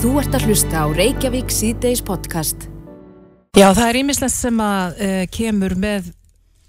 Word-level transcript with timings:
Þú 0.00 0.14
ert 0.16 0.32
að 0.32 0.44
hlusta 0.48 0.80
á 0.80 0.86
Reykjavík 0.96 1.50
síðdeis 1.52 2.00
podcast. 2.00 2.62
Já, 3.52 3.66
það 3.76 3.82
er 3.84 3.98
ímislegt 4.00 4.32
sem 4.32 4.62
að 4.64 5.02
uh, 5.04 5.24
kemur 5.28 5.74
með 5.76 6.06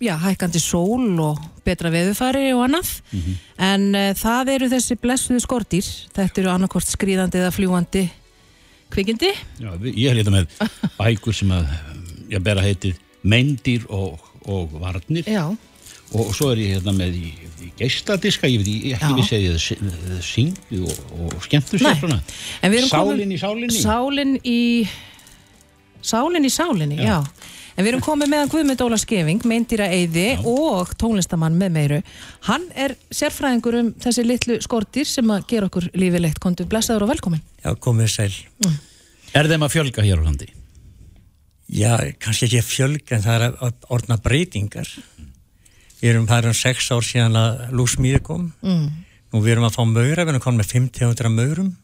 já, 0.03 0.17
hækkandi 0.19 0.59
sól 0.59 1.05
og 1.23 1.39
betra 1.63 1.87
veðufæri 1.93 2.49
og 2.51 2.65
annað. 2.65 2.89
En 3.55 3.85
uh, 3.95 4.09
það 4.19 4.51
eru 4.57 4.69
þessi 4.73 4.97
blessuðu 4.99 5.45
skortýr 5.45 5.87
þetta 6.11 6.43
eru 6.43 6.51
annarkvort 6.51 6.91
skrýðandi 6.91 7.39
eða 7.39 7.53
fljúandi 7.55 8.03
kvikindi. 8.91 9.31
Já, 9.63 9.71
ég 9.79 10.11
er 10.11 10.19
hérna 10.19 10.41
með 10.41 10.59
bækur 10.99 11.39
sem 11.39 11.55
að 11.55 11.71
ég 12.35 12.43
bera 12.43 12.67
heitið 12.67 12.99
Meindýr 13.23 13.87
og, 13.95 14.19
og 14.43 14.75
Varnir. 14.75 15.23
Já, 15.23 15.45
og 16.13 16.33
svo 16.35 16.49
er 16.51 16.61
ég 16.63 16.73
hérna 16.75 16.93
með 16.97 17.15
í, 17.21 17.29
í 17.65 17.69
geisladiska, 17.79 18.49
ég 18.51 18.61
veit 18.63 18.71
ég 18.73 18.97
ekki 18.97 19.11
Já. 19.11 19.15
vissi 19.19 19.37
að 19.37 19.45
ég 19.47 20.25
syngju 20.27 20.81
og, 20.89 21.15
og 21.27 21.37
skemmtu 21.45 21.79
sér 21.81 21.97
svona. 22.01 22.19
En 22.61 22.71
við 22.73 22.81
erum 22.83 22.91
komin- 22.91 23.21
Sálin 23.21 23.31
í 23.31 23.39
sálinni. 23.39 23.81
Sálin 23.81 24.35
í 24.43 24.59
sálin 26.01 26.45
í 26.45 26.49
sálinni, 26.51 26.97
já, 27.05 27.19
en 27.77 27.85
við 27.85 27.91
erum 27.91 28.01
komið 28.05 28.31
meðan 28.33 28.49
Guðmund 28.51 28.81
Óla 28.81 28.97
Skeving, 28.99 29.43
meindýra 29.47 29.85
eyði 29.93 30.27
og 30.49 30.95
tónlistamann 30.99 31.55
með 31.59 31.75
meiru. 31.75 31.99
Hann 32.49 32.65
er 32.75 32.95
sérfræðingur 33.13 33.77
um 33.79 33.91
þessi 34.01 34.25
litlu 34.25 34.57
skortýr 34.65 35.05
sem 35.07 35.29
að 35.31 35.45
gera 35.51 35.69
okkur 35.69 35.91
lífið 35.93 36.25
leitt 36.25 36.39
kontu 36.41 36.65
blessaður 36.65 37.05
og 37.05 37.13
velkomin. 37.13 37.43
Já, 37.63 37.75
komið 37.77 38.09
sæl. 38.15 38.33
Er 39.37 39.47
þeim 39.47 39.63
að 39.63 39.75
fjölga 39.77 40.03
hér 40.03 40.19
á 40.19 40.25
landi? 40.25 40.49
Já, 41.71 41.93
kannski 42.19 42.49
ekki 42.49 42.59
að 42.59 42.67
fjölga 42.73 43.15
en 43.15 43.23
það 43.23 43.35
er 43.37 43.53
að 43.69 43.85
orðna 43.95 44.17
breytingar. 44.25 44.89
Við 46.01 46.09
erum, 46.15 46.27
það 46.29 46.43
erum 46.43 46.57
sex 46.57 46.91
ár 46.91 47.05
síðan 47.05 47.35
að 47.37 47.65
lúsmíði 47.77 48.21
kom. 48.25 48.47
Mm. 48.65 48.87
Nú 49.31 49.41
við 49.45 49.53
erum 49.55 49.67
að 49.69 49.75
fá 49.77 49.83
maura, 49.87 50.23
við 50.25 50.33
erum 50.33 50.43
komin 50.43 50.63
með 50.63 50.71
500 50.73 51.29
maurum, 51.35 51.75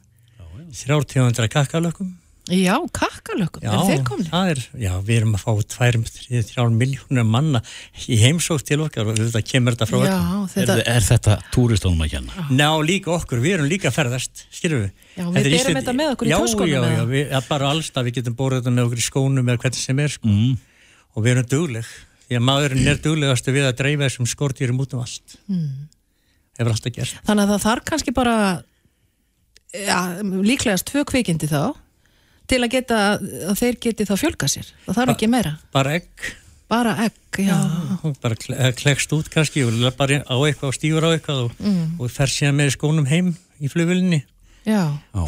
300 0.73 1.47
kakkalökum. 1.53 2.15
Já, 2.47 2.77
kakkalökum, 2.95 3.59
er 3.67 3.81
þeir 3.89 4.03
komni? 4.07 4.25
það 4.31 4.49
er, 4.53 4.59
já, 4.79 4.91
við 5.03 5.17
erum 5.17 5.33
að 5.35 5.41
fá 5.43 5.49
2-3 5.73 6.67
miljónur 6.79 7.25
manna 7.27 7.59
í 8.07 8.15
heimsók 8.21 8.63
til 8.63 8.77
okkar 8.85 9.09
og 9.11 9.17
þetta 9.19 9.41
kemur 9.43 9.75
þetta 9.75 9.87
frá 9.89 9.97
Já, 9.99 10.13
öllum. 10.15 10.45
þetta, 10.53 10.77
Er, 10.77 10.83
er 10.93 11.03
þetta 11.09 11.35
túristónum 11.51 12.05
að 12.05 12.13
kenna? 12.13 12.45
Ná, 12.55 12.69
líka 12.87 13.11
okkur, 13.17 13.41
við 13.43 13.57
erum 13.57 13.67
líka 13.67 13.91
ferðast, 13.91 14.45
skilur 14.47 14.85
við. 14.85 14.93
Já, 15.17 15.25
við 15.25 15.27
er 15.27 15.43
berum 15.43 15.57
Ísland- 15.59 15.81
þetta 15.81 15.95
með 15.99 16.13
okkur 16.15 16.29
í 16.29 16.31
töskunum, 16.37 16.71
Já, 16.71 16.79
já, 16.79 16.95
já, 16.95 17.05
við, 17.11 17.23
ja, 17.35 17.41
bara 17.49 17.71
allstað, 17.75 18.07
við 18.07 18.15
getum 18.21 18.37
bórið 18.39 18.61
þetta 18.63 18.75
með 18.77 18.87
okkur 18.87 19.03
í 19.03 19.07
skónum 19.09 19.51
eða 19.51 19.63
hvernig 19.65 19.83
sem 19.83 19.99
er, 20.07 20.15
sko. 20.15 20.31
Mm. 20.31 20.57
Og 21.17 21.23
við 21.27 21.33
erum 21.35 21.49
dugleg, 21.51 21.91
því 22.27 22.37
að 22.39 22.45
maðurinn 22.49 22.87
er 22.91 22.97
duglegast 23.03 23.47
við 23.47 23.67
að 23.69 23.77
dreifa 23.81 24.07
þessum 24.07 24.27
skortýrum 24.27 24.81
út 24.83 24.93
um 24.97 25.03
allt. 25.05 25.37
Hmm. 25.47 25.87
Hefur 26.57 26.73
alltaf 26.73 26.93
gert. 26.95 27.19
þannig 27.27 27.43
að 27.45 27.51
það 27.53 27.65
þarf 27.67 27.83
kannski 27.91 28.13
bara 28.17 28.35
ja, 29.77 29.99
líklegast 30.23 30.87
tvö 30.89 31.03
kvikindi 31.07 31.49
þá 31.51 31.61
til 32.47 32.61
að 32.63 32.71
geta 32.77 32.97
að 33.19 33.55
þeir 33.59 33.77
geti 33.83 34.05
þá 34.07 34.13
fjölga 34.21 34.47
sér 34.51 34.69
það 34.85 34.99
þarf 35.01 35.13
ekki 35.15 35.27
meira, 35.31 35.51
Bara 35.75 35.97
egg, 35.99 36.29
bara 36.71 36.93
egg, 37.05 37.41
já, 37.43 37.57
og 38.07 38.15
bara 38.23 38.35
kle- 38.39 38.71
klekst 38.79 39.11
út 39.15 39.27
kannski 39.33 39.65
og 39.67 39.75
bara 39.99 40.21
á 40.23 40.35
eitthvað 40.47 40.71
og 40.71 40.77
stífur 40.77 41.05
á 41.07 41.09
eitthvað 41.13 41.43
og, 41.45 41.51
Mm. 41.59 41.99
og 41.99 42.09
fer 42.11 42.31
síðan 42.31 42.55
með 42.61 42.73
skónum 42.77 43.07
heim 43.11 43.35
í 43.61 43.69
flugvölinni. 43.69 44.23
Já. 44.67 44.81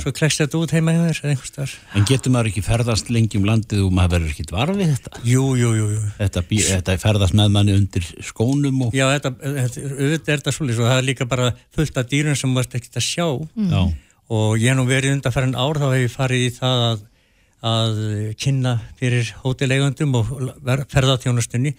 Svo 0.03 0.11
klekst 0.15 0.41
þetta 0.43 0.59
út 0.59 0.73
heima 0.75 0.93
hjá 0.93 0.99
þér 1.05 1.19
eða 1.21 1.31
einhvers 1.33 1.53
þar. 1.55 1.75
En 1.95 2.05
getur 2.09 2.33
maður 2.33 2.49
ekki 2.51 2.63
ferðast 2.65 3.11
lengi 3.13 3.39
um 3.39 3.47
landið 3.47 3.85
og 3.85 3.93
maður 3.95 4.13
verður 4.17 4.33
ekki 4.33 4.45
dvar 4.49 4.73
við 4.75 4.91
þetta? 4.93 5.21
Jú, 5.23 5.45
jú, 5.59 5.71
jú, 5.77 5.87
jú. 5.95 6.01
Þetta, 6.19 6.43
bí, 6.49 6.59
þetta 6.67 6.97
ferðast 7.01 7.37
með 7.39 7.53
manni 7.55 7.75
undir 7.77 8.09
skónum 8.27 8.83
og... 8.85 8.95
Já, 8.97 9.05
þetta, 9.15 9.33
þetta, 9.39 9.85
auðvitað 9.95 10.33
er 10.33 10.43
þetta 10.43 10.55
svolítið 10.57 10.83
og 10.83 10.91
það 10.91 11.01
er 11.01 11.07
líka 11.07 11.29
bara 11.31 11.51
fullt 11.77 12.01
af 12.01 12.09
dýrum 12.11 12.39
sem 12.39 12.57
varst 12.59 12.75
ekkert 12.79 12.99
að 12.99 13.07
sjá 13.07 13.27
Já. 13.69 13.81
og 14.39 14.57
ég 14.59 14.75
nú 14.77 14.87
verið 14.89 15.15
undanferðin 15.17 15.55
ár 15.59 15.79
þá 15.79 15.87
hef 15.93 16.03
ég 16.03 16.13
farið 16.13 16.45
í 16.45 16.51
það 16.59 16.85
að, 16.89 17.01
að 17.69 17.97
kynna 18.43 18.75
fyrir 18.99 19.33
hótelegundum 19.41 20.19
og 20.19 20.29
ferðarþjónustunni 20.91 21.73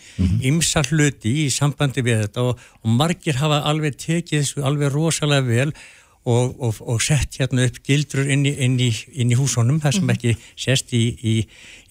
ymsa 0.49 0.83
hluti 0.89 1.37
í 1.45 1.49
sambandi 1.53 2.05
við 2.05 2.27
þetta 2.27 2.51
og, 2.51 2.69
og 2.81 2.99
margir 2.99 3.41
hafa 3.41 3.63
alveg 3.71 3.97
tekið 4.01 4.43
þessu 4.43 4.67
alveg 4.69 4.93
rosalega 4.97 5.47
vel 5.47 5.71
og, 5.71 5.89
og, 6.29 6.81
og 6.85 7.01
sett 7.03 7.39
hérna 7.41 7.65
upp 7.71 7.79
gildrur 7.87 8.29
inn 8.31 8.45
í, 8.45 8.53
inn 8.67 8.77
í, 8.81 8.91
inn 9.17 9.33
í 9.33 9.39
húsunum 9.39 9.81
það 9.81 9.97
sem 9.99 10.11
ekki 10.15 10.35
sést 10.61 10.93
í, 10.97 11.03
í, 11.25 11.35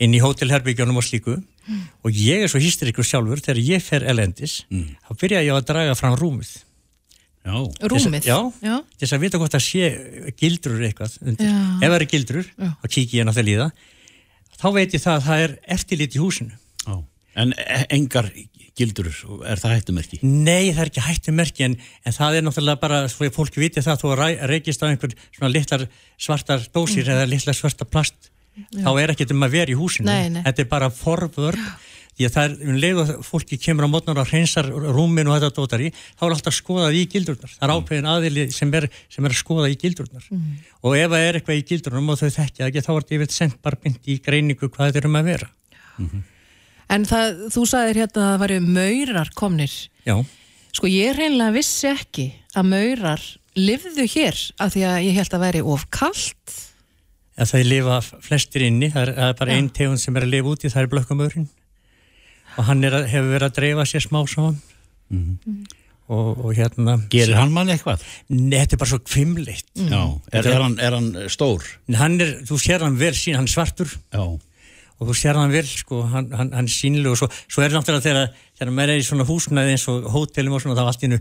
inn 0.05 0.13
í 0.13 0.21
hótelherbyggjónum 0.21 0.99
og 1.01 1.05
slíku 1.07 1.39
og 2.05 2.09
ég 2.13 2.45
er 2.45 2.49
svo 2.49 2.61
hysterikur 2.61 3.05
sjálfur 3.05 3.41
þegar 3.45 3.59
ég 3.61 3.83
fer 3.85 4.05
elendis 4.09 4.63
þá 4.69 5.09
byrja 5.21 5.43
ég 5.45 5.53
að 5.57 5.67
draga 5.69 5.95
fram 5.97 6.17
rúmið 6.17 6.55
Já. 7.49 7.55
rúmið 7.89 8.25
Já, 8.27 8.37
já. 8.61 8.75
til 8.97 9.05
þess 9.07 9.15
að 9.15 9.21
vita 9.23 9.39
hvort 9.41 9.53
það 9.55 9.63
sé 9.65 10.33
gildrur 10.37 10.81
eitthvað 10.85 11.13
undir. 11.23 11.47
Já. 11.47 11.61
Ef 11.79 11.85
það 11.87 11.95
eru 11.95 12.07
gildrur, 12.11 12.49
Já. 12.59 12.67
þá 12.81 12.87
kík 12.95 13.13
ég 13.15 13.25
náttúrulega 13.25 13.55
í 13.55 13.61
það. 13.63 13.85
Þá 14.59 14.67
veit 14.75 14.93
ég 14.97 15.03
það 15.05 15.15
að 15.15 15.23
það 15.29 15.43
er 15.45 15.53
eftirlit 15.77 16.17
í 16.17 16.21
húsinu. 16.21 16.57
Já. 16.83 16.97
En 17.39 17.53
e- 17.55 17.85
engar 17.95 18.27
gildur, 18.79 19.09
er 19.45 19.59
það 19.61 19.75
hættumerki? 19.77 20.19
Nei, 20.23 20.71
það 20.71 20.81
er 20.85 20.91
ekki 20.93 21.03
hættumerki 21.05 21.65
en, 21.67 21.75
en 22.07 22.15
það 22.15 22.39
er 22.39 22.47
náttúrulega 22.47 22.81
bara, 22.81 23.01
svo 23.11 23.27
að 23.27 23.35
fólki 23.35 23.61
viti 23.63 23.83
það, 23.85 24.01
þú 24.01 24.15
reykist 24.49 24.81
á 24.81 24.89
einhver 24.89 25.13
svona 25.35 25.51
litlar 25.53 25.85
svartar 26.17 26.65
dósir 26.73 27.03
Mhm. 27.05 27.13
eða 27.17 27.29
litlar 27.35 27.57
svartar 27.59 27.91
plast, 27.91 28.31
þá 28.73 28.89
er 29.03 29.13
ekki 29.13 29.29
um 29.35 29.43
að 29.47 29.55
vera 29.59 29.71
í 29.71 29.77
húsinu. 29.79 30.09
Nei, 30.09 30.29
nei. 30.33 30.41
Þetta 30.47 30.65
er 30.65 30.69
bara 30.73 30.89
forvörd. 30.89 31.59
Því 32.19 32.25
að 32.27 32.33
það 32.35 32.45
er, 32.49 32.55
um 32.67 32.75
leið 32.83 32.97
og 32.99 33.09
fólki 33.23 33.55
kemur 33.63 33.85
á 33.87 33.93
mótnar 33.93 34.17
og 34.19 34.27
hreinsar 34.27 34.65
rúmin 34.67 35.29
og 35.31 35.37
þetta 35.39 35.55
dótar 35.55 35.79
í, 35.79 35.87
þá 36.19 36.23
er 36.27 36.33
alltaf 36.35 36.55
skoðað 36.57 36.97
í 36.99 37.03
gildurnar. 37.13 37.53
Það 37.55 37.63
er 37.63 37.71
ákveðin 37.77 38.09
aðili 38.11 38.43
sem 38.51 38.73
er, 38.75 38.89
sem 39.07 39.23
er 39.23 39.31
að 39.31 39.39
skoða 39.39 39.69
í 39.71 39.77
gildurnar. 39.79 40.25
Og 40.83 40.97
ef 40.99 41.13
það 41.13 41.23
er 41.29 41.39
eitthvað 41.39 41.61
í 41.61 41.63
gildurnum 41.69 42.11
og 42.11 42.19
þau 42.19 42.27
þekkja 42.35 42.67
ekki, 42.67 42.83
þá 42.83 42.91
er 42.91 42.99
þetta 43.05 43.15
yfir 43.15 43.31
sendt 43.37 43.55
bara 43.63 43.79
bynd 43.85 44.11
í 44.11 44.17
greiningu 44.19 44.67
hvað 44.67 44.89
þetta 44.91 44.99
er 44.99 45.07
um 45.07 45.15
að 45.21 45.29
vera. 45.31 45.47
En 46.93 47.05
það, 47.09 47.43
þú 47.53 47.65
sagðir 47.69 48.01
hérna 48.03 48.23
að 48.23 48.31
það 48.31 48.41
væri 48.43 48.59
maurar 48.65 49.31
komnir 49.37 49.75
Já. 50.07 50.15
sko 50.75 50.89
ég 50.91 51.17
reynilega 51.17 51.55
vissi 51.55 51.91
ekki 51.91 52.27
að 52.57 52.71
maurar 52.73 53.27
lifðu 53.59 54.07
hér 54.15 54.41
af 54.61 54.73
því 54.73 54.85
að 54.89 54.99
ég 55.07 55.19
held 55.19 55.35
að 55.37 55.45
væri 55.45 55.63
of 55.75 55.85
kalt 55.93 56.57
að 57.39 57.53
það 57.53 57.69
lifa 57.69 57.99
flestir 58.25 58.65
inni, 58.67 58.89
það 58.91 59.05
er, 59.05 59.13
það 59.15 59.31
er 59.31 59.39
bara 59.41 59.55
einn 59.55 59.69
tegund 59.75 60.01
sem 60.01 60.17
er 60.19 60.25
að 60.25 60.33
lifa 60.35 60.53
úti, 60.53 60.71
það 60.71 60.83
er 60.83 60.93
blökkumöðurinn 60.93 61.49
og 62.59 62.65
hann 62.67 62.83
er 62.83 62.97
að, 62.97 63.05
hefur 63.13 63.35
verið 63.35 63.47
að 63.47 63.59
dreifa 63.59 63.85
sér 63.87 64.05
smá 64.05 64.19
saman 64.27 64.57
og, 66.09 66.41
og 66.41 66.51
hérna 66.57 66.97
Gerir 67.13 67.37
hann 67.37 67.53
mann 67.53 67.69
eitthvað? 67.71 68.03
Nei, 68.33 68.57
þetta 68.57 68.75
er 68.75 68.81
bara 68.81 68.91
svo 68.91 69.01
kvimleitt 69.05 69.69
Já. 69.85 70.01
Er, 70.33 70.41
er, 70.43 70.61
hann, 70.65 70.77
er 70.81 70.97
hann 70.97 71.09
stór? 71.31 71.65
hann 71.95 72.19
er, 72.21 72.35
þú 72.49 72.59
sér 72.61 72.85
hann 72.85 72.97
vel 72.99 73.13
sín, 73.17 73.37
hann 73.39 73.49
er 73.49 73.53
svartur 73.53 73.93
Já. 74.09 74.25
Og 74.99 75.07
þú 75.07 75.15
sér 75.15 75.37
hann 75.39 75.53
vel, 75.53 75.63
sko, 75.63 76.01
hann, 76.11 76.27
hann, 76.35 76.49
hann 76.51 76.67
er 76.67 76.73
sínlega 76.73 77.13
og 77.13 77.19
svo, 77.21 77.29
svo 77.47 77.63
er 77.63 77.71
náttúrulega 77.71 78.03
þegar, 78.03 78.33
þegar 78.59 78.73
maður 78.75 78.91
er 78.91 78.99
í 78.99 79.05
svona 79.07 79.25
húsnaði 79.29 79.75
eins 79.75 79.85
og 79.91 80.09
hótelum 80.11 80.57
og 80.57 80.63
svona 80.63 80.75
þá 80.75 80.89
allt 80.91 81.05
í 81.07 81.09
nú, 81.11 81.19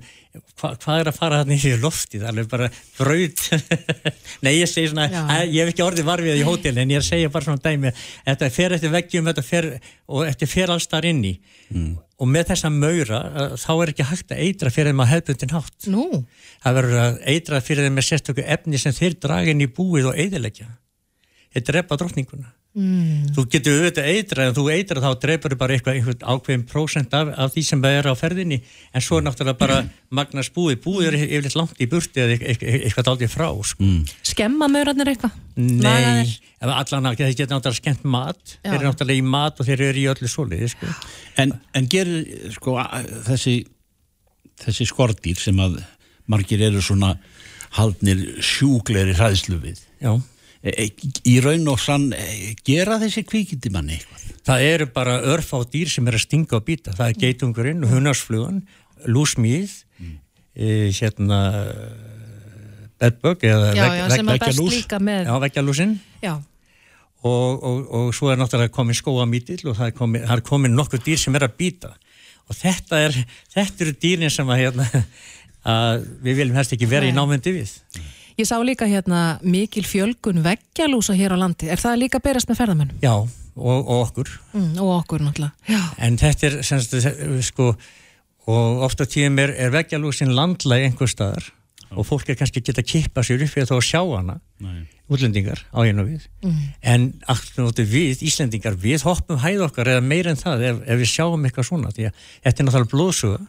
hva, 0.59 0.73
hvað 0.83 1.03
er 1.03 1.11
að 1.13 1.19
fara 1.21 1.39
hann 1.43 1.55
í 1.55 1.75
loftið, 1.79 2.25
það 2.25 2.41
er 2.43 2.49
bara 2.51 2.71
braut. 2.97 3.45
Nei, 4.45 4.51
ég 4.57 4.71
segi 4.71 4.91
svona 4.91 5.07
að, 5.07 5.45
ég 5.55 5.63
hef 5.63 5.71
ekki 5.75 5.87
orðið 5.87 6.11
varfið 6.11 6.41
í 6.41 6.49
hótelin 6.49 6.83
en 6.83 6.97
ég 6.97 6.99
er 6.99 7.07
að 7.07 7.13
segja 7.13 7.31
bara 7.37 7.49
svona 7.49 7.63
dæmi, 7.69 7.95
þetta 8.27 8.51
fer 8.59 8.77
eftir 8.79 8.95
veggjum 8.97 9.31
þetta 9.31 9.47
fer, 9.47 9.71
og 10.11 10.27
þetta 10.27 10.51
fer 10.57 10.75
alls 10.75 10.91
þar 10.91 11.11
inn 11.13 11.23
í. 11.31 11.33
Og 12.19 12.27
með 12.27 12.49
þessa 12.51 12.73
maura 12.75 13.23
að, 13.29 13.57
þá 13.63 13.71
er 13.77 13.93
ekki 13.93 14.09
hægt 14.09 14.35
að 14.35 14.43
eitra 14.43 14.75
fyrir 14.75 14.91
þeim 14.91 15.05
að 15.05 15.11
hefbundin 15.13 15.55
hátt. 15.55 15.77
Nú, 15.93 16.07
það 16.65 16.79
verður 16.81 17.03
að 17.05 17.23
eitra 17.31 17.63
fyrir 17.63 17.87
þeim 17.87 17.99
með 18.01 18.09
sérstöku 18.09 18.47
efni 18.57 18.83
sem 18.83 18.97
þeir 18.97 19.19
draga 19.23 19.55
inn 19.55 19.63
í 19.63 19.71
búið 19.71 20.11
og 20.11 20.19
eðilegja 20.19 20.73
þeir 21.55 21.67
drepa 21.71 21.99
drottninguna 22.01 22.51
mm. 22.79 23.31
þú 23.37 23.45
getur 23.53 23.77
auðvitað 23.79 24.09
eitra 24.13 24.47
en 24.49 24.57
þú 24.57 24.65
eitra 24.73 25.03
þá 25.03 25.09
drepar 25.23 25.55
bara 25.61 25.77
eitthvað, 25.77 25.99
eitthvað 25.99 26.25
ákveðin 26.33 26.65
prósent 26.69 27.15
af, 27.17 27.31
af 27.45 27.55
því 27.55 27.65
sem 27.69 27.83
það 27.85 27.97
er 27.99 28.09
á 28.11 28.15
ferðinni 28.19 28.59
en 28.63 29.05
svo 29.05 29.19
er 29.19 29.27
náttúrulega 29.27 29.61
bara 29.61 29.79
magnast 30.15 30.55
búið 30.57 30.81
búið 30.85 31.09
er 31.11 31.19
yfirleitt 31.21 31.59
langt 31.59 31.83
í 31.83 31.89
burti 31.91 32.23
eða 32.25 32.39
eitthvað, 32.39 33.11
aldrei 33.13 33.31
frá 33.33 33.49
sko. 33.71 33.85
Mm. 33.85 34.05
skemma 34.31 34.71
maurarnir 34.73 35.13
eitthvað 35.13 35.35
nei, 35.59 36.39
allan 36.63 37.11
að 37.11 37.25
þeir 37.25 37.37
geta 37.43 37.57
náttúrulega 37.57 37.81
skemmt 37.83 38.07
mat 38.07 38.43
Já. 38.45 38.71
þeir 38.71 38.79
eru 38.79 38.91
náttúrulega 38.93 39.23
í 39.23 39.27
mat 39.37 39.59
og 39.61 39.69
þeir 39.69 39.85
eru 39.91 40.03
í 40.05 40.09
öllu 40.15 40.31
soliði 40.31 40.71
sko. 40.75 40.95
En, 41.43 41.57
en 41.77 41.91
gerir 41.91 42.55
sko 42.55 42.79
þessi, 43.29 43.59
þessi 44.65 44.89
skordýr 44.89 45.41
sem 45.43 45.59
að 45.63 45.81
margir 46.29 46.63
eru 46.69 46.83
svona 46.85 47.15
haldnir 47.77 48.41
sjúgleri 48.45 49.15
hræðslu 49.17 49.59
við 49.61 49.81
já 50.01 50.15
í 50.63 51.39
raun 51.45 51.69
og 51.71 51.79
sann 51.83 52.11
e, 52.17 52.55
gera 52.67 52.99
þessi 53.03 53.25
kvikindi 53.29 53.71
manni 53.75 53.99
eitthvað? 53.99 54.25
Það 54.49 54.65
eru 54.73 54.87
bara 54.95 55.19
örfá 55.35 55.61
dýr 55.71 55.91
sem 55.93 56.07
er 56.09 56.17
að 56.17 56.25
stinga 56.25 56.57
og 56.57 56.65
býta. 56.67 56.95
Það 56.97 57.11
er 57.13 57.19
geitungurinn, 57.23 57.85
hunarsflugan, 57.91 58.63
lúsmíð, 59.07 59.75
e, 60.59 60.89
hérna 60.99 61.41
bedbug 62.99 63.45
eða 63.47 63.73
já, 63.77 63.87
já, 63.95 64.05
sem 64.11 64.29
er 64.29 64.39
best 64.39 64.59
veggjalús. 64.59 64.75
líka 64.75 64.99
með 64.99 65.29
Já, 65.29 65.35
veggjalúsinn 65.45 65.95
já, 66.23 66.35
og, 67.23 67.63
og, 67.63 67.81
og 67.95 68.11
svo 68.17 68.33
er 68.33 68.41
náttúrulega 68.41 68.75
komin 68.75 68.99
skóamítill 68.99 69.63
og 69.71 69.79
það 69.79 69.91
er 69.93 69.97
komin, 70.01 70.27
það 70.27 70.37
er 70.37 70.45
komin 70.49 70.75
nokkur 70.75 71.03
dýr 71.07 71.21
sem 71.23 71.39
er 71.39 71.47
að 71.47 71.57
býta 71.61 71.93
og 72.49 72.57
þetta, 72.57 73.03
er, 73.07 73.19
þetta 73.55 73.85
eru 73.85 73.95
dýrin 74.03 74.33
sem 74.35 74.51
að, 74.51 74.63
hérna, 74.65 74.89
að 75.77 76.07
við 76.25 76.41
viljum 76.43 76.59
helst 76.59 76.75
ekki 76.75 76.89
vera 76.91 77.09
í 77.09 77.15
námyndi 77.15 77.55
við. 77.59 77.75
Ég 78.39 78.47
sá 78.47 78.55
líka 78.63 78.87
hérna 78.87 79.41
mikil 79.43 79.83
fjölgun 79.83 80.45
veggjalúsa 80.45 81.17
hér 81.19 81.33
á 81.35 81.39
landi. 81.43 81.67
Er 81.67 81.81
það 81.83 81.97
líka 82.05 82.21
berast 82.23 82.47
með 82.47 82.61
ferðamennum? 82.61 83.01
Já, 83.03 83.15
og, 83.19 83.81
og 83.81 84.03
okkur. 84.05 84.31
Mm, 84.53 84.77
og 84.79 84.93
okkur 85.01 85.25
náttúrulega. 85.27 85.57
Já. 85.67 85.81
En 86.07 86.19
þetta 86.21 86.47
er, 86.47 86.55
semst, 86.69 86.95
sko, 87.49 87.73
og 88.47 88.85
ofta 88.87 89.09
tíðum 89.11 89.41
er, 89.43 89.57
er 89.59 89.75
veggjalúsin 89.75 90.31
landlæg 90.39 90.87
einhver 90.87 91.11
staðar 91.11 91.51
og 91.89 92.07
fólk 92.07 92.31
er 92.31 92.39
kannski 92.39 92.63
geta 92.63 92.85
kippa 92.85 93.25
sér 93.27 93.43
upp 93.43 93.51
fyrir 93.57 93.67
þá 93.67 93.75
að 93.79 93.85
sjá 93.89 94.01
hana, 94.05 94.39
Nei. 94.63 94.87
útlendingar 95.11 95.65
á 95.75 95.79
einu 95.83 96.05
við. 96.07 96.27
En 96.85 97.11
aftur 97.27 97.89
við, 97.89 98.23
Íslendingar, 98.29 98.77
við 98.79 99.03
hoppum 99.09 99.41
hæð 99.43 99.65
okkar 99.67 99.97
eða 99.97 100.05
meira 100.05 100.31
en 100.31 100.39
það 100.39 100.67
ef, 100.69 100.83
ef 100.85 101.01
við 101.01 101.11
sjáum 101.11 101.49
eitthvað 101.49 101.71
svona, 101.73 101.95
því 101.97 102.11
að 102.11 102.27
þetta 102.45 102.63
er 102.63 102.69
náttúrulega 102.69 102.93
blóðsuga 102.93 103.41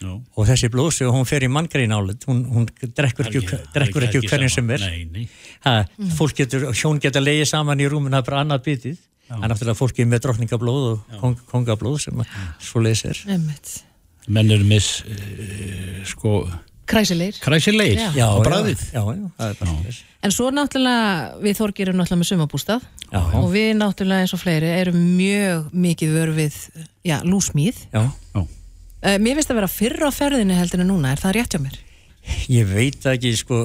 Já. 0.00 0.12
og 0.16 0.46
þessi 0.48 0.70
blóðsuga, 0.72 1.12
hún 1.12 1.26
fer 1.28 1.44
í 1.44 1.50
manngrein 1.52 1.92
álit, 1.92 2.24
hún, 2.28 2.38
hún 2.48 2.64
drekkur 2.80 3.28
ekki, 3.28 3.42
drekkur 3.74 4.06
ekki 4.06 4.22
ekki 4.22 4.30
hverjum 4.32 4.52
sem 4.54 4.70
er. 4.72 4.86
Nei, 4.88 5.04
nei. 5.12 5.26
Ha, 5.66 5.74
fólk 6.16 6.38
getur, 6.40 6.70
hjón 6.72 7.00
geta 7.02 7.20
leiðið 7.20 7.50
saman 7.52 7.82
í 7.84 7.88
rúmuna 7.90 8.22
bara 8.24 8.40
annað 8.44 8.64
bitið 8.70 8.98
en 9.30 9.44
náttúrulega 9.46 9.78
fólki 9.78 10.06
með 10.08 10.24
drottningablóð 10.24 10.88
og 10.88 11.20
kong, 11.20 11.36
kongablóð 11.52 12.00
sem 12.06 12.24
svo 12.58 12.82
Einmitt. 12.82 13.76
Menn 14.28 14.50
eru 14.50 14.64
mis, 14.64 14.88
uh, 15.04 16.04
sko, 16.06 16.48
Kræsilegir. 16.90 17.38
kræsilegir 17.40 18.00
Já. 18.16 18.26
á 18.26 18.40
bræðið. 18.42 18.80
já, 18.92 19.02
já, 19.04 19.26
það 19.38 19.50
er 19.50 19.54
þess 19.54 20.04
En 20.22 20.30
svo 20.34 20.50
náttúrulega, 20.52 21.40
við 21.40 21.56
Þorgir 21.56 21.88
erum 21.88 22.00
náttúrulega 22.00 22.20
með 22.20 22.30
sumabústað 22.30 22.82
Já. 23.12 23.20
og 23.38 23.46
við 23.54 23.70
náttúrulega 23.78 24.24
eins 24.24 24.34
og 24.34 24.42
fleiri 24.42 24.72
erum 24.74 24.98
mjög 25.16 25.70
mikið 25.72 26.16
vör 26.18 26.32
við, 26.36 26.56
já, 27.06 27.20
lúsmíð. 27.22 27.86
já, 27.94 28.02
Já. 28.34 28.46
Uh, 29.00 29.16
mér 29.22 29.38
finnst 29.38 29.52
að 29.52 29.62
vera 29.62 29.70
fyrr 29.72 30.02
á 30.04 30.10
ferðinu 30.12 30.58
heldur 30.58 30.84
en 30.84 30.90
núna, 30.92 31.14
er 31.14 31.22
það 31.22 31.38
rétt 31.38 31.56
hjá 31.56 31.62
mér? 31.62 31.78
ég 32.52 32.68
veit 32.68 33.00
það 33.00 33.16
ekki 33.16 33.34
sko, 33.40 33.60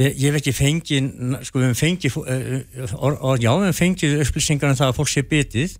ég 0.00 0.22
hef 0.24 0.38
ekki 0.40 0.54
fengið 0.56 1.08
sko, 1.44 1.60
við 1.60 1.66
hefum 1.68 1.80
fengið 1.80 2.18
uh, 2.22 2.94
or, 2.96 3.16
or, 3.20 3.40
já, 3.40 3.50
við 3.52 3.68
hefum 3.68 3.80
fengið 3.80 4.20
upplýsingar 4.24 4.72
um 4.72 4.78
það 4.78 4.92
að 4.92 5.00
fólk 5.00 5.12
sé 5.12 5.24
bitið 5.28 5.76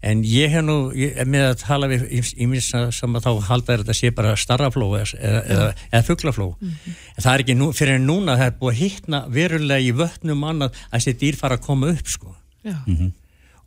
en 0.00 0.22
ég 0.24 0.48
hef 0.54 0.64
nú, 0.64 0.78
ég 0.96 1.18
er 1.20 1.28
með 1.28 1.46
að 1.50 1.58
tala 1.60 1.88
við 1.90 2.06
ímins 2.40 2.70
sem 2.72 3.18
að 3.18 3.26
þá 3.26 3.50
halda 3.50 3.74
er 3.74 3.82
þetta 3.82 3.96
sé 3.98 4.10
bara 4.16 4.32
starrafló 4.40 4.88
eða, 4.96 5.42
eða, 5.44 5.66
eða 5.90 6.06
fugglafló 6.06 6.46
en 6.64 7.20
það 7.20 7.32
er 7.34 7.44
ekki 7.44 7.56
nú, 7.60 7.68
fyrir 7.76 7.98
en 8.00 8.08
núna 8.08 8.38
það 8.40 8.46
er 8.46 8.58
búið 8.62 8.72
að 8.72 8.80
hittna 8.80 9.20
verulega 9.36 9.84
í 9.84 9.92
vötnum 10.00 10.46
annað 10.48 10.80
að 10.88 10.94
þessi 10.96 11.16
dýr 11.20 11.40
fara 11.42 11.60
að 11.60 11.66
koma 11.68 11.92
upp 11.92 12.08
sko. 12.08 12.32
Já. 12.64 12.78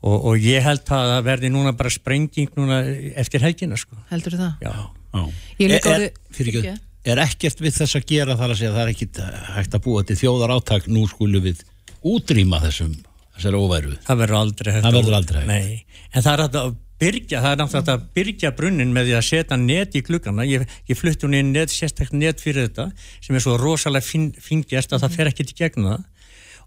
Og, 0.03 0.17
og 0.31 0.37
ég 0.43 0.63
held 0.65 0.83
að 0.83 1.11
það 1.13 1.23
verði 1.29 1.51
núna 1.53 1.73
bara 1.79 1.91
sprenging 1.93 2.51
núna 2.59 2.81
eftir 3.23 3.43
helgina 3.45 3.77
sko 3.79 3.97
Heldur 4.11 4.35
það? 4.39 4.53
já, 4.63 4.73
Já. 5.13 5.23
Er, 5.61 5.71
er, 5.77 6.05
fyrir 6.33 6.59
Ekki? 6.63 6.75
er 7.13 7.19
ekkert 7.25 7.59
við 7.61 7.75
þess 7.79 7.97
að 7.99 8.05
gera 8.09 8.37
þar 8.39 8.53
að 8.55 8.59
segja 8.61 8.71
það 8.73 8.83
er 8.87 8.93
ekkert 8.95 9.19
hægt 9.57 9.75
að 9.77 9.83
búa 9.85 10.03
til 10.07 10.17
þjóðar 10.21 10.53
áttak 10.55 10.87
nú 10.89 11.03
skulum 11.11 11.43
við 11.45 11.61
útrýma 12.03 12.61
þessum 12.63 12.95
þessari 13.35 13.59
óværu 13.61 13.93
það 14.07 14.23
verður 14.23 14.39
aldrei 14.39 14.71
hægt 14.73 14.83
Það 14.85 14.89
að- 14.93 14.97
verður 15.01 15.17
aldrei 15.19 15.37
hægt. 15.43 15.51
Nei, 15.51 15.85
en 16.13 16.25
það 16.25 16.33
er 16.33 16.43
að 16.47 16.73
byrja 17.03 17.39
það 17.43 17.51
er 17.53 17.59
náttúrulega 17.59 17.93
að 17.97 18.03
byrja 18.15 18.51
brunnin 18.57 18.91
með 18.95 19.07
því 19.09 19.15
að 19.17 19.25
setja 19.27 19.57
net 19.59 19.95
í 19.97 20.01
gluggana 20.07 20.45
ég, 20.47 20.65
ég 20.87 20.97
flutti 20.99 21.25
hún 21.27 21.35
inn 21.35 21.49
net, 21.51 21.73
sérstaklega 21.73 22.19
net 22.21 22.39
fyrir 22.43 22.67
þetta 22.69 22.85
sem 23.25 23.35
er 23.35 23.43
svo 23.43 23.55
rosalega 23.59 24.05
fín, 24.07 24.29
fíngjast 24.39 24.93
að 24.95 25.03
það 25.03 25.15
fer 25.17 25.31
ekki 25.33 25.45
til 25.49 25.57
gegn 25.63 25.87
það 25.89 26.05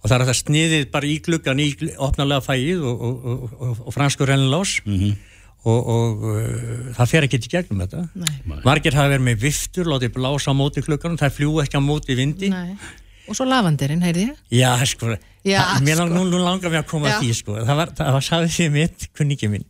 og 0.06 0.11
það 0.12 0.20
er 0.23 0.25
að 0.31 0.37
sniðið 0.41 0.85
bara 0.94 1.08
í 1.11 1.17
gluggan 1.26 1.62
í 1.64 1.70
opnalega 2.06 2.44
fæið 2.47 2.85
og, 2.87 3.00
og, 3.08 3.25
og, 3.32 3.56
og, 3.58 3.81
og 3.91 3.97
franskur 3.97 4.31
rennilás 4.31 4.76
Mhm. 4.87 5.17
og, 5.67 5.88
og 5.91 6.26
uh, 6.31 6.93
það 6.94 7.08
fer 7.11 7.25
ekki 7.26 7.41
til 7.43 7.50
gegnum 7.56 7.81
þetta 7.82 8.05
Nei. 8.23 8.61
margir 8.62 8.94
hafa 8.94 9.11
verið 9.17 9.25
með 9.32 9.41
viftur 9.49 9.91
látið 9.91 10.12
blása 10.14 10.55
á 10.55 10.55
móti 10.55 10.85
glugganum, 10.87 11.19
það 11.19 11.35
fljúa 11.41 11.64
ekki 11.67 11.81
á 11.81 11.82
móti 11.82 12.14
vindi 12.19 12.53
Nei. 12.55 12.76
Og 13.26 13.35
svo 13.35 13.43
lavandirinn, 13.50 14.05
heyrði 14.06 14.29
ég? 14.29 14.37
Já, 14.55 14.69
sko, 14.87 15.17
Já, 15.43 15.58
það, 15.58 15.81
mér 15.82 15.97
lang, 15.99 16.12
sko. 16.12 16.19
nú, 16.20 16.29
nú 16.31 16.38
langar 16.44 16.70
mér 16.70 16.85
að 16.85 16.91
koma 16.93 17.08
Já. 17.11 17.17
að 17.17 17.25
því, 17.25 17.32
sko, 17.41 17.56
það 17.67 17.79
var, 17.81 17.91
það 17.99 18.12
var 18.14 18.23
sagði 18.29 18.53
því 18.55 18.67
mitt, 18.76 19.06
kunningi 19.19 19.49
minn, 19.50 19.64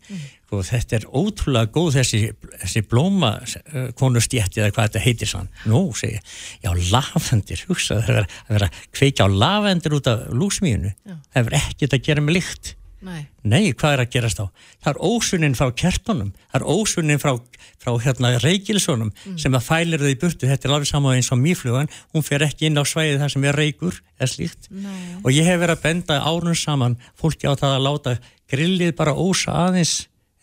sko, 0.47 0.61
þetta 0.63 0.95
er 1.01 1.05
ótrúlega 1.11 1.69
góð 1.75 1.97
þessi, 1.99 2.21
þessi 2.63 2.83
blóma 2.87 3.33
uh, 3.43 3.89
konustjætti 3.99 4.63
eða 4.63 4.71
hvað 4.73 4.89
þetta 4.89 5.03
heitir 5.03 5.31
sann, 5.33 5.51
nú, 5.67 5.83
segi, 5.99 6.17
ég, 6.17 6.33
já, 6.63 6.71
lavendir, 6.95 7.65
hugsa, 7.67 7.99
það 8.07 8.21
er 8.23 8.25
að 8.31 8.55
vera- 8.55 8.71
kveika 8.95 9.27
á 9.27 9.29
lavendir 9.43 9.99
út 9.99 10.07
af 10.11 10.25
lúsmíðinu, 10.31 10.95
það 11.05 11.39
hefur 11.41 11.59
ekkert 11.61 11.97
að 11.99 12.05
gera 12.09 12.23
með 12.25 12.39
lykt, 12.39 12.73
Nei. 13.05 13.27
Nei, 13.45 13.73
hvað 13.77 13.93
er 13.93 14.01
að 14.01 14.07
gerast 14.15 14.39
þá? 14.39 14.47
Það 14.81 14.87
er 14.89 14.99
ósunin 15.05 15.53
frá 15.55 15.67
kertunum, 15.77 16.31
það 16.49 16.55
er 16.57 16.63
ósunin 16.73 17.19
frá, 17.21 17.29
frá 17.77 17.91
hérna 18.01 18.31
reykilsónum 18.41 19.11
sem 19.37 19.53
að 19.53 19.67
fælir 19.67 20.01
þau 20.01 20.09
í 20.09 20.17
burtu, 20.23 20.49
þetta 20.49 20.65
er 20.65 20.73
alveg 20.73 20.89
saman 20.89 21.13
eins 21.19 21.29
og 21.29 21.37
mýflugan, 21.43 21.91
hún 22.15 22.25
fer 22.25 22.41
ekki 22.47 22.71
inn 22.71 22.81
á 22.81 22.83
svæðið 22.89 23.21
þar 23.21 23.33
sem 23.35 23.45
er 23.51 23.59
reykur 23.61 23.99
eða 24.17 24.31
slíkt. 24.33 24.71
Nei. 24.73 24.97
og 25.21 25.29
ég 25.29 25.45
hef 25.45 25.61
verið 25.61 25.75
að 25.77 25.85
benda 25.85 26.17
árun 26.25 26.57
saman 26.57 26.97
fólki 27.21 27.45
á 27.45 27.53
það 27.53 27.75
að 27.77 27.85
láta 27.85 28.15
grillið 28.49 28.95
bara 28.97 29.13
ósa 29.13 29.53
aðeins 29.67 29.93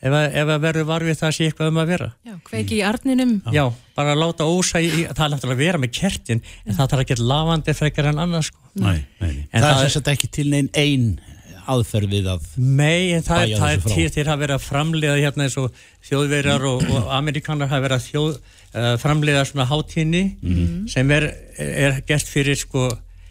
ef 0.05 0.15
að, 0.19 0.25
ef 0.43 0.53
að 0.55 0.65
verður 0.67 0.89
varfið 0.91 1.21
það 1.23 1.35
sé 1.37 1.49
eitthvað 1.49 1.71
um 1.73 1.79
að 1.83 1.93
vera. 1.95 2.09
Já, 2.29 2.35
kveiki 2.49 2.79
í 2.79 2.83
arninum. 2.85 3.35
Já, 3.55 3.65
bara 3.97 4.17
láta 4.19 4.49
ósa 4.49 4.83
í, 4.85 4.91
það 5.09 5.25
er 5.27 5.33
náttúrulega 5.35 5.57
að 5.59 5.63
vera 5.65 5.81
með 5.85 5.95
kertin 5.99 6.43
en 6.65 6.77
það 6.77 6.91
þarf 6.93 7.05
að 7.05 7.13
geta 7.13 7.29
lavandi 7.35 7.77
frekar 7.79 8.11
en 8.13 8.25
annars 8.27 8.51
sko. 8.53 8.67
Nei, 8.75 8.99
nei, 9.21 9.31
nei. 9.31 9.47
En 9.51 9.63
það, 9.63 9.71
það 9.71 9.71
er 9.71 9.79
er- 9.79 9.95
sem 9.95 9.97
sagt 10.03 10.13
ekki 10.15 10.31
til 10.39 10.51
neinn 10.53 10.69
ein 10.77 11.09
aðferð 11.71 12.11
við 12.13 12.27
að 12.29 12.49
Nei, 12.61 13.13
en 13.17 13.23
það, 13.25 13.45
er- 13.55 13.63
er 14.05 14.13
til 14.13 14.25
verið 14.25 14.55
að 14.57 14.67
framleiða 14.67 15.17
hérna 15.23 15.47
eins 15.47 15.57
og 15.61 15.73
þjóðverjar 16.09 16.67
og, 16.69 16.85
og 16.93 17.09
amerikanar 17.17 17.71
hafa 17.71 17.87
verið 17.87 17.97
að 17.97 18.09
þjóð, 18.11 18.37
uh, 18.75 18.91
framleiða 19.01 19.47
svona 19.49 19.69
hátíðni 19.71 20.25
sem 20.93 21.11
er, 21.17 21.31
er 21.57 22.01
gert 22.07 22.29
fyrir 22.29 22.59
sko, 22.61 22.91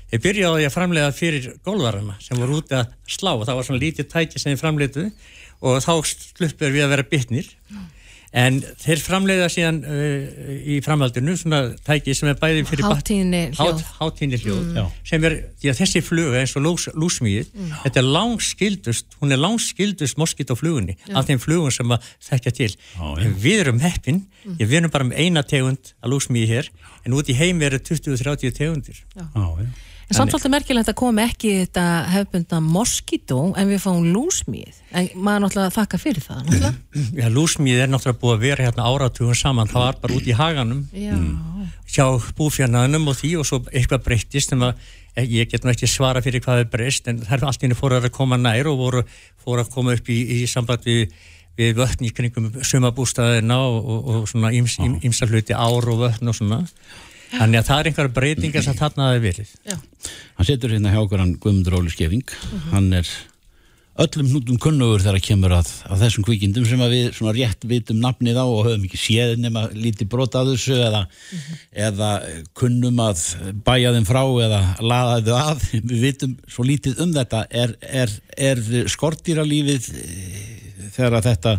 þeir 0.10 0.24
byrjaði 0.26 0.66
að 0.66 0.74
framleiða 0.74 1.14
fyrir 1.14 1.52
gólvarana 1.66 2.18
sem 2.22 2.38
voru 2.42 2.62
út 2.62 2.74
að 2.74 2.90
slá 3.06 3.36
og 3.36 3.46
það 3.46 3.60
var 3.60 3.70
svona 3.70 3.84
lítið 3.86 4.10
tæki 4.10 4.42
sem 4.42 4.54
þeir 4.54 4.64
framleiðu 4.64 5.08
og 5.64 5.82
þá 5.84 5.94
sluppur 6.12 6.74
við 6.76 6.86
að 6.86 6.96
vera 6.98 7.10
bitnir. 7.10 7.50
En 8.34 8.56
þeir 8.82 8.98
framleiða 8.98 9.46
síðan 9.54 9.76
uh, 9.86 10.24
í 10.66 10.80
framhaldinu 10.82 11.36
svona 11.38 11.60
tæki 11.86 12.16
sem 12.18 12.32
er 12.32 12.40
bæði 12.42 12.64
fyrir 12.66 12.88
Hátíðni 12.90 13.42
hljóð. 13.52 13.84
Hát- 13.84 14.00
hljóð 14.42 14.72
Já. 14.80 14.86
sem 15.06 15.28
er, 15.30 15.36
því 15.62 15.70
að 15.70 15.78
þessi 15.84 16.02
fluga 16.02 16.40
eins 16.42 16.56
og 16.58 16.66
lús, 16.66 16.88
lúsmíð 16.98 17.52
þetta 17.84 18.02
er 18.02 18.10
langskildust, 18.10 19.20
hún 19.22 19.38
er 19.38 19.42
langskildust 19.44 20.18
moskítoflugunni 20.18 20.98
af 21.14 21.30
þeim 21.30 21.44
flugum 21.46 21.70
sem 21.78 21.94
að 21.94 22.10
þekkja 22.26 22.56
til, 22.58 22.72
já. 22.74 23.06
en 23.22 23.38
við 23.46 23.62
erum 23.68 23.86
heppin 23.86 24.24
ég 24.50 24.66
við 24.66 24.80
erum 24.82 24.96
bara 24.98 25.12
með 25.12 25.22
eina 25.28 25.46
tegund 25.54 25.94
að 26.02 26.16
lúsmíði 26.18 26.50
hér, 26.56 26.74
en 27.06 27.14
út 27.14 27.30
í 27.30 27.38
heimi 27.38 27.70
eru 27.70 27.78
20-30 27.86 28.58
tegundir. 28.58 29.06
Já, 29.14 29.30
já. 29.38 29.70
En 30.10 30.18
samt 30.18 30.34
svolítið 30.34 30.52
merkilegt 30.52 30.90
að 30.92 30.98
koma 31.00 31.24
ekki 31.30 31.50
í 31.50 31.60
þetta 31.62 31.84
hefbunda 32.12 32.60
moskító 32.64 33.38
en 33.60 33.70
við 33.72 33.80
fáum 33.86 34.08
lúsmíð. 34.14 34.82
En 34.92 35.08
maður 35.16 35.46
náttúrulega 35.46 35.76
þakka 35.78 36.00
fyrir 36.02 36.26
það, 36.26 36.42
náttúrulega. 36.42 36.72
Já, 37.22 37.28
lúsmíð 37.32 37.84
er 37.86 37.92
náttúrulega 37.92 38.22
búið 38.22 38.36
að 38.36 38.44
vera 38.44 38.68
hérna 38.68 38.90
áratugum 38.92 39.38
saman, 39.40 39.72
það 39.72 39.86
var 39.86 40.02
bara 40.04 40.18
út 40.18 40.28
í 40.28 40.36
haganum 40.38 40.82
Já. 40.92 41.14
hjá 41.96 42.06
búfjarnaðinum 42.40 43.08
og 43.14 43.18
því 43.22 43.32
og 43.40 43.48
svo 43.48 43.62
eitthvað 43.72 44.04
breyttist 44.10 44.52
sem 44.52 44.66
að 44.68 44.74
eh, 45.16 45.30
ég 45.40 45.54
get 45.54 45.64
nú 45.64 45.72
ekki 45.72 45.90
svara 45.90 46.24
fyrir 46.26 46.44
hvað 46.44 46.66
er 46.66 46.74
breyst 46.74 47.08
en 47.08 47.24
er 47.24 47.48
allt 47.48 47.64
inni 47.64 47.80
fóru 47.80 48.02
að 48.02 48.12
koma 48.14 48.40
nær 48.42 48.70
og 48.74 48.82
voru, 48.82 49.06
fóru 49.40 49.64
að 49.64 49.72
koma 49.78 49.96
upp 49.96 50.12
í, 50.12 50.20
í 50.44 50.44
samband 50.52 50.84
við, 50.90 51.16
við 51.58 51.80
vötn 51.80 52.10
í 52.10 52.12
kringum 52.12 52.52
sumabústaðina 52.60 53.62
og, 53.72 53.80
og, 53.80 54.14
og 54.18 54.30
svona 54.30 54.52
íms, 54.52 54.78
ím, 54.84 55.00
ímsa 55.08 55.32
hluti 55.32 55.56
ár 55.56 55.90
og 55.96 56.04
vötn 56.04 56.34
og 56.34 56.38
svona 56.38 56.64
þannig 57.34 57.60
að 57.60 57.70
það 57.70 57.80
er 57.80 57.92
einhverja 57.92 58.16
breytingar 58.18 58.66
sem 58.66 58.80
þarna 58.80 59.12
hafi 59.12 59.22
verið. 59.28 59.54
Já. 59.68 59.78
hann 60.40 60.50
setur 60.50 60.74
hérna 60.76 60.96
hjá 60.96 61.04
okkur 61.04 61.24
hann 61.24 61.38
Guðmundur 61.44 61.78
Óli 61.80 61.94
Skeving 61.94 62.36
hann 62.72 62.92
er 63.02 63.10
öllum 64.02 64.30
hnútum 64.32 64.58
kunnugur 64.58 65.04
þegar 65.04 65.20
að 65.20 65.26
kemur 65.28 65.54
að, 65.54 65.68
að 65.86 66.00
þessum 66.02 66.26
kvikindum 66.26 66.66
sem 66.66 66.82
að 66.82 66.96
við 66.96 67.10
svona 67.14 67.34
rétt 67.36 67.66
vitum 67.70 68.00
nafnið 68.02 68.40
á 68.42 68.46
og 68.46 68.64
höfum 68.66 68.88
ekki 68.88 69.00
séð 69.00 69.36
nema 69.44 69.68
lítið 69.70 70.10
brota 70.10 70.42
að 70.42 70.54
þessu 70.56 70.80
eða, 70.82 71.02
eða 71.90 72.10
kunnum 72.58 73.04
að 73.06 73.22
bæja 73.68 73.92
þeim 73.94 74.08
frá 74.10 74.24
eða 74.48 74.62
laða 74.82 75.20
þau 75.28 75.36
að. 75.44 75.68
Við 75.92 76.08
vitum 76.08 76.34
svo 76.50 76.66
lítið 76.66 77.04
um 77.06 77.14
þetta. 77.14 77.44
Er, 77.54 77.76
er, 78.02 78.18
er 78.50 78.64
skortýralífið 78.96 79.92
eh, 80.02 80.90
þegar 80.96 81.20
að 81.20 81.30
þetta 81.30 81.56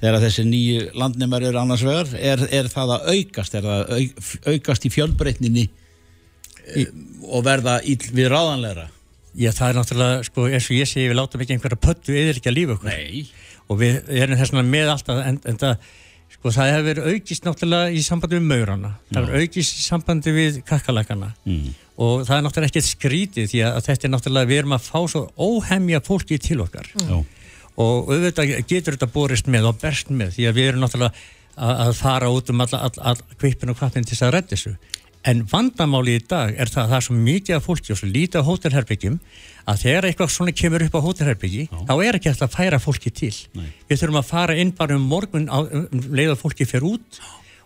þegar 0.00 0.22
þessi 0.24 0.46
nýju 0.48 0.86
landnemar 1.00 1.44
eru 1.48 1.60
annars 1.60 1.84
vegar, 1.86 2.14
er, 2.16 2.46
er 2.50 2.70
það 2.72 2.96
að 2.96 3.10
aukast? 3.14 3.56
Er 3.58 3.68
það 3.68 3.82
að 3.82 3.92
auk, 3.98 4.24
aukast 4.54 4.86
í 4.86 4.92
fjölbreytninni 4.94 5.66
í, 6.76 6.86
og 7.28 7.44
verða 7.46 7.80
ill 7.84 8.02
við 8.10 8.32
ráðanlegra 8.32 8.88
Já, 9.38 9.52
það 9.54 9.68
er 9.68 9.76
náttúrulega, 9.78 10.22
sko, 10.26 10.44
eins 10.50 10.66
og 10.66 10.74
ég 10.74 10.88
segi, 10.90 11.06
við 11.06 11.18
látum 11.20 11.42
ekki 11.44 11.54
einhverja 11.54 11.78
pöttu 11.78 12.14
eða 12.18 12.32
ekki 12.34 12.50
að 12.50 12.56
lífa 12.56 12.74
okkur 12.74 12.90
Nei, 12.90 13.20
og 13.70 13.78
við 13.78 13.98
erum 14.18 14.40
þess 14.40 14.54
vegna 14.54 14.64
með 14.66 14.90
alltaf 14.94 15.20
en, 15.22 15.38
en 15.46 15.60
það, 15.60 15.84
sko, 16.34 16.52
það 16.56 16.70
hefur 16.72 16.88
verið 16.88 17.06
aukist 17.12 17.46
náttúrulega 17.46 17.92
í 17.94 18.02
sambandi 18.02 18.40
við 18.40 18.48
maurana. 18.50 18.90
Það 19.12 19.28
hefur 19.28 19.44
aukist 19.44 19.78
í 19.78 19.84
sambandi 19.84 20.34
við 20.34 20.58
kakkalakana. 20.66 21.30
Mm. 21.46 21.68
og 22.00 22.24
það 22.26 22.36
er 22.36 22.44
náttúrulega 22.46 22.72
ekkert 22.72 22.88
skrítið 22.88 23.50
því 23.52 23.62
að 23.68 23.78
þetta 23.86 24.08
er 24.08 24.12
náttúrulega, 24.16 24.50
við 24.50 24.62
erum 24.64 24.74
að 24.74 24.88
fá 24.88 24.98
svo 25.12 25.22
óhemja 25.38 26.02
fólki 26.02 26.40
til 26.42 26.58
okkar. 26.64 26.90
Já, 26.96 27.16
og 27.80 28.10
auðvitað 28.12 28.54
getur 28.68 28.96
þetta 28.96 29.10
borist 29.14 29.50
með 29.50 29.70
og 29.72 29.82
berst 29.82 30.12
með 30.12 30.34
því 30.36 30.48
að 30.48 30.58
við 30.58 30.70
erum 30.70 30.84
náttúrulega 30.84 31.12
að, 31.56 31.74
að 31.86 31.92
fara 31.98 32.30
út 32.32 32.52
um 32.52 32.64
alla, 32.64 32.82
all, 32.86 32.96
all 33.12 33.36
kvipin 33.40 33.72
og 33.72 33.78
kvapin 33.80 34.06
til 34.06 34.16
þess 34.16 34.28
að 34.28 34.34
redda 34.36 34.56
þessu 34.56 34.76
En 35.28 35.42
vandamáli 35.44 36.14
í 36.16 36.20
dag 36.24 36.54
er 36.56 36.70
það 36.72 36.82
að 36.82 36.90
það 36.90 36.96
er 36.96 37.04
svo 37.04 37.14
mikið 37.18 37.56
af 37.56 37.66
fólki 37.66 37.92
og 37.92 37.98
svo 38.00 38.06
lítið 38.08 38.40
á 38.40 38.48
hótelherbyggjum 38.48 39.18
að 39.68 39.82
þegar 39.82 40.06
eitthvað 40.08 40.30
svona 40.32 40.54
kemur 40.56 40.84
upp 40.86 40.96
á 40.96 41.04
hótelherbyggi 41.04 41.64
þá 41.68 41.92
er 41.92 42.16
ekki 42.16 42.30
alltaf 42.30 42.46
að 42.48 42.54
færa 42.56 42.78
fólki 42.80 43.12
til. 43.12 43.34
Nei. 43.58 43.66
Við 43.90 44.00
þurfum 44.00 44.20
að 44.22 44.30
fara 44.30 44.56
inn 44.62 44.72
bara 44.78 44.96
um 44.96 45.04
morgun 45.10 45.44
á, 45.52 45.60
um 45.60 46.06
leið 46.16 46.32
að 46.32 46.40
fólki 46.40 46.68
fer 46.68 46.86
út 46.88 47.20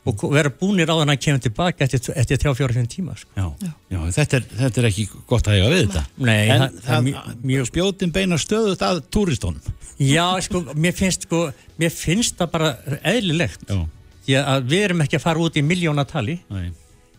og 0.04 0.22
vera 0.34 0.50
búnir 0.52 0.90
á 0.90 0.94
þannig 1.00 1.16
að 1.16 1.22
kemur 1.24 1.40
tilbaka 1.46 1.84
eftir, 1.86 2.00
eftir 2.20 2.36
3-4-5 2.42 2.88
tíma. 2.92 3.14
Sko. 3.16 3.30
Já, 3.38 3.70
já 3.94 4.00
þetta, 4.18 4.36
er, 4.40 4.46
þetta 4.58 4.80
er 4.82 4.88
ekki 4.90 5.06
gott 5.30 5.48
að 5.48 5.56
eiga 5.58 5.70
við 5.72 5.82
þetta 5.86 6.02
Nei, 6.18 6.48
En 6.50 6.60
það- 6.60 6.78
það 6.84 6.96
er 6.96 7.04
mjög- 7.08 7.62
það, 7.62 7.68
spjótin 7.70 8.12
beina 8.12 8.36
stöðut 8.42 8.84
að 8.84 9.00
túristónum 9.14 9.72
Já, 9.98 10.26
sko, 10.42 10.60
mér 10.74 10.92
finnst, 10.98 11.22
sko, 11.28 11.40
mér 11.78 11.92
finnst 11.94 12.36
það 12.36 12.50
bara 12.50 12.72
eðlilegt. 13.04 13.64
Já, 13.70 13.84
Því 14.26 14.34
að 14.40 14.68
við 14.72 14.84
erum 14.88 15.00
ekki 15.04 15.16
að 15.18 15.22
fara 15.22 15.38
út 15.44 15.56
í 15.56 15.62
miljónatali. 15.62 16.38
nei, 16.50 16.70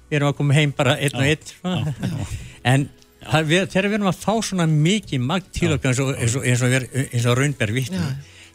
Við 0.09 0.17
erum 0.19 0.29
að 0.33 0.37
koma 0.37 0.53
heim 0.53 0.71
bara 0.77 0.97
einn 0.99 1.15
og 1.15 1.23
einn. 1.25 1.51
svona. 1.61 1.93
En 2.65 2.89
það, 3.25 3.45
við, 3.49 3.67
þegar 3.71 3.87
við 3.89 3.93
erum 3.99 4.09
að 4.11 4.19
fá 4.25 4.33
svona 4.43 4.65
mikið 4.69 5.21
magn 5.21 5.45
til 5.53 5.71
okkar 5.73 5.91
eins 5.93 5.99
og, 6.03 6.11
eins 6.17 6.35
og, 6.35 6.43
eins 6.45 6.61
og, 6.65 6.69
við- 6.75 7.13
eins 7.13 7.25
og 7.31 7.37
raunber 7.39 7.73
vitni, 7.73 8.01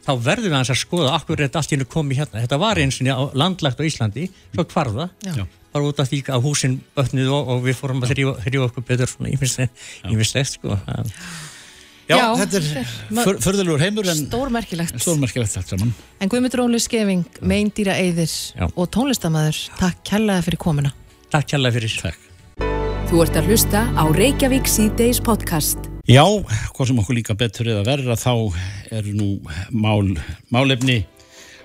þá 0.07 0.13
verðum 0.25 0.51
við 0.51 0.57
hans 0.59 0.71
að 0.73 0.81
skoða 0.81 1.15
akkur 1.19 1.39
er 1.41 1.49
þetta 1.49 1.61
allt 1.61 1.73
í 1.73 1.77
hennu 1.77 1.89
komið 1.91 2.23
hérna. 2.23 2.43
Þetta 2.45 2.59
var 2.63 2.81
eins 2.83 3.01
og 3.15 3.37
landlagt 3.37 3.81
á 3.81 3.85
Íslandi, 3.85 4.29
svo 4.55 4.65
hvarða. 4.65 5.11
Já. 5.27 5.45
Bara 5.71 5.87
út 5.87 6.01
af 6.03 6.09
því 6.11 6.23
að 6.35 6.43
húsin 6.49 6.81
bötnuð 6.97 7.29
og, 7.31 7.49
og 7.55 7.61
við 7.69 7.77
fórum 7.79 8.03
að 8.03 8.15
þrjá 8.17 8.65
okkur 8.67 8.87
betur 8.89 9.11
svona 9.13 9.31
ímislegt, 9.31 10.57
sko. 10.57 10.75
Það- 10.87 11.13
já, 12.11 12.17
Já, 12.17 12.25
þetta 12.41 12.57
er 12.59 12.89
för, 13.23 13.39
förðulegur 13.45 13.85
heimur 13.85 14.09
en 14.11 14.25
Stórmerkilegt. 14.25 14.97
stórmerkilegt 14.99 15.57
allt 15.61 15.69
saman 15.69 15.93
En 16.19 16.29
Guðmundur 16.33 16.65
Óli 16.65 16.81
Skeving, 16.83 17.23
meindýra 17.41 17.95
eyðir 17.95 18.35
Já. 18.59 18.67
og 18.75 18.91
tónlistamæður, 18.91 19.61
takk 19.79 20.03
kærlega 20.11 20.43
fyrir 20.49 20.59
komuna. 20.59 20.93
Takk 21.31 21.47
kærlega 21.55 21.79
fyrir. 21.79 21.95
Takk 22.03 22.19
Þú 23.11 23.23
ert 23.25 23.39
að 23.39 23.47
hlusta 23.51 23.87
á 23.95 24.05
Reykjavík 24.15 24.67
síðdeis 24.71 25.19
podcast. 25.23 25.90
Já, 26.09 26.25
hvað 26.25 26.89
sem 26.89 27.01
okkur 27.03 27.17
líka 27.19 27.37
betur 27.37 27.69
eða 27.69 27.85
verra 27.85 28.17
þá 28.17 28.33
eru 28.97 29.13
nú 29.15 29.29
mál, 29.71 30.15
málefni 30.49 31.03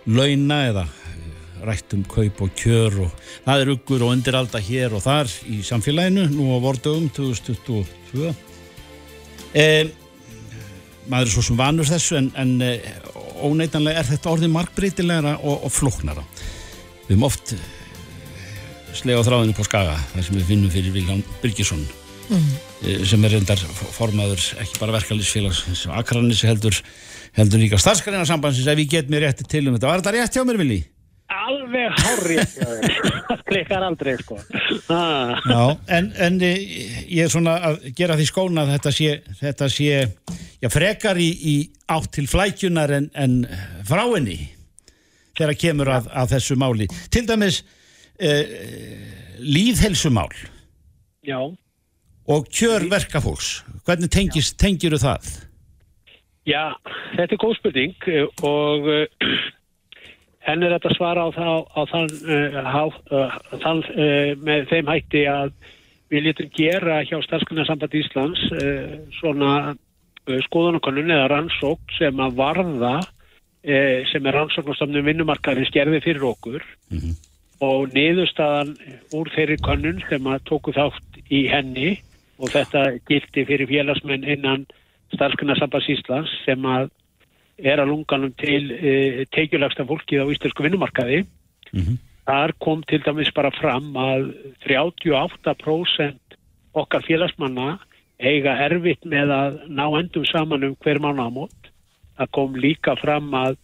launa 0.05 0.57
eða 0.69 0.83
eh, 0.85 1.61
rætt 1.65 1.95
um 1.95 2.03
kaup 2.09 2.41
og 2.43 2.51
kjör 2.59 2.99
og 3.05 3.13
það 3.45 3.63
er 3.63 3.71
uggur 3.73 4.03
og 4.05 4.11
undiralda 4.17 4.59
hér 4.59 4.97
og 4.97 5.05
þar 5.05 5.31
í 5.47 5.61
samfélaginu 5.65 6.27
nú 6.33 6.51
á 6.51 6.57
vordögum 6.61 7.07
2022 7.15 8.33
e, 9.55 9.65
maður 11.07 11.25
er 11.25 11.33
svo 11.33 11.45
sem 11.47 11.57
vanur 11.59 11.87
þessu 11.87 12.19
en, 12.19 12.29
en 12.35 12.53
e, 12.61 12.75
óneitanlega 13.45 14.03
er 14.03 14.11
þetta 14.11 14.35
orðið 14.35 14.53
markbreytilegra 14.53 15.37
og, 15.41 15.65
og 15.67 15.73
flóknara. 15.73 16.23
Við 17.07 17.15
höfum 17.15 17.27
oft 17.27 17.55
slega 18.95 19.19
á 19.23 19.27
þráðinu 19.27 19.55
på 19.57 19.65
Skaga 19.67 19.97
þar 20.13 20.27
sem 20.27 20.37
við 20.39 20.47
finnum 20.51 20.71
fyrir 20.73 20.95
Viljan 20.95 21.23
Birgisson. 21.41 21.83
Eh, 22.33 22.55
sem 23.07 23.23
er 23.25 23.35
reyndar 23.35 23.61
formaður 23.95 24.41
ekki 24.61 24.79
bara 24.81 24.95
verkalýsfélags 24.97 25.85
Akranis 25.95 26.43
heldur, 26.45 26.77
heldur 27.37 27.61
líka 27.61 27.79
starfsgrænasambansins 27.81 28.67
ef 28.71 28.81
ég 28.83 28.91
get 28.91 29.09
mér 29.11 29.27
rétti 29.27 29.47
til 29.49 29.65
um 29.67 29.77
þetta. 29.77 29.89
Var 29.89 30.03
þetta 30.03 30.13
rétt 30.15 30.37
hjá 30.37 30.45
mér 30.47 30.59
Vili? 30.61 30.81
Alveg 31.25 31.95
hárrið 32.03 32.51
Það 33.25 33.39
klikkar 33.49 33.85
aldrei 33.87 34.13
sko. 34.19 34.37
Ah. 34.93 35.33
Já, 35.49 35.61
en, 35.97 36.11
en 36.21 36.37
eh, 36.45 36.59
ég 37.09 37.25
er 37.25 37.31
svona 37.33 37.55
að 37.71 37.87
gera 37.97 38.17
því 38.19 38.27
skóna 38.29 38.65
að 38.65 38.75
þetta 38.75 38.93
sé, 38.93 39.15
þetta 39.41 39.69
sé 39.73 39.87
já, 40.61 40.69
frekar 40.69 41.17
í, 41.21 41.29
í 41.33 41.55
átt 41.89 42.11
til 42.13 42.27
flækjunar 42.29 42.93
en, 42.99 43.09
en 43.17 43.39
frá 43.87 44.03
henni 44.03 44.37
þegar 45.35 45.57
kemur 45.59 45.93
að, 45.97 46.11
að 46.13 46.35
þessu 46.35 46.59
máli. 46.61 46.89
Til 47.13 47.25
dæmis 47.27 47.63
eh, 48.21 48.45
líðhelsumál 49.41 50.29
Já, 51.25 51.39
og 52.27 52.47
kjör 52.49 52.87
verkafólks 52.89 53.59
hvernig 53.85 54.09
tengist, 54.13 54.57
tengiru 54.59 54.97
það? 55.01 55.27
já, 56.49 56.73
þetta 57.15 57.35
er 57.35 57.41
góð 57.41 57.57
spurning 57.59 58.09
eh, 58.09 58.25
og 58.45 58.89
henn 60.45 60.65
er 60.65 60.75
þetta 60.75 60.93
svara 60.97 61.25
á, 61.25 61.29
það, 61.33 61.63
á 61.73 61.81
þann, 61.89 62.11
há, 62.69 62.83
uh, 63.17 63.37
þann 63.63 63.81
með 64.45 64.67
þeim 64.69 64.91
hætti 64.93 65.25
að 65.29 65.55
við 66.13 66.27
letum 66.27 66.51
gera 66.53 66.99
hjá 67.05 67.17
starfskunnarsamband 67.25 67.97
Íslands 67.97 68.43
svona 69.17 69.73
skoðanakonun 70.45 71.13
eða 71.13 71.31
rannsók 71.31 71.95
sem 71.97 72.21
að 72.21 72.37
varða 72.37 72.93
sem 74.11 74.27
er 74.29 74.37
rannsóknastofnum 74.37 75.05
vinnumarkaðin 75.05 75.65
skerði 75.65 76.01
fyrir 76.05 76.27
okkur. 76.29 76.61
Og 77.65 77.93
niðurstaðan 77.95 78.75
úr 79.17 79.31
þeirri 79.33 79.57
könnun 79.65 80.01
sem 80.05 80.29
að 80.29 80.43
tóku 80.49 80.73
þátt 80.75 81.19
í 81.33 81.45
henni 81.49 81.95
og 82.39 82.51
þetta 82.51 82.85
gildi 83.07 83.45
fyrir 83.47 83.69
félagsmenn 83.69 84.27
innan 84.27 84.65
starfskunarsambands 85.13 85.89
Íslands 85.93 86.33
sem 86.45 86.65
að 86.67 86.89
er 87.55 87.79
að 87.79 87.91
lunganum 87.93 88.33
til 88.35 88.71
e, 88.73 89.25
teikjulagsta 89.31 89.85
fólkið 89.87 90.25
á 90.27 90.31
íslensku 90.33 90.65
vinnumarkaði. 90.65 91.21
Þar 92.25 92.53
kom 92.59 92.81
til 92.83 93.01
dæmis 93.05 93.31
bara 93.35 93.51
fram 93.53 93.93
að 93.95 94.33
38% 94.65 96.37
okkar 96.75 97.05
félagsmanna 97.05 97.77
eiga 98.19 98.55
erfitt 98.65 99.05
með 99.05 99.31
að 99.35 99.59
ná 99.69 99.85
endum 99.99 100.25
saman 100.25 100.63
um 100.63 100.75
hver 100.83 100.99
mánaðamót. 101.03 101.71
Það 102.17 102.31
kom 102.31 102.55
líka 102.55 102.95
fram 102.99 103.31
að 103.35 103.57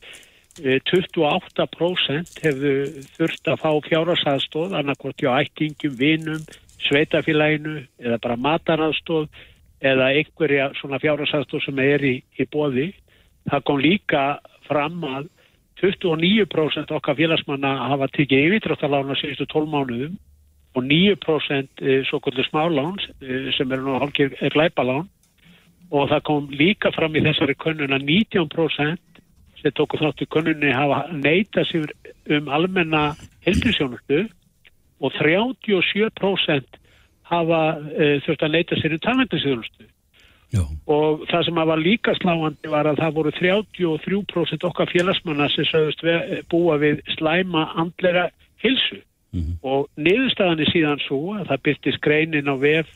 eh, 0.63 0.79
28% 0.87 2.43
hefðu 2.43 2.73
þurft 3.15 3.47
að 3.47 3.61
fá 3.63 3.71
fjárhagsaðstóð 3.87 4.75
annarkvort 4.79 5.23
hjá 5.23 5.31
ættingum, 5.39 5.95
vinum, 5.97 6.43
sveitafélaginu 6.87 7.77
eða 8.01 8.19
bara 8.23 8.39
mataraðstóð 8.47 9.27
eða 9.81 10.09
einhverja 10.15 10.71
svona 10.79 10.99
fjárhagsaðstóð 11.01 11.65
sem 11.65 11.79
er 11.83 12.03
í, 12.05 12.15
í 12.37 12.47
bóði. 12.51 12.91
Það 13.49 13.63
kom 13.67 13.79
líka 13.81 14.25
fram 14.67 15.01
að 15.07 15.29
29% 15.81 16.91
okkar 16.93 17.17
félagsmanna 17.17 17.71
hafa 17.89 18.09
tekið 18.13 18.51
yfirdráttalána 18.51 19.17
síðustu 19.17 19.47
12 19.49 19.71
mánuðum 19.71 20.19
og 20.77 20.85
9% 20.85 21.81
eh, 21.81 22.03
svo 22.07 22.21
kvöldur 22.21 22.47
smálán 22.47 22.99
eh, 23.21 23.49
sem 23.57 23.71
eru 23.71 23.87
nú 23.87 23.97
hálfgeir 23.99 24.37
glæpalán 24.53 25.09
og 25.91 26.11
það 26.11 26.21
kom 26.29 26.51
líka 26.53 26.91
fram 26.95 27.17
í 27.17 27.23
þessari 27.25 27.57
könnun 27.59 27.97
að 27.97 28.05
19% 28.07 29.23
sem 29.61 29.73
tóku 29.75 29.99
þáttu 29.99 30.29
könnunni 30.31 30.71
hafa 30.73 31.03
neita 31.11 31.65
sér 31.67 31.91
um 32.37 32.47
almenna 32.53 33.11
heldriðsjónustu 33.45 34.23
og 35.01 35.15
37% 35.17 36.79
hafa 37.31 37.61
uh, 37.79 38.17
þurft 38.25 38.45
að 38.45 38.53
neita 38.55 38.79
sér 38.79 38.97
talvendisjónustu 39.01 39.87
Já. 40.51 40.65
og 40.91 41.21
það 41.31 41.45
sem 41.47 41.61
var 41.69 41.79
líka 41.79 42.13
sláandi 42.19 42.71
var 42.71 42.89
að 42.89 42.99
það 42.99 43.13
voru 43.15 43.31
33% 43.37 44.65
okkar 44.67 44.89
félagsmanna 44.91 45.47
sem 45.53 45.67
sögðust 45.69 46.03
ve- 46.03 46.41
búa 46.51 46.75
við 46.81 46.99
slæma 47.15 47.69
andlega 47.79 48.27
hilsu 48.63 48.99
og 49.63 49.87
niðurstaðan 49.95 50.59
er 50.59 50.71
síðan 50.73 50.99
svo 51.05 51.37
að 51.37 51.45
það 51.53 51.63
byrtist 51.69 52.01
greinin 52.03 52.51
á 52.51 52.55
vef 52.59 52.89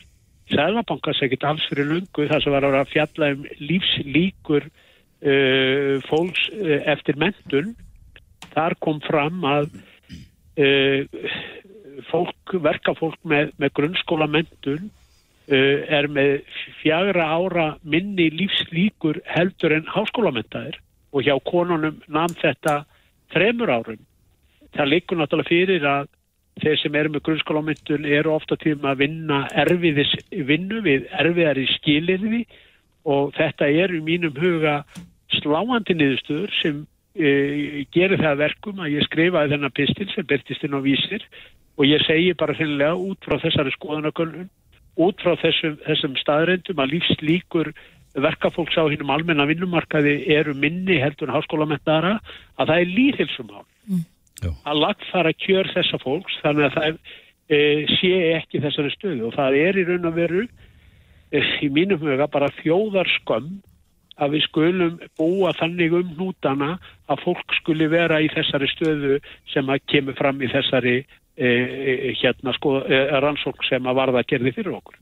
Sæðlabankars 0.52 1.22
ekkert 1.24 1.46
alls 1.48 1.64
fyrir 1.66 1.88
lungu 1.90 2.26
þar 2.30 2.42
sem 2.44 2.52
var 2.54 2.66
að 2.68 2.90
fjalla 2.92 3.32
um 3.34 3.46
lífslíkur 3.58 4.68
uh, 4.68 5.96
fólks 6.06 6.44
uh, 6.54 6.76
eftir 6.92 7.18
mentun 7.18 7.72
þar 8.52 8.76
kom 8.84 9.00
fram 9.02 9.42
að 9.48 9.72
uh, 10.60 11.02
fólk, 12.10 12.56
verkafólk 12.64 13.18
með, 13.24 13.52
með 13.60 13.74
grunnskóla 13.78 14.28
mentun 14.30 14.88
uh, 14.88 15.78
er 15.88 16.08
með 16.12 16.42
fjagra 16.82 17.28
ára 17.36 17.68
minni 17.82 18.28
lífslíkur 18.34 19.22
heldur 19.30 19.76
en 19.76 19.88
háskólamentaðir 19.94 20.80
og 21.12 21.24
hjá 21.24 21.36
konunum 21.48 22.02
namn 22.12 22.36
þetta 22.40 22.82
þremur 23.32 23.72
árum. 23.72 24.02
Það 24.76 24.92
liggur 24.92 25.20
náttúrulega 25.20 25.48
fyrir 25.48 25.86
að 25.88 26.12
þeir 26.62 26.78
sem 26.80 26.96
eru 26.96 27.12
með 27.12 27.24
grunnskólamyndun 27.28 28.06
eru 28.08 28.32
ofta 28.32 28.56
tíma 28.60 28.92
að 28.92 29.02
vinna 29.04 29.42
erfiðis 29.64 30.12
vinnu 30.30 30.80
við 30.84 31.08
erfiðari 31.20 31.66
skilirði 31.74 32.44
og 33.06 33.34
þetta 33.36 33.68
er 33.68 33.92
í 33.94 34.02
mínum 34.04 34.36
huga 34.40 34.80
sláandi 35.36 35.96
niðurstöður 35.96 36.54
sem 36.60 36.80
e, 37.14 37.84
gerir 37.92 38.20
það 38.22 38.32
að 38.32 38.42
verkum 38.44 38.80
að 38.80 38.96
ég 38.96 39.06
skrifaði 39.08 39.52
þennan 39.54 39.76
pistil 39.76 40.08
sem 40.14 40.28
byrtist 40.30 40.64
inn 40.66 40.78
á 40.78 40.80
vísir 40.84 41.26
og 41.76 41.84
ég 41.88 42.04
segi 42.06 42.32
bara 42.38 42.56
finnilega 42.56 42.96
út 42.96 43.20
frá 43.26 43.38
þessari 43.42 43.74
skoðanakönnun 43.76 44.48
út 44.96 45.20
frá 45.20 45.36
þessum, 45.40 45.76
þessum 45.84 46.16
staðrendum 46.20 46.80
að 46.80 46.94
lífslíkur 46.94 47.72
verkafólks 48.16 48.78
á 48.80 48.88
hinnum 48.88 49.12
almenna 49.12 49.46
vinnumarkaði 49.48 50.18
eru 50.32 50.54
minni 50.56 50.96
heldur 51.02 51.28
en 51.28 51.36
háskólamentaðara 51.36 52.16
að 52.56 52.70
það 52.70 52.78
er 52.78 52.92
líðhilsumál 52.94 53.64
Já. 54.40 54.50
að 54.64 54.80
lagfara 54.82 55.32
kjör 55.36 55.68
þessa 55.74 56.00
fólks 56.00 56.40
þannig 56.44 56.68
að 56.68 56.76
það 56.78 56.98
e, 57.48 57.58
sé 57.98 58.12
ekki 58.38 58.62
þessari 58.64 58.92
stöðu. 58.94 59.28
Og 59.28 59.36
það 59.36 59.58
er 59.60 59.80
í 59.80 59.86
raun 59.90 60.08
og 60.08 60.16
veru 60.16 60.44
e, 60.46 61.42
í 61.64 61.70
mínum 61.72 62.00
huga 62.00 62.28
bara 62.32 62.52
þjóðarskömm 62.62 63.52
að 64.16 64.32
við 64.32 64.46
skulum 64.46 64.98
búa 65.20 65.52
þannig 65.58 65.92
um 65.98 66.12
hnútana 66.16 66.76
að 67.12 67.22
fólk 67.26 67.56
skuli 67.58 67.88
vera 67.92 68.22
í 68.24 68.30
þessari 68.32 68.68
stöðu 68.72 69.20
sem 69.52 69.68
að 69.68 69.84
kemur 69.92 70.16
fram 70.16 70.40
í 70.40 70.48
þessari 70.48 71.02
hérna 71.36 72.54
sko 72.56 72.78
e, 72.84 73.00
rannsók 73.20 73.64
sem 73.68 73.84
að 73.84 73.98
varða 73.98 74.22
gerði 74.28 74.54
fyrir 74.56 74.78
okkur. 74.78 74.96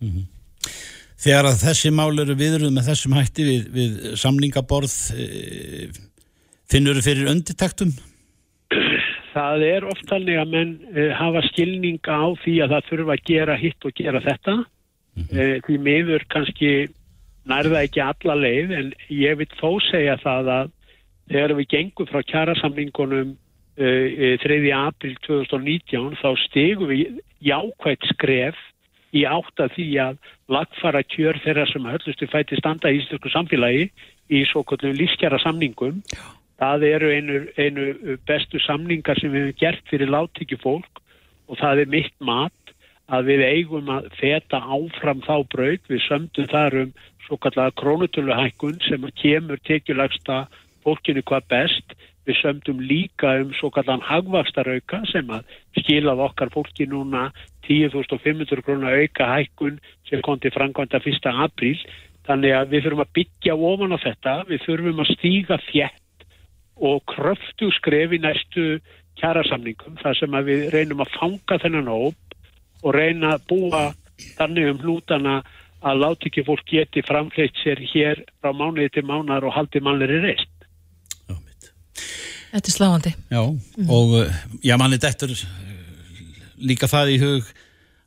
Þegar 1.24 1.48
að 1.50 1.60
þessi 1.62 1.92
mál 1.94 2.10
eru 2.18 2.34
viðruð 2.38 2.72
með 2.74 2.88
þessum 2.90 3.14
hætti 3.16 3.46
við, 3.46 3.68
við 3.74 4.00
samningaborð 4.20 4.96
e, 5.14 5.28
finnur 6.70 6.98
þau 6.98 7.06
fyrir 7.06 7.30
undirtektum? 7.30 7.94
Það 9.34 9.64
er 9.66 9.86
oft 9.90 10.04
þannig 10.10 10.40
að 10.42 10.52
menn 10.52 10.74
e, 10.94 11.08
hafa 11.14 11.42
skilninga 11.50 12.18
á 12.18 12.26
því 12.42 12.58
að 12.64 12.74
það 12.74 12.90
þurfa 12.90 13.16
að 13.16 13.24
gera 13.30 13.56
hitt 13.58 13.86
og 13.86 13.96
gera 13.98 14.22
þetta. 14.24 14.56
e, 15.30 15.44
því 15.62 15.78
miður 15.78 16.26
kannski 16.34 16.72
nærða 17.46 17.84
ekki 17.86 18.02
alla 18.02 18.34
leið 18.40 18.72
en 18.74 18.92
ég 19.12 19.38
vil 19.38 19.50
þó 19.60 19.78
segja 19.90 20.16
það 20.22 20.50
að 20.58 20.70
þegar 21.30 21.56
við 21.58 21.70
gengum 21.72 22.08
frá 22.10 22.20
kjærasamningunum 22.26 23.34
3. 23.76 24.70
april 24.70 25.16
2019 25.26 26.14
þá 26.20 26.28
stegum 26.44 26.90
við 26.92 27.18
jákvægt 27.42 28.06
skref 28.12 28.58
í 29.14 29.24
átt 29.26 29.62
að 29.62 29.74
því 29.76 29.88
að 30.02 30.18
lagfara 30.50 31.02
kjör 31.06 31.38
þeirra 31.42 31.66
sem 31.70 31.86
höllustu 31.86 32.28
fæti 32.30 32.58
standa 32.58 32.90
í 32.90 33.00
íslensku 33.00 33.30
samfélagi 33.32 33.88
í 34.30 34.42
svo 34.48 34.64
kvöldum 34.66 34.96
lífskjara 34.98 35.38
samningum. 35.42 36.02
Það 36.58 36.86
eru 36.88 37.10
einu, 37.10 37.40
einu 37.58 38.16
bestu 38.28 38.60
samningar 38.62 39.18
sem 39.20 39.32
við 39.32 39.48
hefum 39.48 39.60
gert 39.60 39.90
fyrir 39.90 40.12
láttíki 40.12 40.58
fólk 40.62 41.02
og 41.50 41.58
það 41.60 41.84
er 41.84 41.92
mitt 41.92 42.14
mat 42.22 42.74
að 43.12 43.28
við 43.28 43.44
eigum 43.48 43.90
að 43.92 44.08
feta 44.20 44.62
áfram 44.62 45.20
þá 45.26 45.36
braut. 45.50 45.82
Við 45.90 46.06
sömdum 46.06 46.48
þar 46.50 46.78
um 46.84 46.94
svo 47.26 47.38
kallega 47.40 47.74
krónutöluhækkun 47.80 48.80
sem 48.86 49.04
kemur 49.20 49.60
tekjulagsta 49.66 50.44
fólkinu 50.84 51.24
hvað 51.26 51.48
best. 51.52 51.96
Við 52.24 52.38
sömdum 52.40 52.80
líka 52.80 53.34
um 53.42 53.52
svo 53.58 53.68
kallan 53.74 54.04
hagvakstarauka 54.04 55.02
sem 55.10 55.28
að 55.34 55.44
skilað 55.80 56.22
okkar 56.28 56.52
fólki 56.54 56.86
núna 56.88 57.28
10.500 57.68 58.64
krónar 58.64 58.96
auka 58.96 59.28
hækkun 59.34 59.78
sem 60.08 60.22
kom 60.24 60.40
til 60.40 60.54
framkvæmda 60.54 61.02
1. 61.04 61.30
apríl. 61.46 61.76
Þannig 62.24 62.56
að 62.56 62.70
við 62.72 62.86
þurfum 62.86 63.04
að 63.04 63.14
byggja 63.18 63.54
ofan 63.70 63.92
á 63.92 63.98
þetta, 64.00 64.34
við 64.48 64.62
þurfum 64.64 65.02
að 65.04 65.10
stíga 65.12 65.58
fjett 65.66 66.26
og 66.80 67.02
kröftu 67.12 67.68
skref 67.76 68.14
í 68.16 68.20
næstu 68.22 68.64
kjærasamningum 69.20 70.00
þar 70.00 70.16
sem 70.18 70.34
að 70.34 70.48
við 70.48 70.64
reynum 70.74 71.04
að 71.04 71.12
fanga 71.18 71.58
þennan 71.62 71.92
hóp 71.92 72.38
og 72.84 72.96
reyna 72.96 73.34
að 73.36 73.44
búa 73.50 73.84
þannig 74.38 74.72
um 74.72 74.80
hlútana 74.82 75.36
að 75.84 76.00
láti 76.00 76.30
ekki 76.30 76.46
fólk 76.46 76.64
geti 76.70 77.04
framleitt 77.04 77.60
sér 77.60 77.80
hér 77.92 78.24
frá 78.40 78.52
mánuði 78.56 78.90
til 78.94 79.04
mánar 79.08 79.44
og 79.44 79.54
haldi 79.54 79.82
mannleri 79.84 80.22
reist. 80.24 80.53
Þetta 82.54 82.70
er 82.70 82.74
sláandi. 82.76 83.14
Já, 83.34 83.42
og 83.42 84.16
uh, 84.20 84.42
já, 84.62 84.76
manni 84.78 85.00
dettur 85.02 85.34
uh, 85.34 85.46
líka 86.62 86.86
það 86.90 87.14
í 87.16 87.20
hug 87.24 87.48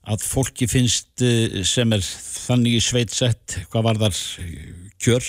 að 0.08 0.24
fólki 0.24 0.70
finnst 0.72 1.24
uh, 1.26 1.60
sem 1.68 1.92
er 1.92 2.06
þannig 2.48 2.78
í 2.78 2.84
sveitsett 2.84 3.60
hvað 3.68 3.90
var 3.90 4.02
þar 4.06 4.22
kjör 5.04 5.28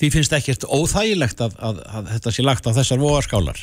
því 0.00 0.10
finnst 0.14 0.34
ekkert 0.36 0.64
óþægilegt 0.68 1.42
að, 1.44 1.56
að, 1.60 1.82
að 1.88 2.10
þetta 2.14 2.32
sé 2.34 2.44
lagt 2.44 2.68
á 2.68 2.76
þessar 2.76 3.02
voðaskálar 3.02 3.60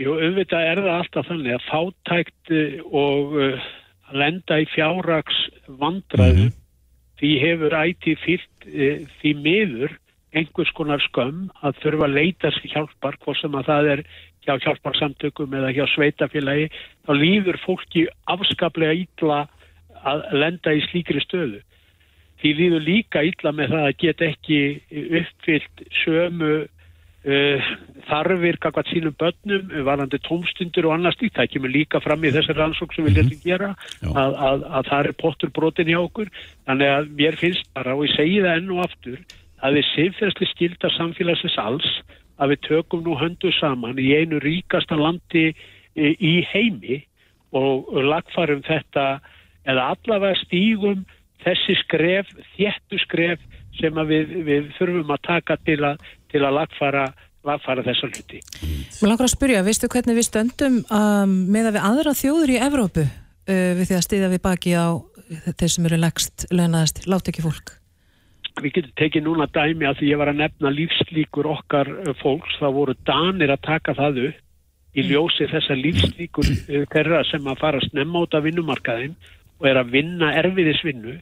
Jú, 0.00 0.14
auðvitað 0.16 0.66
er 0.70 0.80
það 0.80 0.94
alltaf 0.96 1.28
þannig 1.28 1.56
að 1.56 1.66
fátækt 1.68 2.52
eh, 2.56 2.76
og 2.88 3.34
uh, 3.36 3.64
að 4.08 4.20
lenda 4.22 4.60
í 4.62 4.68
fjárrags 4.72 5.40
vandræðu 5.80 6.46
því 7.20 7.32
hefur 7.42 7.76
ætið 7.76 8.22
fyllt 8.24 8.68
uh, 8.70 9.02
því 9.20 9.34
miður 9.44 9.96
einhvers 10.36 10.70
konar 10.78 11.02
skömm 11.02 11.48
að 11.64 11.78
þurfa 11.82 12.06
að 12.06 12.16
leita 12.18 12.50
sér 12.54 12.74
hjálpar 12.74 13.18
hvort 13.24 13.40
sem 13.40 13.56
að 13.58 13.70
það 13.70 13.88
er 13.94 14.02
hjá 14.46 14.54
hjálparsamtökum 14.64 15.56
eða 15.58 15.72
hjá 15.76 15.84
sveitafélagi 15.94 16.68
þá 17.06 17.12
líður 17.16 17.58
fólki 17.64 18.06
afskaplega 18.30 18.96
ítla 19.02 19.44
að 20.00 20.26
lenda 20.40 20.74
í 20.74 20.82
slíkri 20.88 21.22
stöðu. 21.24 21.60
Því 22.40 22.52
líður 22.56 22.84
líka 22.86 23.24
ítla 23.26 23.52
með 23.52 23.74
það 23.74 23.86
að 23.86 23.96
geta 24.00 24.28
ekki 24.30 24.60
uppfyllt 25.20 25.82
sömu 26.00 26.52
uh, 26.64 27.72
þarfir 28.08 28.58
kakvað 28.64 28.88
sínum 28.94 29.16
börnum, 29.20 29.74
varandi 29.84 30.20
tómstundur 30.24 30.88
og 30.88 30.96
annars 30.96 31.18
slíkt. 31.20 31.36
Það 31.36 31.52
kemur 31.56 31.74
líka 31.74 32.00
fram 32.00 32.24
í 32.24 32.32
þessar 32.32 32.62
rannsók 32.62 32.96
sem 32.96 33.04
við 33.10 33.20
letum 33.20 33.44
gera 33.44 33.74
að, 34.08 34.32
að, 34.32 34.64
að 34.64 34.88
það 34.88 35.02
er 35.02 35.12
pottur 35.20 35.52
brotin 35.52 35.92
hjá 35.92 36.00
okkur. 36.00 36.32
Þannig 36.70 36.94
að 36.94 37.12
mér 37.20 37.38
finnst 37.42 37.68
bara, 37.76 37.98
og 37.98 38.08
ég 38.08 38.16
segi 38.16 38.40
það 38.40 38.56
enn 38.56 38.72
og 38.72 38.82
aftur, 38.86 39.20
að 39.64 39.78
við 39.78 39.88
siðferðsli 39.94 40.48
skilda 40.50 40.90
samfélagsins 40.96 41.58
alls 41.60 41.90
að 42.40 42.54
við 42.54 42.62
tökum 42.68 43.04
nú 43.04 43.16
höndu 43.20 43.52
saman 43.58 44.00
í 44.00 44.10
einu 44.16 44.40
ríkasta 44.42 44.96
landi 44.96 45.50
í, 45.50 46.08
í 46.16 46.34
heimi 46.52 47.02
og 47.56 47.90
lagfarum 48.06 48.62
þetta 48.66 49.20
eða 49.68 49.90
allavega 49.94 50.38
stígum 50.44 51.02
þessi 51.44 51.76
skref, 51.84 52.30
þéttu 52.56 53.00
skref 53.04 53.42
sem 53.80 53.96
við, 54.08 54.36
við 54.46 54.70
þurfum 54.76 55.12
að 55.14 55.24
taka 55.26 55.56
til 55.64 55.80
að, 55.88 56.04
til 56.32 56.42
að 56.44 56.56
lagfara, 56.58 57.06
lagfara 57.48 57.84
þessa 57.86 58.10
hluti. 58.10 58.42
Mér 59.00 59.12
langar 59.12 59.28
að 59.28 59.34
spyrja, 59.34 59.64
veistu 59.66 59.90
hvernig 59.92 60.18
við 60.18 60.28
stöndum 60.28 60.80
um, 60.84 61.36
með 61.52 61.70
að 61.70 61.78
við 61.78 61.88
aðra 61.90 62.16
þjóður 62.18 62.54
í 62.54 62.60
Evrópu 62.68 63.06
uh, 63.06 63.70
við 63.80 63.84
því 63.86 63.98
að 63.98 64.06
stiða 64.08 64.32
við 64.32 64.44
baki 64.46 64.76
á 64.76 64.88
þeir 65.56 65.74
sem 65.76 65.86
eru 65.86 66.00
legst, 66.00 66.48
launaðast, 66.52 67.04
láti 67.08 67.32
ekki 67.32 67.46
fólk? 67.46 67.79
Við 68.58 68.72
getum 68.76 68.94
tekið 68.98 69.24
núna 69.24 69.46
dæmi 69.54 69.86
að 69.88 70.00
því 70.00 70.10
ég 70.10 70.20
var 70.20 70.30
að 70.32 70.40
nefna 70.40 70.72
lífslíkur 70.74 71.48
okkar 71.48 71.90
uh, 72.02 72.12
fólks, 72.20 72.56
það 72.58 72.76
voru 72.76 72.94
danir 73.08 73.52
að 73.54 73.62
taka 73.66 73.94
það 73.98 74.22
upp 74.28 74.98
í 74.98 75.04
ljósi 75.06 75.46
þessa 75.52 75.76
lífslíkur 75.78 76.50
uh, 76.50 76.84
þeirra 76.90 77.22
sem 77.28 77.46
að 77.46 77.60
fara 77.62 77.80
að 77.80 77.88
snemma 77.92 78.24
út 78.26 78.34
af 78.34 78.44
vinnumarkaðin 78.48 79.14
og 79.60 79.68
er 79.70 79.80
að 79.80 79.92
vinna 79.94 80.32
erfiðisvinnu. 80.40 81.16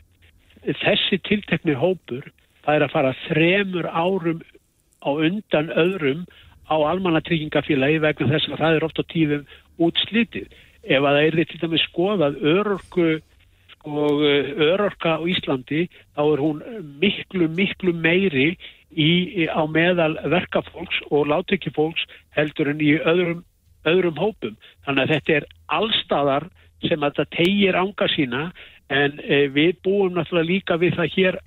Þessi 0.83 1.21
tiltekni 1.29 1.77
hópur, 1.79 2.25
það 2.65 2.79
er 2.79 2.87
að 2.87 2.95
fara 2.95 3.15
þremur 3.27 3.91
árum 3.93 4.41
á 5.05 5.11
undan 5.13 5.71
öðrum 5.79 6.25
á 6.69 6.77
almannatryggingafélagi 6.77 8.01
vegna 8.03 8.33
þess 8.33 8.51
að 8.53 8.63
það 8.63 8.77
er 8.77 8.87
oft 8.89 9.01
á 9.01 9.05
tíðum 9.13 9.45
útslitið. 9.79 10.49
Ef 10.89 11.05
að 11.05 11.19
það 11.19 11.25
er 11.25 11.49
til 11.51 11.61
dæmis 11.63 11.87
skoðað 11.89 12.41
örorku 12.55 13.09
og 13.97 14.23
örorka 14.25 15.17
á 15.17 15.23
Íslandi 15.25 15.87
þá 16.17 16.23
er 16.25 16.43
hún 16.43 16.63
miklu, 17.01 17.49
miklu 17.49 17.95
meiri 17.95 18.51
í, 18.93 19.47
á 19.49 19.63
meðal 19.69 20.17
verkafólks 20.29 21.01
og 21.11 21.29
látekjufólks 21.33 22.07
heldur 22.37 22.73
en 22.73 22.81
í 22.81 22.97
öðrum, 22.99 23.45
öðrum 23.89 24.21
hópum. 24.21 24.57
Þannig 24.87 25.05
að 25.05 25.13
þetta 25.15 25.37
er 25.39 25.49
allstaðar 25.79 26.49
sem 26.87 27.03
að 27.03 27.19
þetta 27.19 27.37
tegir 27.37 27.79
ánga 27.79 28.09
sína 28.15 28.49
en 28.89 29.21
e, 29.25 29.47
við 29.53 29.77
búum 29.85 30.15
náttúrulega 30.17 30.51
líka 30.53 30.79
við 30.81 30.97
það 30.97 31.15
hér 31.17 31.41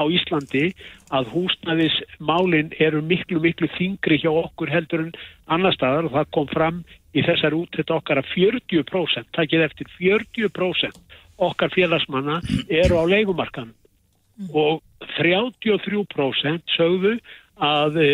á 0.00 0.02
Íslandi 0.06 0.70
að 1.12 1.32
húsnæðismálin 1.34 2.70
eru 2.80 3.02
miklu, 3.04 3.40
miklu 3.42 3.68
þingri 3.76 4.20
hjá 4.22 4.30
okkur 4.30 4.70
heldur 4.70 5.04
en 5.04 5.12
annar 5.50 5.74
staðar 5.74 6.08
og 6.08 6.14
það 6.14 6.30
kom 6.36 6.48
fram 6.52 6.82
í 7.10 7.24
þessar 7.26 7.56
úttett 7.58 7.90
okkar 7.90 8.22
að 8.22 8.30
40%, 8.32 9.32
það 9.34 9.50
get 9.50 9.66
eftir 9.66 9.90
40% 9.98 11.18
okkar 11.40 11.72
félagsmanna 11.74 12.40
eru 12.68 13.00
á 13.00 13.04
leikumarkan 13.10 13.72
og 14.56 14.80
33% 15.18 16.76
sögðu 16.76 17.16
að 17.60 17.98
e, 18.00 18.12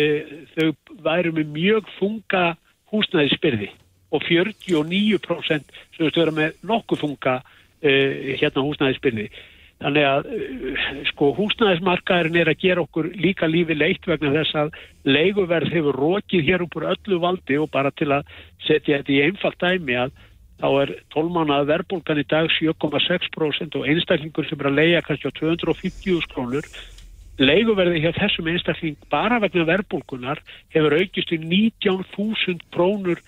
þau 0.55 0.97
væru 1.05 1.33
með 1.35 1.51
mjög 1.55 1.91
funga 1.99 2.45
húsnæðisbyrði. 2.91 3.69
Og 4.15 4.23
49% 4.23 5.77
sögðust 5.97 6.19
vera 6.19 6.33
með 6.35 6.57
nokkuð 6.67 7.03
funga 7.03 7.37
e, 7.79 7.93
hérna 8.39 8.65
húsnæðisbyrði. 8.65 9.29
Þannig 9.77 10.05
að 10.09 10.27
uh, 10.33 10.85
sko 11.11 11.27
húsnæðismarkaðurinn 11.37 12.39
er 12.41 12.49
að 12.49 12.61
gera 12.63 12.81
okkur 12.81 13.11
líka 13.13 13.45
lífi 13.49 13.75
leitt 13.77 14.07
vegna 14.09 14.31
þess 14.33 14.57
að 14.57 14.71
leiguverð 15.05 15.73
hefur 15.75 15.99
rókið 16.01 16.47
hér 16.47 16.63
upp 16.65 16.77
úr 16.79 16.87
öllu 16.95 17.19
valdi 17.21 17.59
og 17.61 17.69
bara 17.73 17.91
til 17.93 18.09
að 18.15 18.31
setja 18.65 18.97
þetta 18.97 19.13
í 19.13 19.19
einfalt 19.27 19.59
dæmi 19.61 19.99
að 20.01 20.15
þá 20.57 20.67
er 20.81 20.93
12 21.13 21.33
mánuða 21.35 21.65
verðbólgan 21.69 22.21
í 22.21 22.27
dag 22.29 22.49
7,6% 22.57 23.77
og 23.77 23.89
einstaklingur 23.91 24.47
sem 24.49 24.61
er 24.61 24.69
að 24.71 24.79
leia 24.79 25.01
kannski 25.05 25.29
á 25.29 25.37
250 25.37 26.29
krónur. 26.33 26.65
Leiguverði 27.37 28.01
hjá 28.01 28.11
þessum 28.17 28.49
einstakling 28.49 28.97
bara 29.13 29.37
vegna 29.43 29.67
verðbólgunar 29.69 30.41
hefur 30.73 30.97
aukist 30.97 31.33
í 31.35 31.37
19.000 31.43 32.65
krónur 32.73 33.21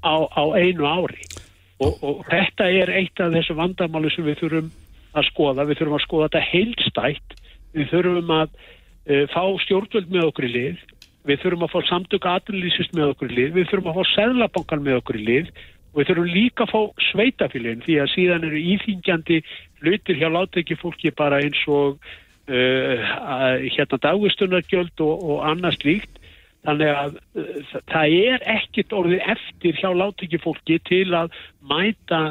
á, 0.00 0.24
á 0.24 0.44
einu 0.56 0.88
ári. 0.88 1.28
Og, 1.76 2.00
og 2.00 2.24
þetta 2.30 2.70
er 2.72 2.94
eitt 3.02 3.20
af 3.20 3.34
þessu 3.34 3.58
vandamáli 3.58 4.08
sem 4.14 4.24
við 4.24 4.40
þurfum 4.40 4.72
að 5.16 5.28
skoða, 5.28 5.68
við 5.68 5.80
þurfum 5.80 5.98
að 5.98 6.04
skoða 6.06 6.28
þetta 6.30 6.46
heilstætt, 6.50 7.38
við 7.76 7.90
þurfum 7.92 8.32
að 8.36 8.48
uh, 8.56 9.24
fá 9.32 9.42
stjórnvöld 9.66 10.12
með 10.12 10.28
okkur 10.30 10.48
í 10.48 10.52
lið, 10.54 10.82
við 11.28 11.42
þurfum 11.42 11.66
að 11.66 11.72
fá 11.74 11.90
samtök 11.90 12.28
aðlýsist 12.32 12.96
með 12.96 13.12
okkur 13.12 13.32
í 13.32 13.36
lið, 13.36 13.54
við 13.58 13.68
þurfum 13.68 13.92
að 13.92 13.98
fá 13.98 14.14
seðlabankan 14.14 14.84
með 14.86 15.00
okkur 15.02 15.20
í 15.20 15.26
lið 15.26 15.52
og 15.96 16.02
við 16.02 16.10
þurfum 16.10 16.34
líka 16.34 16.66
að 16.66 16.74
fá 16.74 17.06
sveitafélagin 17.08 17.82
því 17.86 17.98
að 18.02 18.12
síðan 18.12 18.46
eru 18.50 18.60
íþingjandi 18.74 19.40
hlutir 19.80 20.20
hjá 20.20 20.28
láteki 20.28 20.76
fólki 20.76 21.12
bara 21.16 21.40
eins 21.40 21.62
og 21.72 21.96
uh, 21.96 23.16
hérna 23.64 24.02
dagustunargjöld 24.04 25.00
og, 25.00 25.24
og 25.24 25.42
annars 25.48 25.80
líkt 25.88 26.20
Þannig 26.66 26.92
að 26.98 27.18
uh, 27.38 27.74
það 27.92 28.14
er 28.26 28.44
ekkit 28.56 28.94
orðið 28.96 29.26
eftir 29.34 29.78
hjá 29.78 29.90
látekjufólki 29.94 30.80
til 30.88 31.06
að 31.14 31.34
mæta 31.62 32.22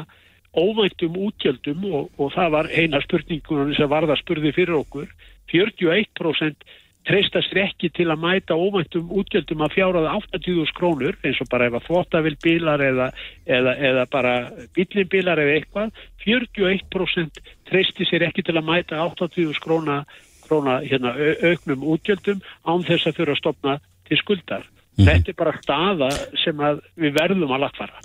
óvæntum 0.56 1.16
útgjöldum 1.26 1.86
og, 1.90 2.10
og 2.20 2.32
það 2.36 2.52
var 2.54 2.68
eina 2.72 3.00
spurningunum 3.04 3.74
sem 3.76 3.90
varða 3.92 4.16
spurði 4.20 4.52
fyrir 4.56 4.76
okkur. 4.80 5.08
41% 5.52 6.68
treysta 7.06 7.42
sér 7.46 7.62
ekki 7.66 7.90
til 7.94 8.08
að 8.10 8.22
mæta 8.24 8.56
óvæntum 8.58 9.10
útgjöldum 9.20 9.64
að 9.64 9.74
fjáraða 9.76 10.14
80.000 10.18 10.76
krónur 10.76 11.18
eins 11.22 11.40
og 11.42 11.50
bara 11.52 11.68
ef 11.70 11.78
að 11.78 11.86
þvóttavill 11.88 12.36
bílar 12.42 12.82
eða, 12.82 13.10
eða, 13.46 13.74
eða 13.90 14.06
bara 14.12 14.32
bílinn 14.76 15.10
bílar 15.12 15.42
eða 15.42 15.58
eitthvað. 15.58 15.92
41% 16.26 17.42
treysti 17.70 18.08
sér 18.08 18.26
ekki 18.28 18.42
til 18.46 18.56
að 18.58 18.66
mæta 18.66 19.02
80.000 19.04 19.62
króna, 19.62 20.00
króna 20.46 20.80
hérna, 20.82 21.14
auknum 21.50 21.86
útgjöldum 21.94 22.42
án 22.66 22.82
þess 22.86 23.06
að 23.06 23.20
þurfa 23.20 23.36
að 23.36 23.42
stopna 23.44 23.78
til 24.08 24.18
skuldar. 24.22 24.66
Mm 24.66 25.04
-hmm. 25.04 25.12
Þetta 25.12 25.30
er 25.30 25.38
bara 25.38 25.58
staða 25.62 26.10
sem 26.42 26.66
við 26.96 27.14
verðum 27.14 27.54
að 27.54 27.64
lagfara. 27.66 28.02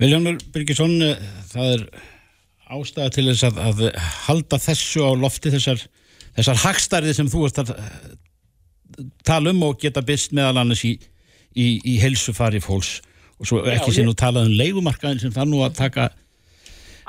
Viljónur 0.00 0.38
Byrkisson, 0.52 1.02
eh, 1.02 1.16
það 1.52 1.72
er 1.74 1.82
ástæða 2.70 3.10
til 3.10 3.26
þess 3.28 3.44
að, 3.48 3.58
að 3.68 3.80
halda 4.26 4.58
þessu 4.62 5.04
á 5.04 5.10
lofti 5.18 5.52
þessar, 5.52 5.82
þessar 6.36 6.60
hagstærði 6.64 7.14
sem 7.14 7.28
þú 7.28 7.46
ert 7.48 7.58
að 7.58 7.72
eh, 7.74 8.14
tala 9.26 9.52
um 9.54 9.62
og 9.68 9.78
geta 9.82 10.02
byrst 10.04 10.34
meðal 10.36 10.62
annars 10.62 10.84
í, 10.86 10.96
í, 11.54 11.66
í 11.84 11.98
helsufari 12.02 12.62
fólks 12.64 13.00
og 13.40 13.48
svo 13.48 13.62
ekki 13.72 13.94
sé 13.96 14.04
nú 14.04 14.16
talað 14.18 14.50
um 14.50 14.58
leikumarkaðin 14.58 15.22
sem 15.22 15.34
það 15.34 15.52
nú 15.52 15.62
að 15.64 15.78
taka 15.78 16.08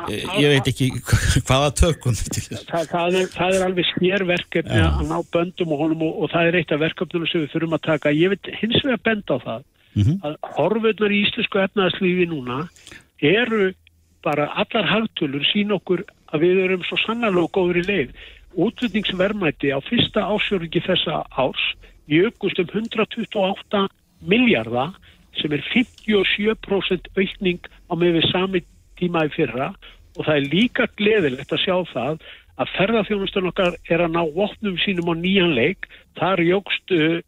eh, 0.07 0.23
ég 0.39 0.55
veit 0.55 0.71
ekki 0.71 0.91
hvaða 1.47 1.73
tökum 1.81 2.15
það, 2.15 2.87
það, 2.91 3.19
er, 3.19 3.27
það 3.33 3.57
er 3.57 3.67
alveg 3.67 3.91
snérverkefni 3.95 4.79
ja. 4.79 4.93
að 5.01 5.11
ná 5.11 5.17
böndum 5.33 5.75
og 5.75 5.83
honum 5.85 6.07
og, 6.07 6.23
og 6.23 6.33
það 6.33 6.51
er 6.51 6.61
eitt 6.61 6.73
af 6.75 6.83
verkefnum 6.85 7.27
sem 7.27 7.43
við 7.43 7.53
þurfum 7.55 7.77
að 7.77 7.85
taka 7.89 8.15
ég 8.15 8.33
veit 8.35 8.55
hins 8.61 8.79
vegar 8.85 9.03
benda 9.09 9.37
á 9.37 9.39
það 9.43 9.61
mm 9.93 10.03
-hmm. 10.03 10.17
að 10.23 10.35
horfurnar 10.55 11.11
í 11.11 11.21
íslensku 11.25 11.63
efnaðslífi 11.65 12.27
núna 12.31 12.63
eru 13.21 13.73
bara 14.23 14.49
allar 14.61 14.87
hagtölur 14.87 15.45
sín 15.49 15.73
okkur 15.73 16.03
að 16.31 16.45
við 16.45 16.61
erum 16.65 16.85
svo 16.87 16.99
sannarlega 17.01 17.53
góður 17.55 17.81
í 17.81 17.87
leið. 17.87 18.13
Útvittningsvermæti 18.55 19.71
á 19.71 19.79
fyrsta 19.85 20.25
ásjörningi 20.27 20.83
þessa 20.83 21.23
árs 21.39 21.63
jökust 22.11 22.59
um 22.59 22.69
128 22.73 23.87
miljardar 24.27 24.95
sem 25.39 25.53
er 25.55 25.63
57% 25.71 27.11
aukning 27.15 27.61
á 27.87 27.93
með 27.95 28.19
við 28.19 28.29
sami 28.31 28.63
tíma 28.99 29.25
í 29.29 29.33
fyrra 29.35 29.71
og 30.17 30.25
það 30.27 30.35
er 30.35 30.49
líka 30.51 30.87
gleðilegt 30.99 31.53
að 31.55 31.63
sjá 31.63 31.75
það 31.93 32.25
að 32.61 32.73
ferðarþjónustan 32.75 33.47
okkar 33.49 33.77
er 33.89 34.03
að 34.03 34.13
ná 34.17 34.21
vopnum 34.35 34.75
sínum 34.83 35.09
á 35.09 35.15
nýjan 35.17 35.55
leik. 35.55 35.87
Þar 36.19 36.43
jógst 36.45 36.93
uh, 36.93 37.21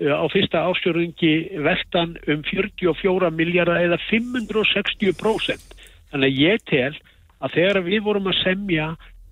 á 0.00 0.24
fyrsta 0.32 0.64
ástjórnungi 0.70 1.60
veltan 1.60 2.16
um 2.26 2.42
44 2.48 3.30
miljardar 3.36 3.84
eða 3.84 4.00
560%. 4.08 5.76
Þannig 6.10 6.32
að 6.32 6.40
ég 6.40 6.64
tel 6.70 6.94
að 7.40 7.56
þegar 7.56 7.82
við 7.86 8.02
vorum 8.08 8.30
að 8.32 8.40
semja 8.40 8.88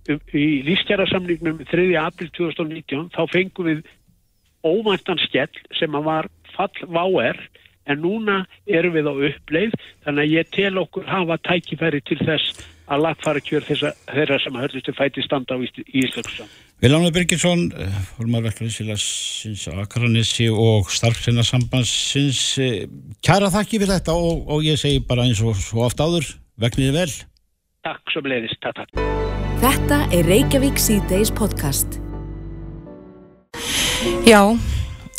í 0.08 0.46
lífstjærasamningnum 0.66 1.62
3. 1.68 1.86
april 2.00 2.30
2019 2.36 3.10
þá 3.14 3.22
fengum 3.32 3.68
við 3.68 3.84
óvæntan 4.66 5.20
skell 5.26 5.52
sem 5.78 5.94
að 5.94 6.08
var 6.08 6.30
fall 6.54 6.88
váer 6.88 7.38
en 7.88 8.02
núna 8.04 8.42
erum 8.68 8.96
við 8.96 9.08
á 9.08 9.14
uppleið 9.14 9.76
þannig 10.04 10.24
að 10.24 10.34
ég 10.34 10.50
tel 10.54 10.74
okkur 10.82 11.06
hafa 11.08 11.38
tækifæri 11.48 12.02
til 12.08 12.18
þess 12.22 12.66
að 12.88 13.04
lagfara 13.04 13.42
kjör 13.44 13.66
þeirra 13.68 14.38
sem 14.40 14.56
að 14.56 14.64
hörðustu 14.64 14.94
fæti 14.96 15.24
standa 15.24 15.56
á 15.56 15.58
Íslandsson. 15.60 16.48
Viljánu 16.80 17.10
Birginsson, 17.12 17.66
formar 18.14 18.44
verkefnisins 18.46 19.66
á 19.68 19.82
Akranissi 19.82 20.46
og 20.48 20.88
starfsennarsambansins, 20.94 22.42
kæra 23.24 23.50
þakki 23.52 23.82
fyrir 23.82 23.96
þetta 23.98 24.16
og, 24.16 24.46
og 24.46 24.64
ég 24.64 24.80
segi 24.80 25.02
bara 25.04 25.26
eins 25.26 25.42
og 25.42 25.58
svo 25.58 25.84
oft 25.88 26.00
áður, 26.00 26.30
vegniði 26.60 26.96
vel. 27.00 27.10
Takk 27.88 28.14
sem 28.14 28.32
leiðist, 28.32 28.62
takk, 28.64 28.86
takk. 28.86 29.47
Þetta 29.58 29.96
er 30.14 30.22
Reykjavík 30.22 30.76
C-Days 30.78 31.32
podcast. 31.34 31.96
Já, 34.22 34.54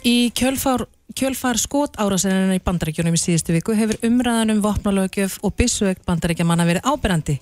í 0.08 0.32
kjölfár 0.32 0.86
kjölfar 1.12 1.60
skot 1.60 1.98
árasenina 2.00 2.56
í 2.56 2.62
bandaríkjónum 2.64 3.18
í 3.18 3.20
síðustu 3.20 3.52
viku 3.58 3.76
hefur 3.76 4.00
umræðan 4.08 4.54
um 4.54 4.62
vopnalögjöf 4.64 5.36
og 5.44 5.58
byssuegt 5.60 6.06
bandaríkjamanna 6.08 6.70
verið 6.70 6.88
áberandi 6.88 7.36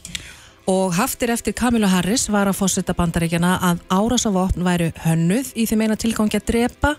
og 0.66 0.98
haftir 0.98 1.36
eftir 1.36 1.54
Kamilu 1.54 1.86
Harris 1.92 2.26
var 2.34 2.50
að 2.50 2.58
fórsetta 2.64 2.98
bandaríkjana 2.98 3.54
að 3.70 3.86
árasa 3.94 4.34
vopn 4.34 4.66
væru 4.66 4.90
hönnuð 5.06 5.54
í 5.54 5.70
þeim 5.70 5.86
eina 5.86 6.02
tilgangi 6.02 6.42
að 6.42 6.50
drepa 6.50 6.96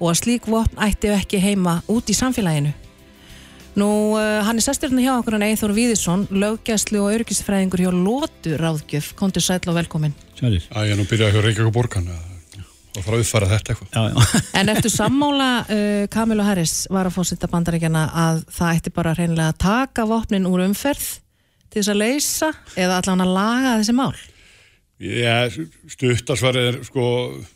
og 0.00 0.10
að 0.10 0.20
slík 0.24 0.50
vopn 0.50 0.82
ætti 0.82 1.14
ekki 1.14 1.38
heima 1.46 1.78
út 1.86 2.10
í 2.10 2.18
samfélaginu. 2.18 2.74
Nú, 3.78 3.90
uh, 4.18 4.40
hann 4.42 4.58
er 4.58 4.64
sesturinn 4.64 5.02
hjá 5.04 5.12
okkur 5.20 5.36
en 5.38 5.44
Eithor 5.46 5.70
Víðisson, 5.76 6.24
löggæslu 6.34 7.04
og 7.04 7.12
örgisfræðingur 7.14 7.84
hjá 7.84 7.92
Lótu 7.94 8.56
ráðgjöf. 8.58 9.12
Kontur 9.18 9.44
sæl 9.44 9.60
og 9.70 9.76
velkomin. 9.76 10.16
Sælir. 10.38 10.64
Æ, 10.74 10.88
ég 10.88 10.96
er 10.96 10.98
nú 10.98 11.06
byrjað 11.06 11.36
hjá 11.36 11.44
Reykjavík 11.44 11.76
borgan 11.76 12.10
að 12.10 12.26
og 12.98 13.04
fara 13.04 13.18
að 13.18 13.22
uppfara 13.22 13.48
þetta 13.52 13.74
eitthvað. 13.74 13.90
Já, 13.94 14.02
já. 14.10 14.40
En 14.58 14.72
eftir 14.72 14.92
sammála 14.92 15.48
uh, 15.62 16.06
Kamilu 16.10 16.46
Harris 16.46 16.74
var 16.90 17.08
að 17.08 17.14
fórsetta 17.18 17.50
bandaríkjana 17.52 18.08
að 18.24 18.42
það 18.56 18.80
ætti 18.80 18.94
bara 18.96 19.14
reynilega 19.14 19.52
að 19.52 19.60
taka 19.62 20.06
vopnin 20.08 20.48
úr 20.50 20.64
umferð 20.66 21.06
til 21.68 21.78
þess 21.78 21.92
að 21.92 22.02
leysa 22.02 22.50
eða 22.74 22.98
allan 22.98 23.24
að 23.24 23.32
laga 23.36 23.76
þessi 23.78 23.96
mál? 23.98 24.10
Já, 24.98 25.46
stuttarsverið 25.94 26.68
er 26.72 26.80
sko 26.88 27.06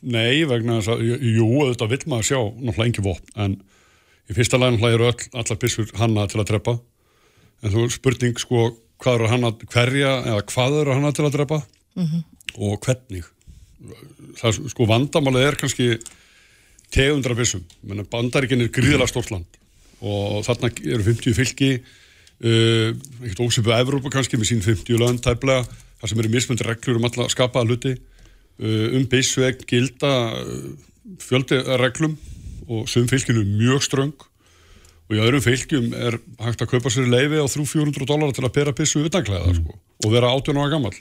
nei 0.07 0.45
vegna 0.47 0.79
þess 0.79 0.93
að 0.95 1.03
jú, 1.33 1.49
þetta 1.73 1.89
vil 1.91 2.03
maður 2.13 2.29
sjá 2.29 2.39
náttúrulega 2.39 2.87
engi 2.87 3.07
vopn 3.09 3.41
en 3.43 3.57
í 4.31 4.37
fyrsta 4.37 4.61
náttúrulega 4.61 4.99
eru 4.99 5.09
öll, 5.11 5.29
allar 5.33 5.61
pissur 5.61 5.91
hanna 5.99 6.27
til 6.31 6.41
að 6.43 6.51
drepa. 6.53 6.77
En 7.63 7.75
þú 7.75 7.87
spurning 7.95 8.39
sko 8.41 8.71
hvað 9.03 9.19
eru 9.19 9.31
hanna 9.33 9.53
hverja 9.73 10.13
eða 10.31 10.43
hvað 10.51 10.81
eru 10.83 10.97
hanna 10.97 11.13
til 11.15 11.27
að 11.27 11.37
drepa? 11.39 11.63
Mm 11.99 12.07
-hmm. 12.07 12.23
og 12.59 12.81
hvernig? 12.87 13.25
Það 14.39 14.69
sko 14.71 14.87
vandamálið 14.87 15.47
er 15.47 15.57
kannski 15.57 15.99
tegundra 16.93 17.35
bissum, 17.35 17.65
bandaríkinn 17.83 18.63
er 18.63 18.69
gríðilega 18.69 19.09
stórt 19.09 19.31
land. 19.31 19.47
Og 20.01 20.45
þarna 20.45 20.71
eru 20.85 21.03
50 21.03 21.35
fylki 21.35 21.71
uh, 21.79 22.91
ekkert 23.23 23.41
ósipið 23.41 23.73
að 23.73 23.83
Evrópa 23.85 24.11
kannski 24.11 24.37
með 24.37 24.51
sín 24.51 24.63
50 24.63 24.99
land 24.99 25.23
tæplega, 25.23 25.67
þar 26.01 26.09
sem 26.09 26.19
eru 26.19 26.29
mismöndi 26.29 26.67
reglur 26.67 26.97
um 26.97 27.05
alla 27.05 27.29
skapaða 27.29 27.67
hluti. 27.67 27.97
Uh, 28.61 28.97
um 28.97 29.07
bissvegn 29.07 29.65
gilda 29.67 30.13
uh, 30.37 30.77
fjöldi 31.19 31.59
reglum 31.81 32.19
og 32.68 32.87
sum 32.90 33.09
fylkinu 33.11 33.42
er 33.42 33.51
mjög 33.59 33.85
ströng. 33.88 34.14
Og 35.11 35.18
í 35.18 35.20
öðrum 35.20 35.42
fylgjum 35.44 35.90
er 35.98 36.16
hægt 36.40 36.62
að 36.64 36.70
kaupa 36.72 36.92
sér 36.92 37.11
leiði 37.11 37.42
á 37.42 37.46
300-400 37.51 38.09
dólar 38.09 38.33
til 38.33 38.46
að 38.46 38.55
bera 38.55 38.72
bissu 38.77 39.03
utanklæða 39.03 39.51
mm. 39.51 39.61
sko, 39.61 39.77
og 40.07 40.14
vera 40.14 40.31
18 40.33 40.61
ára 40.62 40.72
gammal 40.72 40.94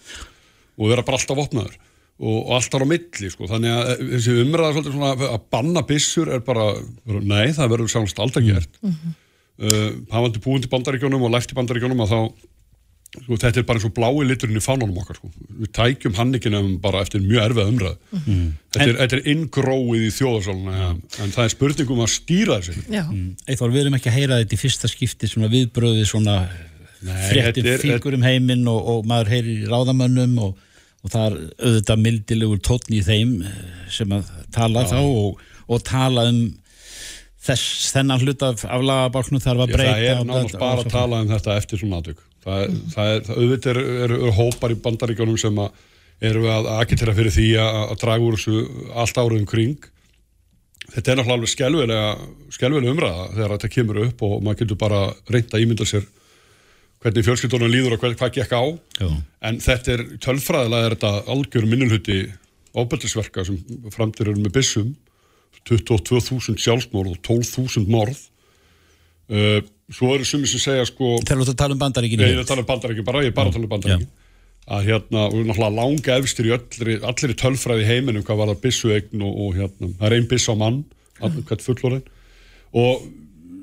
og 0.81 0.89
vera 0.89 1.05
bara 1.05 1.19
alltaf 1.19 1.39
opnaður 1.45 1.75
og, 2.21 2.37
og 2.41 2.51
allt 2.57 2.75
ára 2.75 2.87
á 2.89 2.91
milli 2.91 3.29
sko. 3.31 3.47
þannig 3.47 3.75
að 3.75 3.91
eh, 3.93 4.01
þessi 4.15 4.35
umræða 4.41 4.83
svona, 4.87 5.11
að 5.29 5.45
banna 5.53 5.85
bissur 5.87 6.31
er 6.33 6.43
bara 6.43 6.71
nei, 7.05 7.53
það 7.55 7.75
verður 7.75 7.93
sannast 7.93 8.19
alltaf 8.23 8.47
gert. 8.47 8.81
Mm 8.81 9.13
uh, 9.61 9.89
hann 10.11 10.25
vandi 10.25 10.41
búin 10.43 10.63
til 10.63 10.71
bandaríkjónum 10.71 11.27
og 11.27 11.33
læft 11.35 11.53
í 11.53 11.57
bandaríkjónum 11.57 12.03
að 12.05 12.13
þá 12.13 12.19
sko, 13.11 13.35
þetta 13.35 13.61
er 13.61 13.67
bara 13.67 13.79
eins 13.79 13.87
og 13.89 13.93
blái 13.97 14.25
liturinn 14.29 14.59
í 14.59 14.63
fánunum 14.63 14.97
okkar 15.01 15.19
sko. 15.19 15.31
við 15.59 15.71
tækjum 15.77 16.17
hannikinum 16.19 16.73
bara 16.83 17.03
eftir 17.05 17.23
mjög 17.25 17.49
erfið 17.49 17.71
umræð 17.73 17.95
mm 18.21 18.49
þetta, 18.71 18.87
er, 18.87 18.97
þetta 19.01 19.17
er 19.17 19.29
inngróið 19.33 20.03
í 20.07 20.11
þjóðarsáluna 20.15 20.75
ja. 20.77 20.89
en 21.19 21.33
það 21.35 21.43
er 21.43 21.53
spurningum 21.55 22.03
að 22.05 22.11
stýra 22.13 22.59
þessi 22.63 22.85
mm. 22.87 23.25
Eithvar, 23.51 23.73
við 23.73 23.81
erum 23.81 23.97
ekki 23.97 24.11
að 24.11 24.19
heyra 24.19 24.41
þetta 24.41 24.55
í 24.55 24.61
fyrsta 24.61 24.91
skipti 24.91 25.27
svona 25.27 25.51
viðbröði 25.51 26.05
svona 26.07 26.37
fréttir 27.01 27.67
fíkur 27.81 28.15
um 28.15 28.23
heiminn 28.23 28.63
og, 28.71 28.79
og 28.93 29.09
maður 29.09 29.33
heyrir 29.35 29.65
ráðamönnum 29.73 30.37
og 30.45 30.59
og 31.01 31.13
það 31.13 31.27
er 31.27 31.37
auðvitað 31.65 32.01
mildilegur 32.05 32.63
tótn 32.65 32.95
í 32.97 33.03
þeim 33.05 33.37
eh, 33.45 33.61
sem 33.91 34.11
að 34.13 34.27
tala 34.53 34.85
Já. 34.85 34.91
þá 34.93 34.99
og, 35.01 35.45
og 35.71 35.85
tala 35.87 36.27
um 36.29 36.41
þess 37.41 37.93
þennan 37.95 38.21
hlut 38.21 38.43
af 38.45 38.65
aflagabálknu 38.67 39.41
þarf 39.41 39.63
að 39.65 39.73
breyta. 39.73 39.95
Það 39.95 40.09
er 40.11 40.19
náttúrulega 40.29 40.61
bara 40.61 40.83
að 40.83 40.91
tala 40.93 41.21
um 41.23 41.31
þetta 41.31 41.55
eftir 41.57 41.81
svona 41.81 42.01
aðtök. 42.01 42.19
Það, 42.41 42.61
mm. 42.65 42.83
það 42.95 43.13
er, 43.15 43.31
auðvitað 43.37 43.71
eru 43.71 43.95
er, 44.05 44.13
er 44.17 44.37
hópar 44.37 44.73
í 44.73 44.77
bandaríkjónum 44.81 45.39
sem 45.39 45.59
að 45.61 45.87
eru 46.31 46.45
að 46.53 46.69
agitera 46.77 47.15
fyrir 47.17 47.33
því 47.33 47.47
að, 47.61 47.81
að 47.81 47.99
draga 48.03 48.27
úr 48.27 48.37
þessu 48.37 48.87
allt 48.93 49.19
áraðum 49.19 49.49
kring. 49.49 49.89
Þetta 50.91 51.11
er 51.11 51.17
náttúrulega 51.17 51.37
alveg 51.37 51.51
skelvilega, 51.51 52.07
skelvilega 52.53 52.93
umræða 52.93 53.27
þegar 53.35 53.53
þetta 53.55 53.71
kemur 53.75 54.01
upp 54.05 54.25
og 54.27 54.35
maður 54.43 54.59
getur 54.63 54.81
bara 54.81 55.03
reynda 55.31 55.57
að 55.57 55.65
ímynda 55.65 55.87
sér 55.87 56.09
hvernig 57.01 57.25
fjölskyldunum 57.25 57.71
líður 57.71 57.95
og 57.95 58.03
hvað, 58.03 58.17
hvað 58.19 58.33
gekk 58.37 58.53
á 58.53 58.63
Já. 59.01 59.07
en 59.49 59.61
þetta 59.63 59.93
er 59.95 60.03
tölfræðilega 60.21 60.89
er 60.89 60.95
þetta 60.95 61.13
algjör 61.33 61.67
minnulhutti 61.69 62.17
ábældisverka 62.77 63.45
sem 63.47 63.57
framtir 63.93 64.29
eru 64.29 64.41
með 64.43 64.53
bissum 64.59 64.91
22.000 65.69 66.61
sjálfsmórð 66.61 67.15
og 67.15 67.23
12.000 67.25 67.89
morð 67.91 68.21
uh, 69.33 69.61
svo 69.91 70.15
eru 70.15 70.27
sumið 70.27 70.53
sem 70.53 70.63
segja 70.65 70.87
sko 70.89 71.17
Þegar 71.21 71.47
þú 71.51 71.55
tala 71.59 71.77
um 71.77 71.81
bandaríkinu 71.81 72.27
ég 72.27 72.49
tala 72.49 72.63
um 72.63 72.69
bandaríkinu 72.69 73.07
bara, 73.07 73.23
ég 73.25 73.33
er 73.33 73.37
bara 73.37 73.51
að 73.51 73.57
tala 73.57 73.67
um 73.67 73.73
bandaríkinu 73.75 74.11
að 74.71 74.87
hérna, 74.87 75.23
og 75.25 75.39
náttúrulega 75.41 75.73
langa 75.73 76.17
efstir 76.21 76.47
í 76.47 76.51
öllir, 76.55 76.99
allir 77.03 77.33
í 77.33 77.37
tölfræði 77.41 77.87
heiminum 77.87 78.23
hvað 78.23 78.37
var 78.39 78.51
það 78.51 78.59
bissuegn 78.65 79.23
og, 79.25 79.39
og 79.41 79.55
hérna, 79.57 79.89
það 79.97 80.05
er 80.07 80.15
einn 80.15 80.27
biss 80.31 80.47
á 80.47 80.55
mann, 80.55 80.83
hvert 81.17 81.65
fullorinn 81.65 82.03
og 82.77 83.07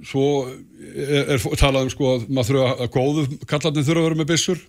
svo 0.07 0.25
er, 0.47 1.37
er 1.37 1.47
talað 1.59 1.87
um 1.87 1.93
sko 1.93 2.11
að 2.15 2.27
maður 2.29 2.51
þurfa 2.51 2.73
að 2.75 2.91
góðu 2.97 3.25
kallarnir 3.51 3.87
þurfa 3.87 4.03
að 4.03 4.09
vera 4.09 4.19
með 4.21 4.31
byssur. 4.33 4.67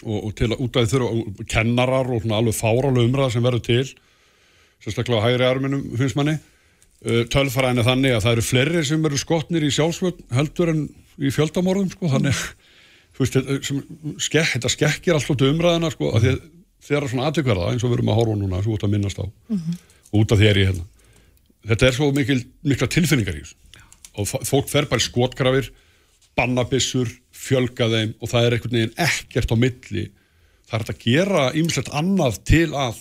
Og, 0.00 0.16
og 0.16 0.30
til 0.38 0.48
að 0.48 0.62
út 0.64 0.78
af 0.80 0.86
þurfa 0.88 1.48
kennarar 1.50 2.08
og 2.08 2.22
svona 2.22 2.38
alveg 2.40 2.56
fárálu 2.56 3.04
umræða 3.04 3.34
sem 3.34 3.44
verður 3.44 3.66
til 3.66 3.82
sérstaklega 4.80 5.26
hægri 5.26 5.44
arminum 5.44 5.82
finnst 6.00 6.16
manni 6.16 6.38
uh, 7.06 7.22
tölfræðin 7.32 7.82
er 7.82 7.88
þannig 7.88 8.16
að 8.16 8.24
það 8.26 8.36
eru 8.36 8.46
fleiri 8.46 8.84
sem 8.88 9.06
eru 9.10 9.20
skotnir 9.20 9.66
í 9.66 9.72
sjálfsvöld 9.74 10.22
heldur 10.36 10.72
en 10.74 10.86
í 11.20 11.32
fjöldamorðum 11.34 11.90
sko 11.92 12.12
þannig 12.14 12.44
veist, 13.20 13.36
þetta, 13.36 14.72
skekkir 14.72 15.16
alltaf 15.16 15.36
til 15.36 15.50
umræðina 15.52 15.92
sko 15.92 16.14
að 16.16 16.30
að 16.30 16.40
þeirra 16.80 17.10
svona 17.12 17.28
aðtökverða 17.28 17.74
eins 17.74 17.84
og 17.84 17.90
við 17.90 17.98
erum 17.98 18.10
að 18.14 18.18
horfa 18.22 18.38
núna 18.40 18.62
svo 18.64 18.76
út 18.78 18.86
að 18.86 18.94
minnast 18.94 19.18
á 19.20 19.28
og 19.28 20.16
út 20.22 20.32
af 20.32 20.40
í 20.64 20.64
hérna 20.64 20.86
þetta 21.68 21.86
er 21.86 21.96
svo 21.98 22.08
mikil, 22.16 22.38
mikla 22.64 22.88
tilfinningar 22.88 23.36
í 23.36 23.44
og 24.16 24.26
fólk 24.48 24.70
fer 24.72 24.88
bara 24.88 25.02
skotgrafir 25.04 25.68
bannabissur, 26.38 27.10
fjölga 27.34 27.88
þeim 27.90 28.16
og 28.20 28.30
það 28.30 28.46
er 28.46 28.56
ekkert 28.58 29.54
á 29.54 29.56
milli. 29.58 30.04
Það 30.70 30.76
er 30.80 30.92
að 30.92 31.04
gera 31.04 31.46
ýmislegt 31.58 31.92
annað 31.96 32.40
til 32.48 32.68
að 32.78 33.00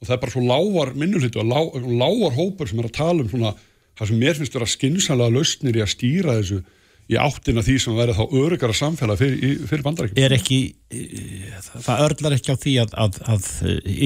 og 0.00 0.08
það 0.08 0.16
er 0.16 0.22
bara 0.24 0.34
svo 0.34 0.44
lágar 0.44 0.94
minnulhyti 0.98 1.40
og 1.40 1.50
lá, 1.50 1.60
lágar 2.02 2.36
hópur 2.38 2.70
sem 2.70 2.80
er 2.82 2.88
að 2.90 2.96
tala 2.98 3.24
um 3.24 3.30
svona 3.30 3.54
það 3.98 4.10
sem 4.10 4.22
mér 4.22 4.38
finnst 4.38 4.56
vera 4.56 4.70
skinsanlega 4.70 5.34
lausnir 5.34 5.78
í 5.78 5.84
að 5.84 5.92
stýra 5.94 6.38
þessu 6.40 6.62
í 7.04 7.18
áttina 7.20 7.62
því 7.64 7.74
sem 7.82 7.96
verður 7.98 8.16
þá 8.16 8.36
örugara 8.40 8.76
samfélag 8.76 9.20
fyrir, 9.20 9.58
fyrir 9.68 9.84
bandarækjum 9.84 10.24
er 10.24 10.34
ekki 10.38 10.60
eh, 10.88 11.58
það 11.84 12.04
örlar 12.06 12.36
ekki 12.38 12.54
á 12.54 12.62
því 12.62 12.74
að, 12.80 12.94
að, 13.04 13.18
að 13.34 13.48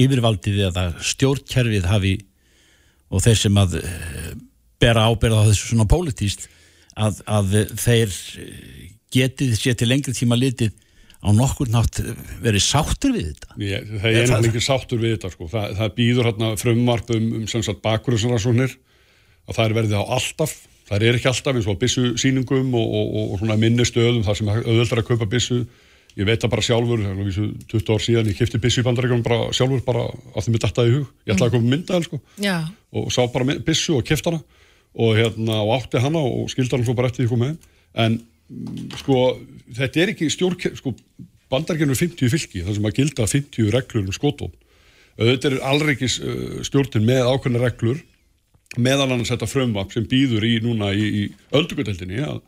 yfirvaldið 0.03 0.61
eða 0.67 0.85
stjórnkerfið 1.13 1.87
hafi 1.87 2.15
og 3.09 3.23
þeir 3.23 3.39
sem 3.39 3.61
að 3.61 3.79
eh, 3.79 4.33
bera 4.83 5.07
ábyrða 5.07 5.45
á 5.45 5.47
þessu 5.47 5.71
svona 5.71 5.87
pólitíst 5.89 6.49
að, 6.99 7.23
að 7.23 7.55
þeir 7.79 8.13
getið 9.15 9.55
sér 9.57 9.79
til 9.79 9.89
lengri 9.89 10.13
tíma 10.15 10.37
litið 10.37 10.75
á 11.19 11.29
nokkur 11.35 11.67
nátt 11.71 11.99
verið 12.39 12.63
sáttur 12.63 13.13
við 13.15 13.33
þetta? 13.33 13.57
Ég, 13.59 13.89
það 13.99 14.09
er 14.09 14.29
náttúrulega 14.29 14.51
ekki 14.53 14.63
sáttur 14.63 15.01
við 15.01 15.15
þetta 15.17 15.31
sko. 15.33 15.49
það, 15.51 15.73
það 15.79 15.91
býður 15.97 16.29
hérna 16.29 16.51
frumvarp 16.59 17.11
um, 17.15 17.27
um 17.39 17.45
sem 17.51 17.65
sagt 17.65 17.81
bakgrunnsrannsóknir 17.83 18.75
að 19.49 19.57
það 19.57 19.65
er 19.65 19.75
verið 19.79 19.95
á 19.99 20.03
alltaf. 20.05 20.55
Það 20.89 21.05
er 21.05 21.19
ekki 21.19 21.29
alltaf 21.29 21.59
eins 21.59 21.67
og 21.69 21.77
á 21.77 21.81
byssu 21.83 22.05
síningum 22.17 22.71
og, 22.73 22.87
og, 22.87 23.09
og, 23.11 23.25
og 23.33 23.41
svona 23.41 23.59
minni 23.61 23.85
stöðum 23.85 24.23
þar 24.25 24.39
sem 24.39 24.51
auðvöldar 24.53 25.03
að 25.03 25.09
kaupa 25.11 25.27
byssu. 25.29 25.59
Ég 26.17 26.25
veit 26.25 26.41
það 26.41 26.53
bara 26.55 26.65
sjálfur, 26.65 27.03
það 27.03 27.11
er 27.11 27.19
nú 27.19 27.25
vísu 27.27 27.43
20 27.69 27.91
ár 27.93 28.01
síðan 28.03 28.31
ég 28.31 28.39
kipti 28.39 28.61
byssu 28.63 28.81
í 28.81 28.85
bandaríkjum 28.87 29.21
bara 29.23 29.51
sjálfur 29.55 29.83
bara 29.85 30.07
af 30.09 30.45
því 30.45 30.55
mér 30.55 30.63
dattaði 30.63 30.89
í 30.89 30.95
hug, 30.95 31.11
ég 31.27 31.35
ætlaði 31.35 31.51
að 31.51 31.53
koma 31.53 31.73
mynda 31.75 31.99
sko, 32.07 32.19
Já, 32.41 32.55
og 32.89 33.11
sá 33.13 33.19
bara 33.29 33.59
byssu 33.67 33.99
og 33.99 34.07
kipta 34.07 34.33
hana. 34.33 34.41
Og, 34.89 35.13
hérna, 35.19 35.59
og 35.61 35.75
átti 35.77 36.01
hana 36.01 36.23
og 36.25 36.49
skildi 36.49 36.73
hana 36.73 36.87
svo 36.87 36.95
bara 36.97 37.11
eftir 37.11 37.21
því 37.21 37.27
ég 37.27 37.31
kom 37.35 37.43
með 37.45 37.53
en 37.93 38.15
mm, 38.17 38.38
sko, 38.99 39.19
þetta 39.77 40.01
er 40.03 40.13
ekki 40.13 40.29
stjórn 40.33 40.77
sko, 40.77 40.93
bandaríkjum 41.51 41.93
er 41.93 42.01
50 42.01 42.33
fylki 42.33 42.63
þar 42.65 42.77
sem 42.77 42.89
að 42.89 42.99
gilda 43.01 43.27
50 43.29 43.73
reglur 43.75 44.05
um 44.05 44.15
skotón 44.15 44.53
auðvitað 45.19 45.51
er 45.51 45.65
allreikis 45.67 46.19
uh, 46.23 46.61
stjórnin 46.65 47.07
með 47.07 47.27
ákveðna 47.27 47.63
reglur 47.63 47.99
meðal 48.79 49.09
annars 49.09 49.31
þetta 49.33 49.49
frumvap 49.49 49.93
sem 49.93 50.07
býður 50.09 50.45
í 50.45 50.55
núna 50.63 50.91
í, 50.93 51.05
í 51.05 51.23
öldugöldeldinni 51.57 52.21
að, 52.25 52.41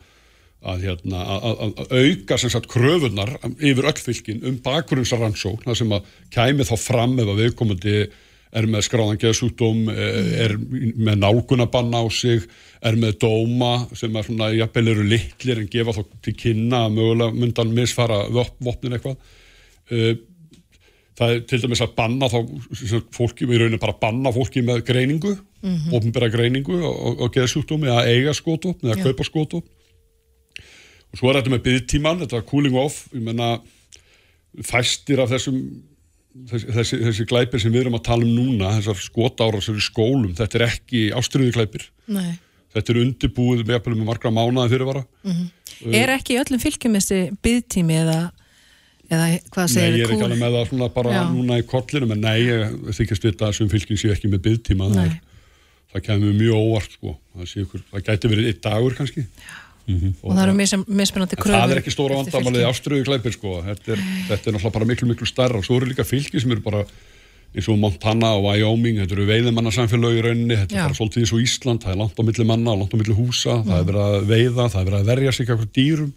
að, 0.62 0.84
hérna, 0.86 1.22
að, 1.36 1.62
að, 1.66 1.96
auka 1.98 2.38
sem 2.38 2.52
sagt 2.54 2.70
kröfunar 2.70 3.34
yfir 3.58 3.88
öll 3.90 3.98
fylkin 3.98 4.44
um 4.46 4.60
bakgrunnsaransókn 4.62 5.66
það 5.66 5.80
sem 5.82 5.96
að 5.96 6.12
kæmi 6.34 6.68
þá 6.68 6.76
fram 6.78 7.18
ef 7.18 7.32
að 7.32 7.42
viðkomandi 7.42 7.96
er 8.52 8.66
með 8.68 8.84
skráðan 8.86 9.20
geðsúkdóm, 9.20 9.86
er 9.92 10.56
með 10.60 11.22
nálgunabanna 11.22 12.02
á 12.04 12.06
sig, 12.12 12.44
er 12.84 12.98
með 13.00 13.16
dóma 13.24 13.72
sem 13.96 14.16
er 14.16 14.26
svona, 14.26 14.50
jafnvel 14.56 14.90
eru 14.92 15.06
litlir 15.08 15.62
en 15.62 15.70
gefa 15.72 15.94
þá 15.96 16.02
til 16.26 16.34
kynna 16.36 16.84
að 16.86 16.98
mögulega 16.98 17.38
myndan 17.38 17.72
misfara 17.76 18.26
vop- 18.32 18.60
vopnin 18.60 18.98
eitthvað. 18.98 19.16
Uh, 19.92 20.12
það 21.18 21.34
er 21.34 21.42
til 21.48 21.60
dæmis 21.62 21.82
að 21.84 21.94
banna 21.96 22.28
þá 22.32 22.38
fólki, 23.14 23.48
við 23.48 23.64
raunum 23.64 23.80
bara 23.80 23.94
að 23.96 24.02
banna 24.04 24.32
fólki 24.34 24.62
með 24.64 24.84
greiningu, 24.88 25.36
mm 25.62 25.76
-hmm. 25.90 26.30
greiningu 26.32 26.80
og, 26.80 27.20
og 27.20 27.32
geðsjúkdómi 27.34 27.88
eða 27.88 28.06
eiga 28.08 28.34
skótopn 28.34 28.88
eða 28.88 29.02
kaupa 29.02 29.24
skótopn 29.24 29.68
og 31.12 31.20
svo 31.20 31.28
er 31.28 31.40
þetta 31.40 31.52
með 31.52 31.64
byggtíman, 31.66 32.20
þetta 32.24 32.42
cooling 32.48 32.76
off 32.76 33.08
ég 33.12 33.22
menna 33.22 33.60
fæstir 34.64 35.20
af 35.20 35.30
þessum 35.32 35.60
þessi, 36.52 36.98
þessi, 37.06 37.26
glæpir 37.28 37.62
sem 37.62 37.72
við 37.72 37.86
erum 37.86 37.98
að 37.98 38.06
tala 38.08 38.26
um 38.26 38.32
núna 38.36 38.72
þessar 38.78 39.00
skotára 39.02 39.60
sem 39.62 39.74
er 39.76 39.82
í 39.82 39.86
skólum 39.86 40.36
þetta 40.38 40.58
er 40.58 40.66
ekki 40.68 41.02
ástriðu 41.18 41.54
glæpir. 41.56 41.88
Nei. 42.12 42.36
Þetta 42.72 42.94
er 42.94 43.00
undirbúið 43.02 43.66
með, 43.68 43.90
með 43.92 44.06
margra 44.08 44.32
mánaði 44.32 44.72
fyrirvara. 44.72 45.02
Er 45.92 46.14
ekki 46.14 46.38
öllum 46.40 46.62
fylgjum 46.62 46.96
þessi 46.96 47.18
byggtími 47.44 47.98
eða, 48.00 48.20
eða 49.10 49.26
hvað 49.52 49.66
Nei, 49.66 49.74
segir 49.74 49.98
ég 49.98 50.06
er 50.06 50.14
ekki 50.14 50.26
alveg 50.28 50.40
með 50.40 50.56
það 50.56 50.70
svona 50.70 50.88
bara 50.94 51.12
Já. 51.18 51.22
núna 51.34 51.58
í 51.60 51.66
kollinu, 51.68 52.08
en 52.14 52.24
nei, 52.24 52.38
ég 52.46 52.78
þykist 52.96 53.26
vita 53.28 53.48
að 53.48 53.52
þessum 53.52 53.72
fylgjum 53.74 54.00
sé 54.00 54.12
ekki 54.14 54.30
með 54.32 54.44
byggtíma 54.46 54.88
það, 54.94 55.10
Nei. 55.10 55.50
það 55.92 56.06
kemur 56.08 56.38
mjög 56.38 56.62
óvart 56.62 56.96
sko. 56.96 57.14
það, 57.34 57.52
ykkur, 57.64 57.84
það 57.90 58.06
gæti 58.08 58.32
verið 58.32 58.50
eitt 58.52 58.62
dagur 58.64 58.96
kannski 58.96 59.26
og 59.88 60.34
það 60.34 60.42
eru 60.44 60.58
mis, 60.58 60.74
mismunandi 60.86 61.38
kröfur 61.40 61.58
það 61.58 61.74
er 61.74 61.80
ekki 61.82 61.94
stóra 61.94 62.20
fylkjum. 62.26 62.60
ástriðu 62.68 63.06
glæpir 63.08 63.34
sko. 63.34 63.56
þetta, 63.66 63.96
er, 63.96 64.04
þetta 64.28 64.38
er 64.50 64.56
náttúrulega 64.56 64.76
bara 64.76 64.90
miklu 64.92 65.08
miklu 65.10 65.26
starra 65.28 65.58
og 65.58 65.66
svo 65.66 65.80
eru 65.80 65.90
líka 65.90 66.06
fylgi 66.06 66.42
sem 66.42 66.54
eru 66.54 66.62
bara 66.64 66.84
eins 67.52 67.68
og 67.68 67.76
Montana 67.80 68.32
og 68.38 68.46
Wyoming, 68.46 69.02
þetta 69.02 69.16
eru 69.16 69.26
veiðimannarsamfélög 69.28 70.14
í 70.16 70.22
rauninni, 70.24 70.56
þetta 70.62 70.78
Já. 70.78 70.80
er 70.80 70.88
bara 70.88 70.96
svolítið 70.96 71.24
eins 71.24 71.32
og 71.34 71.42
Ísland. 71.42 71.82
Það 71.84 71.92
er 71.92 71.98
langt 72.00 72.16
á 72.16 72.22
milli 72.24 72.46
manna, 72.48 72.76
langt 72.80 72.94
á 72.96 73.00
milli 73.00 73.16
húsa. 73.16 73.58
Það 73.66 73.76
er 73.76 73.84
verið 73.90 74.06
að 74.06 74.30
veiða, 74.30 74.64
það 74.72 74.80
er 74.80 74.88
verið 74.88 74.98
að 75.02 75.10
verja 75.12 75.34
sig 75.36 75.44
eitthvað 75.44 75.68
dýrum. 75.76 76.14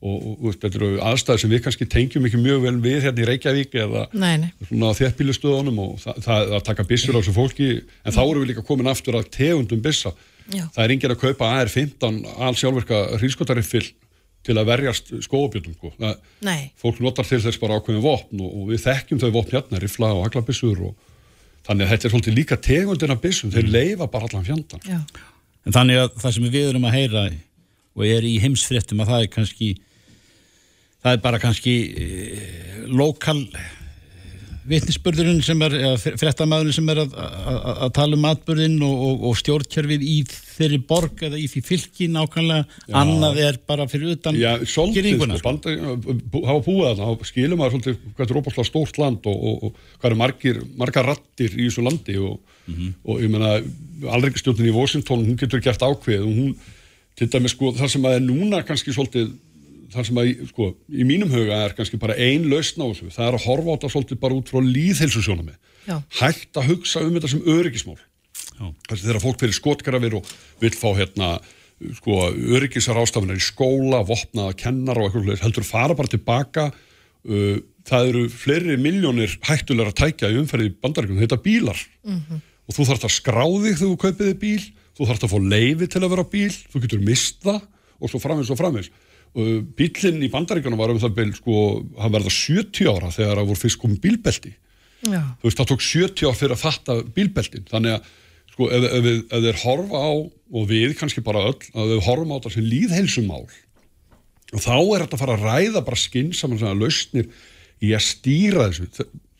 Og, 0.00 0.14
og, 0.16 0.36
og 0.46 0.54
þetta 0.54 0.78
eru 0.78 0.90
aðstæði 1.10 1.40
sem 1.42 1.50
við 1.52 1.62
kannski 1.66 1.86
tengjum 1.92 2.28
ekki 2.28 2.38
mjög 2.40 2.62
vel 2.62 2.76
við 2.80 3.02
hérna 3.04 3.20
í 3.20 3.26
Reykjavík 3.28 3.74
eða 3.82 4.04
nei, 4.16 4.30
nei. 4.40 4.46
svona 4.62 4.94
þéttbílustöðunum 4.96 5.82
og 5.82 5.98
það, 6.00 6.22
það 6.24 6.54
að 6.56 6.62
taka 6.70 6.86
byssur 6.88 7.18
á 7.18 7.20
þessu 7.20 7.34
fólki. 7.36 7.68
En 8.06 8.14
þá 8.16 8.22
erum 8.22 8.40
við 8.40 8.52
líka 8.54 8.64
komin 8.64 8.88
aftur 8.88 9.18
að 9.18 9.28
tegundum 9.34 9.82
byssa 9.84 10.14
Já. 10.50 10.64
það 10.74 10.84
er 10.84 10.94
enginn 10.94 11.14
að 11.14 11.20
kaupa 11.24 11.50
AR-15 11.58 12.22
all 12.36 12.56
sjálfverka 12.58 13.02
hrískotariffil 13.20 13.84
til 14.46 14.56
að 14.56 14.70
verjast 14.70 15.10
skóabjöldum 15.26 15.74
sko. 15.76 15.90
Fólk 16.80 17.00
notar 17.04 17.28
til 17.28 17.42
þess 17.44 17.60
bara 17.60 17.76
ákveðin 17.76 18.04
vopn 18.04 18.40
og, 18.40 18.54
og 18.56 18.70
við 18.70 18.84
þekkjum 18.86 19.20
þau 19.20 19.30
vopn 19.34 19.56
hérna, 19.56 19.80
rifla 19.82 20.14
og 20.16 20.24
haglabissur 20.24 20.80
og 20.88 20.94
þannig 21.66 21.84
að 21.84 21.92
þetta 21.92 22.08
er 22.08 22.14
svolítið 22.14 22.38
líka 22.38 22.58
tegundin 22.64 23.12
af 23.14 23.20
byssum, 23.20 23.52
þeir 23.52 23.68
leifa 23.68 24.08
bara 24.10 24.30
allan 24.30 24.46
fjandan 24.46 24.86
já, 24.86 25.00
En 25.68 25.76
þannig 25.76 26.00
að 26.00 26.14
það 26.22 26.34
sem 26.34 26.46
við 26.48 26.68
erum 26.70 26.86
að 26.88 26.96
heyra 26.96 27.24
og 27.92 28.04
er 28.06 28.24
í 28.24 28.38
heimsfréttum 28.40 29.02
að 29.04 29.10
það 29.12 29.24
er 29.26 29.30
kannski 29.34 29.68
það 31.04 31.12
er 31.12 31.22
bara 31.26 31.40
kannski 31.42 31.74
e, 31.92 32.06
lokal 32.88 33.42
vitnisspörðurinn 34.70 35.40
sem 35.44 35.60
er 35.66 35.74
fréttamaðurinn 36.00 36.76
sem 36.76 36.88
er 36.92 37.00
að, 37.02 37.14
að, 37.18 37.34
að- 37.50 37.80
að 37.86 37.92
tala 37.98 38.16
um 38.18 38.26
atbörðin 38.30 38.76
og, 38.86 39.02
og, 39.08 39.24
og 39.30 39.38
stjórnkerfið 39.40 40.04
í 40.06 40.14
þeirri 40.30 40.78
borg 40.90 41.24
eða 41.28 41.40
í 41.40 41.46
því 41.50 41.62
fylki 41.66 42.08
nákvæmlega. 42.14 42.78
Annað 43.00 43.40
er 43.48 43.58
bara 43.68 43.86
fyrir 43.90 44.14
utan 44.16 44.38
Já, 44.38 44.52
svolítið, 44.68 45.10
sko, 45.40 46.16
bú, 46.32 46.42
hafa 46.48 46.64
búið 46.66 46.86
þarna, 46.90 47.10
þá 47.20 47.30
skilum 47.32 47.60
maður 47.62 47.76
svolítið 47.76 48.00
hvað 48.16 48.26
er 48.34 48.40
óbúrslega 48.42 48.68
stórt 48.70 49.00
land 49.02 49.28
og, 49.30 49.44
og, 49.50 49.68
og 49.70 50.00
hvað 50.00 50.10
eru 50.12 50.20
margir, 50.22 50.62
margar 50.80 51.08
rattir 51.12 51.56
í 51.58 51.68
þessu 51.68 51.84
landi 51.86 52.18
og, 52.22 52.40
og 53.04 53.22
ég 53.24 53.32
meina 53.32 53.54
alreikstjórnin 54.14 54.70
í 54.70 54.74
Washington, 54.76 55.24
hún 55.26 55.38
getur 55.40 55.60
gert 55.64 55.82
ákveð 55.82 56.22
og 56.24 56.34
hún, 56.36 56.52
til 57.18 57.26
dæmis 57.32 57.52
sko, 57.56 57.72
það 57.76 57.90
sem 57.96 58.04
að 58.08 58.18
er 58.20 58.22
núna 58.28 58.60
kannski 58.64 58.94
svolítið 58.94 59.32
það 59.90 60.06
sem 60.08 60.20
að, 60.22 60.30
sko, 60.50 60.68
í 60.90 61.06
mínum 61.06 61.32
huga 61.32 61.62
er 61.66 61.74
kannski 61.76 61.98
bara 62.00 62.16
ein 62.20 62.46
lausn 62.50 62.82
á 62.82 62.86
þessu, 62.90 63.10
það 63.14 63.26
er 63.26 63.38
að 63.38 63.46
horfa 63.46 63.70
á 63.70 63.74
þetta 63.76 63.92
svolítið 63.94 64.20
bara 64.22 64.36
út 64.38 64.52
frá 64.52 64.60
líðhelsusjónami 64.66 65.56
Já. 65.86 65.96
hægt 66.20 66.60
að 66.60 66.68
hugsa 66.74 67.02
um 67.04 67.16
þetta 67.16 67.32
sem 67.32 67.48
öryggismál. 67.54 67.96
Þessi 68.90 69.06
þegar 69.06 69.22
fólk 69.24 69.40
fyrir 69.40 69.56
skotgrafir 69.56 70.18
og 70.18 70.30
vill 70.60 70.74
fá 70.76 70.88
hérna 70.98 71.30
sko, 71.96 72.18
öryggisar 72.56 73.00
ástafinir 73.00 73.40
í 73.40 73.44
skóla, 73.44 74.02
vopnaða 74.06 74.56
kennar 74.60 75.00
og 75.00 75.08
eitthvað 75.08 75.44
heldur 75.46 75.66
fara 75.66 75.96
bara 75.96 76.12
tilbaka 76.12 76.66
uh, 76.70 77.56
það 77.88 78.10
eru 78.12 78.26
fleiri 78.28 78.76
miljónir 78.80 79.38
hættulegar 79.48 79.94
að 79.94 80.02
tækja 80.02 80.30
í 80.34 80.38
umferði 80.42 80.74
bandaríkunum, 80.82 81.22
þetta 81.24 81.40
bílar. 81.40 81.80
Og 82.68 82.76
þú 82.76 82.84
þarfst 82.86 83.08
að 83.08 83.16
skráði 83.16 83.72
þegar 83.72 83.88
þú 83.88 83.96
kaupiði 84.04 84.34
bíl 84.38 84.60
þú 85.00 85.08
þarfst 85.08 85.24
að 85.24 85.32
fá 85.32 85.38
leifi 85.54 85.88
til 85.88 86.02
að 86.04 86.12
vera 86.12 86.26
bíl 86.28 86.50
þú 86.52 86.82
getur 86.84 87.00
mist 87.04 87.40
það 87.44 87.62
og 88.00 88.10
svo 88.12 88.20
framins 88.20 88.50
og 88.52 88.58
framins 88.60 88.90
bílinn 89.78 90.24
í 90.26 90.30
bandaríkunum 90.32 90.80
var 90.80 90.92
um 90.92 90.98
það 91.00 91.14
bíl, 91.18 91.30
sko, 91.36 91.54
hann 92.00 92.14
verða 92.14 92.32
70 92.34 92.90
ára 92.90 93.12
þegar 93.14 93.40
það 93.40 93.50
voru 93.52 93.62
fyrst 93.62 93.80
komið 93.82 94.02
bílbelti. 94.06 94.52
Já, 95.06 95.22
þú 95.40 95.46
veist, 95.46 95.60
það 95.60 95.70
tók 95.70 95.84
70 95.86 96.28
ár 96.28 96.36
fyrir 96.36 96.56
að 96.56 96.64
fatta 96.64 96.96
bílbeltin, 97.16 97.66
þannig 97.70 97.96
að 97.96 98.10
sko, 98.50 98.68
ef, 98.68 98.86
ef, 98.90 99.04
við, 99.06 99.20
ef 99.30 99.44
þeir 99.46 99.60
horfa 99.62 100.02
á 100.02 100.12
og 100.20 100.68
við 100.68 100.96
kannski 100.98 101.24
bara 101.24 101.46
öll, 101.52 101.60
að 101.72 101.94
við 101.94 102.04
horfum 102.08 102.34
á 102.34 102.36
þetta 102.36 102.54
sem 102.56 102.68
líðheilsumál 102.68 103.44
og 104.50 104.62
þá 104.64 104.74
er 104.74 105.04
þetta 105.04 105.14
að 105.14 105.22
fara 105.22 105.36
að 105.38 105.44
ræða 105.46 105.82
bara 105.86 106.02
skynnsaman 106.02 106.58
sem 106.58 106.72
að 106.72 106.80
lausnir 106.82 107.28
í 107.80 107.92
að 107.94 108.02
stýra 108.02 108.66
þessu. 108.66 108.88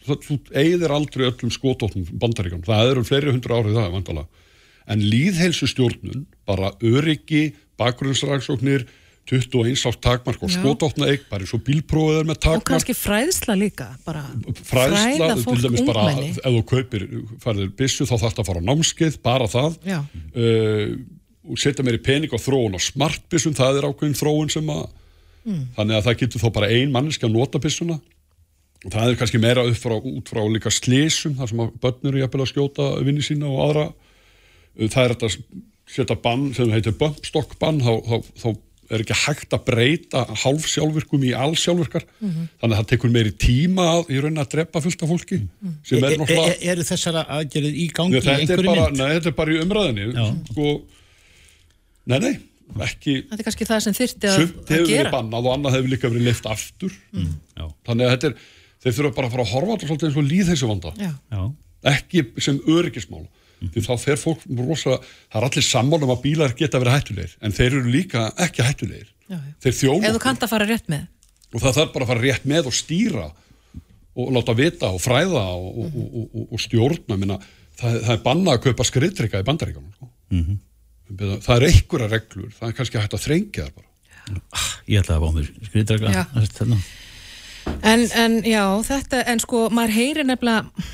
Það, 0.06 0.20
þú 0.24 0.36
eigðir 0.62 0.94
aldrei 0.94 1.24
öllum 1.26 1.50
skotóttum 1.52 2.06
bandaríkjum, 2.22 2.62
það 2.64 2.92
eru 2.92 3.02
fleiri 3.04 3.34
hundra 3.34 3.58
árið 3.58 3.80
það 3.80 3.96
vandalega 3.98 4.46
en 4.90 5.02
líðheilsustjórnun, 5.06 6.24
bara 6.48 6.72
öryggi, 6.82 7.50
bakgrunnsraksóknir 7.80 8.86
21 9.30 9.86
átt 9.86 10.00
takmark 10.02 10.42
og 10.42 10.50
Já. 10.50 10.56
skotáttna 10.58 11.06
eign, 11.06 11.24
bara 11.30 11.44
eins 11.44 11.54
og 11.54 11.62
bílprófið 11.66 12.18
er 12.18 12.26
með 12.26 12.36
Og 12.36 12.42
takmark. 12.42 12.66
kannski 12.72 12.96
fræðsla 12.98 13.56
líka, 13.60 13.86
fræðsla, 14.02 14.54
fræða 14.66 15.28
til 15.30 15.44
fólk 15.46 15.62
dæmis 15.64 15.84
bara 15.86 16.04
ungmenni. 16.08 16.30
ef 16.34 16.56
þú 16.56 16.62
kaupir, 16.72 17.06
færðir 17.44 17.72
byssu 17.78 18.06
þá 18.10 18.14
þarf 18.16 18.34
það 18.34 18.42
að 18.42 18.48
fara 18.50 18.60
á 18.60 18.68
námskeið, 18.70 19.18
bara 19.22 19.46
það. 19.50 19.78
Uh, 20.34 20.96
og 21.50 21.58
setja 21.62 21.86
meiri 21.86 22.02
pening 22.02 22.30
á 22.34 22.38
þróun 22.38 22.74
á 22.74 22.80
smartbyssum, 22.82 23.54
það 23.54 23.78
er 23.80 23.88
ákveðin 23.90 24.18
þróun 24.18 24.50
sem 24.52 24.68
að 24.74 24.88
þannig 25.76 25.96
að 25.96 26.04
það 26.04 26.18
getur 26.20 26.42
þá 26.42 26.48
bara 26.52 26.68
ein 26.74 26.92
manneski 26.92 27.26
að 27.26 27.36
nota 27.38 27.58
byssuna. 27.62 27.96
Og 28.80 28.92
það 28.92 29.10
er 29.10 29.16
kannski 29.20 29.40
meira 29.40 29.64
upp 29.68 29.76
frá, 29.76 29.96
út 29.96 30.28
frá 30.28 30.40
líka 30.48 30.70
slísum 30.72 31.34
þar 31.36 31.48
sem 31.50 31.60
að 31.60 31.72
börn 31.82 32.08
eru 32.08 32.20
jafnvel 32.22 32.44
að 32.44 32.50
skjóta 32.52 32.86
vinni 33.04 33.24
sína 33.24 33.48
og 33.48 33.62
aðra. 33.68 33.86
Uh, 34.76 34.88
það 34.88 35.04
er 35.04 35.14
þetta 35.14 35.30
setja 35.90 36.16
bann 36.22 36.50
sem 36.54 36.70
heitir 36.70 36.94
bumpstock 36.98 37.56
bann 37.60 37.80
þá, 37.82 37.92
þá, 38.06 38.16
þá 38.38 38.48
er 38.90 39.02
ekki 39.04 39.16
hægt 39.24 39.54
að 39.54 39.64
breyta 39.68 40.22
hálfsjálfvirkum 40.42 41.24
í 41.28 41.32
allsjálfvirkar 41.38 42.04
þannig 42.20 42.70
að 42.70 42.76
það 42.80 42.88
tekur 42.92 43.12
meiri 43.14 43.32
tíma 43.38 43.84
að, 43.96 44.10
í 44.10 44.20
raunin 44.24 44.42
að 44.42 44.48
drepa 44.56 44.82
fullt 44.84 45.04
af 45.06 45.12
fólki 45.12 45.38
sem 45.86 45.98
er 46.00 46.10
E- 46.10 46.14
e- 46.14 46.20
náttúrulega 46.20 46.54
e- 46.56 46.70
Eru 46.74 46.86
þessara 46.90 47.24
aðgerðið 47.38 47.78
í 47.84 47.86
gangi 47.94 48.16
í 48.16 48.20
þetta, 48.20 48.34
er 48.34 48.44
einhverju 48.44 48.70
bara, 48.74 48.86
mynd? 48.90 48.98
nei, 49.02 49.12
þetta 49.18 49.30
er 49.32 49.36
bara 49.40 49.54
í 49.54 49.60
umræðinni 49.64 50.06
sko, 50.50 50.68
nei, 52.10 52.18
nei, 52.26 52.32
ekki 52.86 53.14
Þetta 53.30 53.40
er 53.42 53.46
kannski 53.50 53.68
það 53.70 53.82
sem 53.86 53.96
þyrfti 54.00 54.30
að, 54.30 54.38
sumt 54.40 54.60
að 54.60 54.74
hefur 54.74 54.86
verið 54.86 54.96
gera. 54.96 55.12
bannað 55.14 55.48
og 55.50 55.54
annað 55.56 55.76
hefur 55.78 55.92
líka 55.94 56.10
verið 56.12 56.26
leift 56.30 56.46
aftur. 56.50 56.92
Já, 57.14 57.64
þannig 57.88 58.06
að 58.06 58.12
þetta 58.14 58.30
er, 58.30 58.36
þeir 58.84 58.94
þurfa 58.98 59.14
bara 59.16 59.26
að 59.30 59.34
fara 59.34 59.46
að 59.46 59.52
horfa 59.54 59.86
svolítið 59.86 60.08
eins 60.10 60.18
og 60.22 60.28
líðheysu 60.30 60.68
vanda 60.70 60.92
Já. 60.98 61.10
já, 61.34 61.42
ekki 61.94 62.22
sem 62.46 62.60
öryggismál 62.70 63.24
því 63.60 63.82
þá 63.84 63.92
fer 64.00 64.16
fólk 64.20 64.44
rosa 64.58 64.96
það 65.00 65.36
er 65.40 65.46
allir 65.50 65.66
sammála 65.66 66.06
um 66.08 66.12
að 66.14 66.22
bílar 66.24 66.54
geta 66.58 66.80
verið 66.80 66.96
hættulegir 66.96 67.34
en 67.44 67.52
þeir 67.56 67.70
eru 67.76 67.92
líka 67.92 68.26
ekki 68.46 68.64
hættulegir 68.66 69.08
Já, 69.30 69.36
já. 69.36 69.52
þeir 69.66 69.76
þjóna 69.80 70.08
Ef 70.10 70.16
þú 70.16 70.22
kannt 70.24 70.46
að 70.46 70.52
fara 70.54 70.66
rétt 70.70 70.88
með. 70.90 71.04
og 71.54 71.60
það 71.64 71.76
þarf 71.80 71.92
bara 71.94 72.06
að 72.06 72.12
fara 72.14 72.24
rétt 72.24 72.48
með 72.50 72.70
og 72.70 72.76
stýra 72.78 73.26
og 74.20 74.32
láta 74.34 74.54
vita 74.58 74.88
og 74.90 75.00
fræða 75.04 75.44
og, 75.54 75.68
og, 75.84 76.00
og, 76.00 76.24
og, 76.34 76.48
og 76.56 76.60
stjórna 76.64 77.16
minna, 77.20 77.36
það, 77.78 78.00
það 78.06 78.14
er 78.16 78.24
bannað 78.24 78.56
að 78.56 78.64
kaupa 78.66 78.86
skriðtrykka 78.88 79.42
í 79.44 79.46
bandaríkanum 79.46 79.92
sko. 79.94 80.10
það 81.44 81.54
er 81.56 81.66
einhverja 81.68 82.08
reglur 82.16 82.50
það 82.56 82.68
er 82.72 82.74
kannski 82.80 83.00
hægt 83.02 83.14
að 83.18 83.24
þrengja 83.26 83.68
það 83.68 83.76
bara 83.78 83.88
ég 84.90 85.00
ætlaði 85.02 85.16
að 85.16 85.22
fá 85.24 85.36
mér 85.36 85.52
skriðdraga 85.70 86.10
Já. 86.14 86.24
þarna. 86.58 86.80
En, 87.86 88.02
en 88.24 88.36
já, 88.46 88.62
þetta, 88.86 89.20
en 89.30 89.40
sko, 89.42 89.58
maður 89.74 89.92
heyrir 89.94 90.26
nefnilega, 90.26 90.86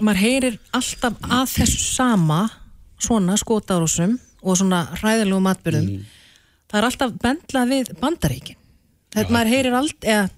maður 0.00 0.20
heyrir 0.22 0.58
alltaf 0.74 1.16
að 1.28 1.46
þessu 1.56 1.80
sama, 1.84 2.42
svona 3.02 3.36
skotárúsum 3.40 4.18
og 4.42 4.58
svona 4.58 4.84
hræðilegum 5.00 5.48
atbyrðum. 5.52 6.04
Það 6.70 6.78
er 6.78 6.88
alltaf 6.88 7.16
bendlað 7.22 7.74
við 7.74 7.90
bandaríkin. 8.00 8.58
Þetta 9.12 9.34
maður 9.34 9.52
heyrir 9.52 9.76
allt, 9.76 10.06
eða, 10.08 10.28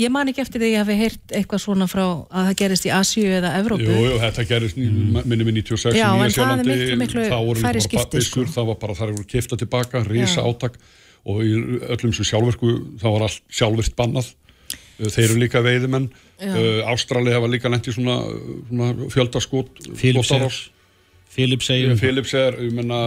ég 0.00 0.12
man 0.14 0.30
ekki 0.30 0.42
eftir 0.42 0.62
því 0.62 0.70
að 0.72 0.80
hafi 0.80 0.96
heyrt 1.02 1.34
eitthvað 1.36 1.62
svona 1.66 1.88
frá 1.90 2.04
að 2.06 2.48
það 2.48 2.54
gerist 2.62 2.88
í 2.88 2.92
Asíu 2.96 3.34
eða 3.38 3.52
Evrópu. 3.60 3.84
Jú, 3.84 4.06
jú, 4.08 4.14
þetta 4.22 4.46
gerist 4.48 4.80
mm. 4.80 5.18
minni 5.28 5.46
með 5.46 5.58
96 5.60 5.98
Já, 5.98 6.06
í 6.08 6.24
en 6.24 6.34
það 6.34 6.54
er 6.54 6.70
miklu, 6.70 6.98
miklu 7.02 7.26
þá 7.28 7.36
voru 7.36 7.64
færri 7.66 7.82
bara 7.82 7.88
skipti, 7.88 8.16
byssur, 8.16 8.48
sko. 8.48 8.54
það 8.56 8.70
var 8.70 8.78
bara 8.86 8.96
þar 9.00 9.12
voru 9.12 9.28
kifta 9.34 9.60
tilbaka, 9.60 10.02
risa 10.08 10.40
Já. 10.40 10.48
átak 10.48 10.80
og 11.24 11.44
í 11.44 11.52
öllum 11.94 12.16
sem 12.16 12.28
sjálfverku 12.28 12.72
þá 13.00 13.06
var 13.10 13.26
allt 13.28 13.44
sjálfvirt 13.52 13.94
bannað 14.00 14.32
þeir 15.00 15.24
eru 15.26 15.40
líka 15.42 15.62
veiðimenn 15.64 16.10
uh, 16.10 16.90
Ástrali 16.92 17.34
hafa 17.34 17.50
líka 17.50 17.72
lent 17.72 17.88
í 17.90 17.94
svona, 17.96 18.20
svona 18.68 19.10
fjöldaskot. 19.14 19.82
Philips 21.34 21.66
segjum 21.66 21.98
Philips 21.98 22.34
er, 22.38 22.56
ég 22.62 22.74
menna, 22.76 23.00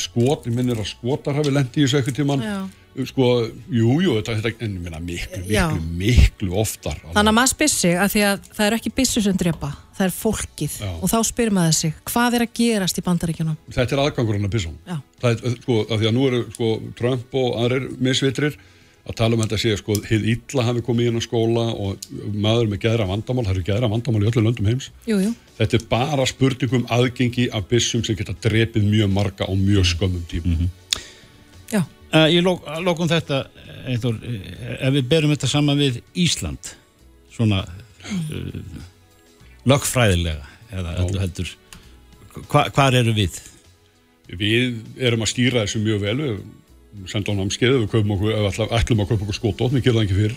skot 0.00 0.48
ég 0.48 0.56
minnir 0.56 0.80
að 0.80 0.88
skotar 0.94 1.36
hafi 1.36 1.52
lent 1.52 1.76
í 1.76 1.84
þessu 1.84 2.00
eitthvað 2.00 2.16
tíman 2.16 2.44
sko, 3.08 3.28
jú, 3.74 3.96
jú, 4.04 4.14
þetta, 4.20 4.36
þetta 4.38 4.64
en 4.64 4.76
ég 4.78 4.84
menna 4.84 5.00
miklu, 5.02 5.40
Já. 5.50 5.66
miklu, 5.74 5.96
miklu 5.98 6.58
oftar 6.62 7.00
Þannig 7.02 7.32
að 7.32 7.36
maður 7.40 7.52
spyr 7.52 7.72
sig 7.72 7.96
að 7.98 8.12
því 8.12 8.22
að 8.28 8.44
það 8.54 8.66
er 8.66 8.76
ekki 8.78 8.92
byssu 9.00 9.22
sem 9.24 9.40
drepa, 9.40 9.70
það 9.98 10.06
er 10.06 10.14
fólkið 10.14 10.76
Já. 10.84 10.92
og 10.94 11.10
þá 11.12 11.16
spyr 11.30 11.52
maður 11.58 11.76
sig, 11.80 11.96
hvað 12.12 12.38
er 12.38 12.46
að 12.46 12.54
gerast 12.60 13.00
í 13.00 13.04
bandaríkjunum? 13.08 13.58
þetta 13.74 13.96
er 13.96 14.04
aðgangurinn 14.04 14.46
að 14.48 14.54
byssum 14.54 14.78
Já. 14.86 14.96
það 15.24 15.34
er, 15.34 15.58
sko, 15.58 15.80
af 15.88 15.98
því 15.98 16.10
að 16.10 16.16
nú 16.16 16.28
eru 16.30 16.42
sko, 16.54 16.70
Trump 17.00 17.36
og 17.42 17.58
aðrir 17.64 17.90
misvitrir 17.98 18.58
að 19.04 19.16
tala 19.18 19.36
um 19.36 19.42
þetta 19.42 19.58
sé 19.60 19.74
sko, 19.76 19.96
hið 20.08 20.28
illa 20.32 20.64
hafi 20.68 20.84
komið 20.84 21.10
inn 21.10 21.20
á 21.20 21.22
skóla 21.24 21.64
og 21.72 22.06
maður 22.32 22.70
með 22.72 22.84
geðra 22.86 23.08
vandamál, 23.10 23.44
það 23.44 23.54
eru 23.56 23.66
geðra 23.66 23.90
vandamál 23.92 24.22
í 24.22 24.30
öllum 24.30 24.46
löndum 24.48 24.70
heims. 24.70 24.88
Jú, 25.08 25.18
jú. 25.20 25.34
þetta 25.58 25.78
er 25.78 25.84
bara 25.90 26.28
spurningum 26.30 26.86
aðgengi 26.94 27.50
af 27.52 27.68
byssum 27.68 28.04
sem 28.06 28.16
geta 28.16 28.36
drepið 28.46 28.88
mjög 28.88 29.12
marga 29.12 29.48
á 29.48 29.52
mjög 29.52 29.90
skömmum 29.92 30.24
tímum 30.30 30.70
Já, 31.72 31.82
Uh, 32.14 32.28
ég 32.30 32.44
lók, 32.46 32.62
lókum 32.86 33.08
þetta 33.10 33.40
Eithor, 33.90 34.20
ef 34.22 34.92
við 34.94 35.06
berum 35.10 35.32
þetta 35.32 35.48
saman 35.50 35.80
við 35.80 35.96
Ísland 36.22 36.68
svona 37.34 37.64
uh, 37.66 38.60
lögfræðilega 39.66 40.46
eða 40.70 40.92
öllu 41.02 41.18
heldur 41.18 41.50
hva, 42.46 42.68
hvar 42.70 42.94
eru 42.94 43.16
við? 43.16 43.40
við 44.30 44.78
erum 45.02 45.26
að 45.26 45.32
stýra 45.32 45.64
þessu 45.64 45.82
mjög 45.82 46.04
vel 46.04 46.14
við 46.20 46.38
sendum 47.10 47.38
á 47.38 47.40
námskeið, 47.42 47.78
við 47.82 47.90
kaupum 47.92 48.14
okkur, 48.16 48.34
ef 48.34 48.60
ætlum 48.64 49.02
að 49.04 49.10
kaupa 49.12 49.26
okkur 49.26 49.38
skótótt, 49.38 49.74
við 49.74 49.86
gerum 49.86 50.00
það 50.00 50.06
ekki 50.06 50.18
fyrir 50.20 50.36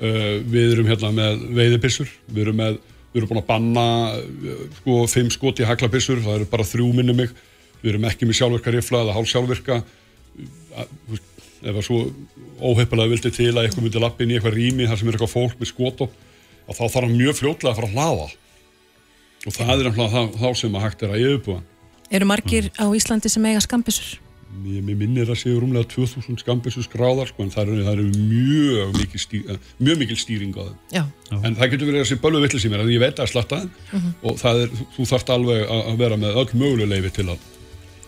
uh, 0.00 0.36
við 0.46 0.74
erum 0.74 0.90
hérna 0.90 1.12
með 1.14 1.44
veiðibissur 1.58 2.10
við 2.30 2.42
erum 2.46 2.60
með, 2.60 2.78
við 3.12 3.20
erum 3.20 3.32
búin 3.32 3.42
að 3.42 3.48
banna 3.50 3.86
uh, 4.16 4.60
sko 4.80 4.98
fimm 5.12 5.32
skot 5.34 5.62
í 5.62 5.68
haglabissur 5.68 6.22
það 6.24 6.40
eru 6.40 6.50
bara 6.52 6.68
þrjú 6.68 6.92
minni 6.96 7.16
mig. 7.22 7.34
Við 7.80 7.94
erum 7.94 8.06
ekki 8.10 8.28
með 8.28 8.36
sjálfvirka 8.36 8.74
rifla 8.74 9.04
eða 9.06 9.16
hálf 9.16 9.30
veist, 11.10 11.30
ef 11.60 11.74
það 11.74 11.84
svo 11.84 12.00
óheipalega 12.60 13.12
vildi 13.12 13.32
til 13.34 13.50
að 13.50 13.66
eitthvað 13.66 13.84
myndi 13.84 14.00
lappa 14.00 14.24
inn 14.24 14.32
í 14.32 14.36
eitthvað 14.38 14.56
rými 14.56 14.86
þar 14.88 15.00
sem 15.00 15.10
er 15.10 15.16
eitthvað 15.16 15.32
fólk 15.34 15.58
með 15.60 15.70
skótótt 15.72 16.14
að 16.70 16.78
þá 16.78 16.84
þarf 16.94 17.12
mjög 17.12 17.36
fljótlega 17.40 17.72
að 17.72 17.80
fara 17.80 17.88
að 17.88 17.96
hlaða. 17.96 18.28
Og 19.40 19.56
það 19.56 19.72
er 19.74 19.88
náttúrulega 19.88 20.24
þá 20.40 20.48
sem 20.60 20.76
að 20.76 20.84
hægt 20.86 21.04
er 21.04 21.14
að 21.14 21.24
yfirbúa. 21.24 21.60
Eru 22.10 22.28
margir 22.28 22.70
á 22.80 22.86
Íslandi 22.96 23.32
sem 23.32 23.48
eiga 23.48 23.62
skambissur? 23.64 24.18
Mér, 24.50 24.80
mér 24.82 24.96
minnir 24.98 25.28
að 25.30 25.38
séu 25.38 25.60
rúmlega 25.62 25.86
2000 25.92 26.40
skambissu 26.42 26.82
skráðar 26.82 27.28
sko, 27.30 27.44
en 27.46 27.52
það 27.54 27.68
eru, 27.68 27.84
það 27.86 27.92
eru 27.92 28.08
mjög, 28.16 28.96
mikil 28.98 29.20
stýr, 29.22 29.44
eh, 29.54 29.68
mjög 29.78 30.00
mikil 30.02 30.18
stýring 30.18 30.56
á 30.58 30.62
þeim. 30.66 30.80
Já, 30.96 31.04
En 31.38 31.54
það 31.56 31.70
getur 31.76 31.86
verið 31.92 32.02
að 32.02 32.10
sé 32.10 32.18
bölvu 32.24 32.40
villis 32.42 32.66
í 32.66 32.72
mér, 32.72 32.82
en 32.82 32.90
ég 32.90 33.00
veit 33.04 33.22
að 33.22 33.30
slatta 33.30 33.60
þeim. 33.62 34.10
Og 34.26 34.36
það 34.42 34.64
er, 34.64 34.76
þú 34.96 35.06
þarft 35.12 35.32
alveg 35.36 35.64
að 35.78 35.96
vera 36.02 36.16
með 36.18 36.42
öll 36.42 36.50
möguleg 36.64 36.90
leifi 36.90 37.14
til 37.20 37.28
að, 37.30 37.48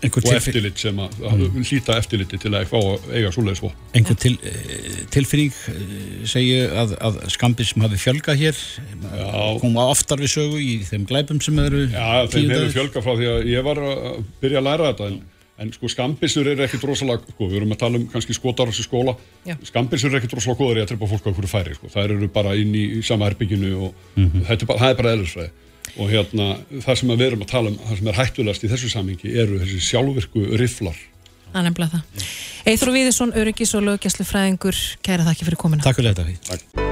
Einhver, 0.02 0.24
og 0.26 0.34
eftirlit 0.34 0.80
sem 0.82 0.96
að, 0.98 1.12
að 1.30 1.42
hlýta 1.62 1.94
eftirliti 1.94 2.38
til 2.42 2.50
að 2.58 2.64
fá 2.72 2.74
að 2.80 3.04
eiga 3.14 3.28
svoleiðis 3.30 3.60
vopn. 3.62 3.76
einhver 3.94 4.16
til, 4.18 4.32
eh, 4.42 4.96
tilfinning 5.14 5.52
eh, 5.70 6.24
segju 6.26 6.64
að, 6.74 6.96
að 7.06 7.20
skambir 7.30 7.68
sem 7.68 7.84
hafi 7.86 8.00
fjölgað 8.02 8.40
hér? 8.40 8.58
Já. 8.98 9.60
koma 9.62 9.84
oftar 9.92 10.18
við 10.18 10.32
sögu 10.34 10.58
í 10.58 10.80
þeim 10.88 11.06
glæpum 11.06 11.38
sem 11.40 11.54
eru 11.62 11.84
Já, 11.86 12.26
þeim 12.26 12.50
hefur 12.50 12.74
fjölga 12.74 13.04
frá 13.06 13.14
því 13.14 13.30
að 13.30 13.46
ég 13.52 13.62
var 13.68 13.78
að 13.78 14.24
byrja 14.42 14.58
að 14.58 14.66
læra 14.72 14.90
þetta. 14.90 15.06
en, 15.12 15.20
en 15.60 15.72
sko 15.74 15.90
skambissur 15.92 16.48
eru 16.48 16.64
ekkit 16.64 16.84
rosalega 16.88 17.34
sko, 17.34 17.48
við 17.50 17.60
erum 17.60 17.74
að 17.74 17.82
tala 17.82 18.00
um 18.00 18.06
kannski 18.10 18.36
skotar 18.36 18.72
í 18.72 18.76
skóla 18.76 19.14
Já. 19.46 19.56
skambissur 19.68 20.10
eru 20.10 20.20
ekkit 20.20 20.36
rosalega 20.38 20.62
góður 20.62 20.80
í 20.80 20.84
að 20.84 20.88
trefpa 20.92 21.10
fólk 21.10 21.28
á 21.28 21.32
hverju 21.32 21.50
færi 21.50 21.76
sko. 21.76 21.90
það 21.92 22.16
eru 22.16 22.30
bara 22.32 22.54
inn 22.56 22.72
í, 22.74 22.84
sama 23.04 23.28
herbygginu 23.28 23.72
og 23.88 23.94
þetta 24.16 24.58
er 24.58 24.70
bara, 24.70 24.82
það 24.82 24.88
er 24.88 24.98
bara 25.02 25.14
eðlisfræði 25.16 25.50
og 25.92 26.08
hérna 26.08 26.46
það 26.80 26.98
sem 27.00 27.12
að 27.12 27.20
við 27.20 27.26
erum 27.28 27.44
að 27.44 27.52
tala 27.52 27.72
um 27.72 27.80
það 27.82 27.98
sem 28.00 28.10
er 28.12 28.20
hættulegast 28.20 28.64
í 28.64 28.72
þessu 28.72 28.92
samhengi 28.92 29.34
eru 29.44 29.60
þessi 29.60 29.80
sjálfvirku 29.90 30.44
riflar 30.56 30.98
það 31.52 31.60
er 31.60 31.68
nefnilega 31.68 32.00
það. 32.00 32.26
Eithur 32.72 32.92
Viðisson, 32.94 33.32
öryggis 33.36 33.74
og 33.76 33.84
löggjæslu 33.84 34.24
fræðingur, 34.24 34.78
kæra 35.04 35.26
þakki 35.26 35.48
fyrir 35.48 35.60
komina. 35.60 35.84
Takk 35.84 35.98
fyrir 36.00 36.16
þetta. 36.16 36.88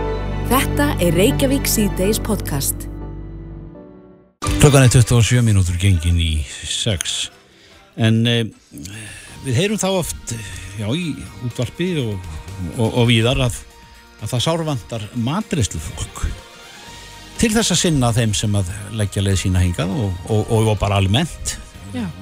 Þetta 0.51 0.89
er 1.01 1.17
Reykjavík 1.17 1.69
C-Days 1.71 2.21
podcast. 2.27 2.89
Klokkan 4.61 4.85
er 4.85 4.93
27 4.93 5.41
mínútur 5.47 5.79
gengin 5.81 6.19
í 6.21 6.33
6 6.69 7.40
en 8.01 8.21
e, 8.29 8.37
við 9.45 9.59
heyrum 9.59 9.81
þá 9.81 9.89
oft 9.93 10.35
já, 10.79 10.87
í 10.89 11.15
útvarpi 11.47 11.91
og, 12.03 12.31
og, 12.77 12.87
og 12.89 13.09
víðar 13.11 13.41
að, 13.47 13.59
að 14.21 14.33
það 14.35 14.47
sárvantar 14.47 15.09
matreyslu 15.29 15.83
fólk 15.83 16.25
til 17.41 17.55
þess 17.55 17.73
að 17.73 17.81
sinna 17.81 18.11
þeim 18.13 18.35
sem 18.37 18.57
að 18.59 18.69
leggja 19.01 19.25
leið 19.25 19.39
sína 19.45 19.63
hingað 19.63 19.93
og, 19.97 20.27
og, 20.29 20.51
og 20.61 20.75
bara 20.81 20.99
almennt. 21.01 21.57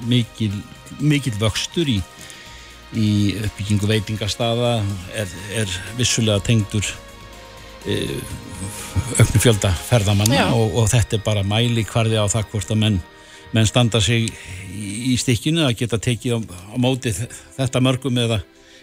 Mikil, 0.07 0.53
mikil 1.03 1.33
vöxtur 1.41 1.89
í, 1.91 1.97
í 2.95 3.09
uppbyggingu 3.43 3.89
veitingastaða 3.89 4.77
er, 5.19 5.33
er 5.59 5.75
vissulega 5.99 6.39
tengdur 6.47 6.87
auknu 9.19 9.39
fjölda 9.39 9.71
ferðamanna 9.87 10.49
og, 10.55 10.73
og 10.81 10.89
þetta 10.91 11.17
er 11.17 11.23
bara 11.25 11.45
mæli 11.47 11.85
hvarði 11.87 12.19
á 12.19 12.25
það 12.31 12.49
hvort 12.53 12.73
að 12.73 12.81
menn, 12.81 12.97
menn 13.55 13.67
standa 13.69 14.01
sig 14.03 14.29
í, 14.29 15.13
í 15.13 15.17
stikkinu 15.19 15.65
að 15.65 15.77
geta 15.81 15.99
tekið 16.01 16.37
á, 16.37 16.39
á 16.73 16.75
móti 16.81 17.13
þetta 17.13 17.81
mörgum 17.83 18.21
eða, 18.21 18.41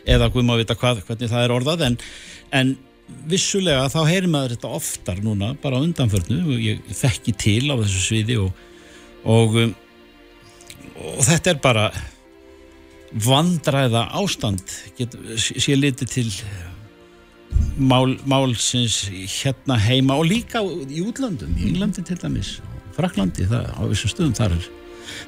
eða 0.09 0.31
guðum 0.33 0.55
að 0.55 0.63
vita 0.65 0.79
hvað, 0.79 1.05
hvernig 1.07 1.33
það 1.33 1.47
er 1.47 1.55
orðað 1.55 1.87
en, 1.87 1.99
en 2.51 2.77
vissulega 3.31 3.87
þá 3.93 4.01
heyrir 4.09 4.31
maður 4.31 4.57
þetta 4.57 4.77
oftar 4.81 5.23
núna 5.23 5.53
bara 5.63 5.81
undanförnu 5.83 6.59
ég 6.59 6.87
þekki 6.91 7.37
til 7.39 7.65
á 7.71 7.75
þessu 7.79 8.03
sviði 8.03 8.41
og, 8.43 8.63
og 9.27 9.59
um, 9.63 9.75
og 10.97 11.25
þetta 11.27 11.53
er 11.53 11.61
bara 11.63 11.87
vandræða 13.27 14.07
ástand 14.19 14.65
get, 14.99 15.15
sé 15.39 15.77
litið 15.77 16.13
til 16.13 16.31
mál, 17.79 18.17
málsins 18.29 19.05
hérna 19.39 19.79
heima 19.81 20.19
og 20.19 20.29
líka 20.31 20.63
í 20.65 21.05
útlandum, 21.05 21.55
í 21.57 21.71
Englandi 21.71 22.05
til 22.07 22.19
dæmis 22.21 22.57
Fraklandi, 22.97 23.47
það, 23.51 23.71
á 23.77 23.83
þessum 23.93 24.13
stöðum 24.13 24.35
þar 24.39 24.57
er, 24.57 24.67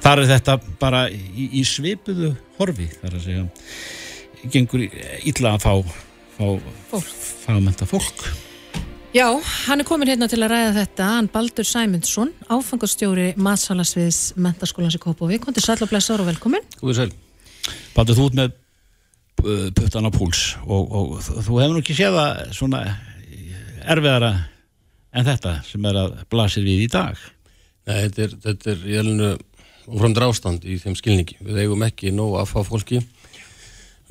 þar 0.05 0.23
er 0.23 0.31
þetta 0.33 0.59
bara 0.81 1.07
í, 1.13 1.49
í 1.61 1.65
svipuðu 1.69 2.35
horfi 2.59 2.89
þar 2.99 3.17
að 3.19 3.25
segja 3.27 4.51
gengur 4.55 4.85
illa 4.89 5.55
að 5.57 5.65
fá 5.65 5.73
fá, 6.39 6.45
Fólk. 6.93 7.17
fagmenta 7.47 7.89
fólk 7.89 8.29
Já, 9.17 9.25
hann 9.67 9.81
er 9.81 9.87
komin 9.89 10.11
hérna 10.11 10.29
til 10.29 10.43
að 10.43 10.51
ræða 10.53 10.73
þetta, 10.83 11.05
hann 11.15 11.29
Baldur 11.33 11.65
Sæmundsson, 11.65 12.29
áfangastjóri 12.53 13.31
matsalasviðs 13.41 14.35
mentaskólans 14.37 14.99
í 14.99 15.01
Kópaví. 15.01 15.39
Kondi 15.41 15.63
sæl 15.65 15.79
og 15.81 15.89
blessaður 15.89 16.27
og 16.27 16.29
velkomin. 16.29 16.67
Baldur, 16.85 18.19
þú 18.19 18.27
ert 18.29 18.37
með 18.37 18.53
uh, 18.53 19.65
puttan 19.81 20.09
á 20.09 20.13
púls 20.13 20.43
og, 20.67 20.93
og 20.93 21.17
þú 21.25 21.57
hefur 21.57 21.73
nú 21.73 21.81
ekki 21.81 21.97
séð 21.97 22.19
það 22.19 22.43
svona 22.61 22.83
erfiðara 23.89 24.33
en 25.17 25.29
þetta 25.31 25.57
sem 25.67 25.89
er 25.89 26.01
að 26.05 26.17
blasir 26.29 26.69
við 26.69 26.85
í 26.85 26.93
dag 26.93 27.25
Nei, 27.89 28.03
þetta 28.05 28.25
er, 28.27 28.35
þetta 28.45 28.73
er 28.75 28.85
í 28.85 28.97
elinu 29.01 29.31
oframdur 29.89 30.27
ástand 30.29 30.67
í 30.69 30.77
þeim 30.83 30.97
skilningi. 30.99 31.39
Við 31.41 31.63
eigum 31.63 31.85
ekki 31.87 32.13
nóg 32.13 32.37
að 32.43 32.51
fá 32.51 32.59
fólki. 32.67 33.01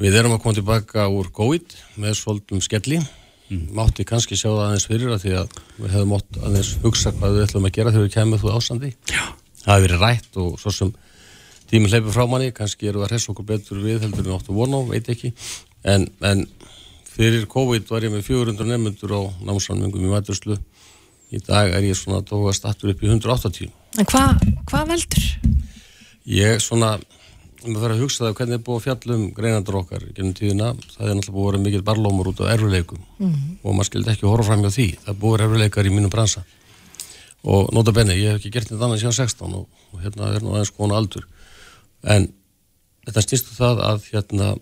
Við 0.01 0.17
erum 0.17 0.33
að 0.35 0.41
koma 0.43 0.57
tilbaka 0.57 1.07
úr 1.13 1.29
COVID 1.33 1.75
með 2.01 2.15
svolítum 2.17 2.61
skelli. 2.65 2.99
Mátti 3.47 4.03
kannski 4.07 4.35
sjá 4.35 4.49
það 4.49 4.63
aðeins 4.65 4.87
fyrir 4.89 5.13
að 5.13 5.21
því 5.23 5.35
að 5.39 5.59
við 5.77 5.93
hefum 5.93 6.09
mótt 6.11 6.39
aðeins 6.41 6.71
hugsa 6.83 7.13
hvað 7.15 7.37
við 7.37 7.45
ætlum 7.45 7.67
að 7.69 7.75
gera 7.77 7.93
þegar 7.93 8.07
við 8.07 8.15
kemum 8.17 8.41
þú 8.41 8.55
ásandi. 8.57 8.89
Já. 9.13 9.21
Það 9.61 9.71
hefur 9.71 9.85
verið 9.85 10.03
rætt 10.03 10.39
og 10.41 10.57
svo 10.61 10.73
sem 10.75 10.91
tíminn 11.69 11.93
hleypur 11.93 12.15
frá 12.15 12.25
manni, 12.27 12.49
kannski 12.55 12.89
eru 12.89 13.05
að 13.05 13.13
hressa 13.13 13.31
okkur 13.31 13.47
betur 13.47 13.79
við 13.83 14.03
heldur 14.03 14.25
við 14.25 14.35
áttu 14.35 14.55
vona 14.57 14.81
á, 14.81 14.89
veit 14.89 15.09
ekki. 15.13 15.31
En, 15.87 16.09
en 16.27 16.43
fyrir 17.13 17.47
COVID 17.51 17.87
var 17.91 18.05
ég 18.05 18.13
með 18.13 18.25
400 18.27 18.67
nefnundur 18.67 19.15
á 19.15 19.21
námsannmengum 19.47 20.05
í 20.05 20.11
mæturslu. 20.11 20.59
Í 21.27 21.41
dag 21.43 21.73
er 21.75 21.83
ég 21.83 21.97
svona 21.97 22.21
að 22.21 22.29
tóka 22.29 22.53
stattur 22.55 22.93
upp 22.93 23.01
í 23.03 23.09
180. 23.09 23.71
En 23.99 24.07
hvað 24.07 24.43
hva 24.69 24.83
veldur? 24.87 25.25
Ég 26.27 26.61
svona, 26.63 26.93
um 27.65 27.73
að 27.73 27.81
fara 27.81 27.95
að 27.97 28.03
hugsa 28.03 28.23
það 28.23 28.37
hvernig 28.37 28.55
er 28.55 28.63
búið 28.63 28.77
að 28.77 28.85
fjalla 28.85 29.17
um 29.17 29.25
greinandur 29.35 29.79
okkar 29.81 30.05
gennum 30.15 30.35
tíðina, 30.37 30.69
það 30.93 31.09
er 31.09 31.17
náttúrulega 31.17 31.35
búið 31.35 31.47
að 31.47 31.51
vera 31.51 31.63
mikill 31.65 31.83
barlómur 31.89 32.29
út 32.31 32.43
á 32.43 32.51
erfileikum 32.53 33.01
og 33.63 33.75
maður 33.75 33.89
skildi 33.89 34.13
ekki 34.13 34.27
horfa 34.27 34.47
fram 34.47 34.63
hjá 34.63 34.71
því, 34.71 34.87
það 35.03 35.11
er 35.13 35.19
búið 35.23 35.43
erfileikar 35.47 35.89
í 35.89 35.91
mínum 35.91 36.13
bransa. 36.13 36.45
Og 37.47 37.73
nota 37.75 37.91
benni, 37.95 38.15
ég 38.15 38.31
hef 38.31 38.39
ekki 38.39 38.53
gert 38.55 38.71
þetta 38.71 38.87
annars 38.87 39.03
hjá 39.03 39.11
16 39.11 39.57
og, 39.59 39.67
og 39.91 40.01
hérna 40.03 40.31
er 40.35 40.43
nú 40.43 40.55
aðeins 40.55 40.71
kona 40.75 40.95
aldur. 40.95 41.27
En 42.07 42.29
þetta 43.07 43.23
stýstu 43.23 43.55
það 43.55 43.83
að 43.83 44.07
hérna 44.13 44.53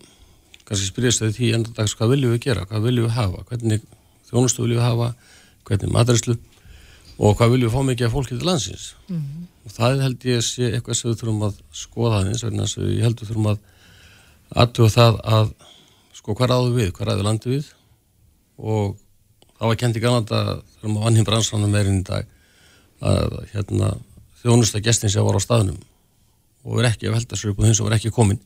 kannski 0.66 0.90
spyrjast 0.90 1.22
þau 1.22 1.30
því 1.30 1.54
enda 1.60 1.78
dags 1.78 1.94
hvað 1.98 2.16
viljum 2.16 2.34
við 2.34 2.44
gera, 2.50 2.66
hvað 2.66 2.90
viljum 2.90 3.06
við 3.06 3.16
hafa, 3.20 3.46
hvernig 3.50 3.86
þjónustu 4.30 4.66
viljum 4.66 4.82
við 4.82 4.86
hafa, 4.86 5.14
hvernig 5.66 5.94
og 7.18 7.38
hvað 7.38 7.54
viljum 7.54 7.70
við 7.70 7.76
fá 7.76 7.88
mikið 7.90 8.08
af 8.08 8.16
fólki 8.16 8.36
til 8.36 8.50
landsins? 8.50 8.86
Og 9.66 9.72
það 9.72 10.04
held 10.04 10.28
ég 10.28 10.42
að 10.42 10.46
sé 10.50 10.72
eitthvað 10.72 11.00
sem 11.00 11.10
við 11.10 11.22
þurfum 11.22 11.48
að 11.48 11.56
skoða 11.72 12.20
aðeins 12.20 12.44
vegna 12.44 12.66
þess 12.68 12.78
að 12.82 12.92
ég 12.92 13.06
held 13.06 13.22
við 13.22 13.32
þurfum 13.32 13.50
að 13.52 13.60
aðtuga 14.56 14.90
það 14.96 15.20
að 15.38 15.50
sko 16.14 16.36
hvað 16.36 16.52
ráðu 16.52 16.76
við, 16.76 16.92
hvað 16.92 17.10
ráðu 17.10 17.26
landi 17.26 17.50
við? 17.56 17.72
Og 18.58 18.96
það 19.58 19.68
var 19.72 19.80
kent 19.82 19.98
í 19.98 20.04
Galanda 20.04 20.42
þegar 20.76 20.92
maður 20.92 21.06
vann 21.06 21.16
hinn 21.20 21.28
bransanum 21.30 21.72
meirinn 21.72 22.02
í 22.02 22.08
dag 22.08 22.28
að 23.06 23.36
hérna 23.54 23.92
þjónusta 24.42 24.82
gestin 24.84 25.12
sem 25.12 25.26
var 25.26 25.38
á 25.38 25.42
staðnum 25.44 25.80
og 26.66 26.80
er 26.82 26.90
ekki 26.90 27.10
að 27.10 27.18
velta 27.20 27.38
sér 27.38 27.52
upp 27.54 27.60
og 27.62 27.68
hins 27.68 27.82
og 27.82 27.90
er 27.90 27.98
ekki 27.98 28.12
komin. 28.14 28.40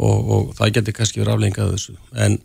Og, 0.00 0.30
og 0.30 0.54
það 0.56 0.72
getur 0.76 0.96
kannski 0.96 1.20
verið 1.20 1.34
aflengað 1.34 1.74
þessu. 1.74 1.96
En 2.14 2.38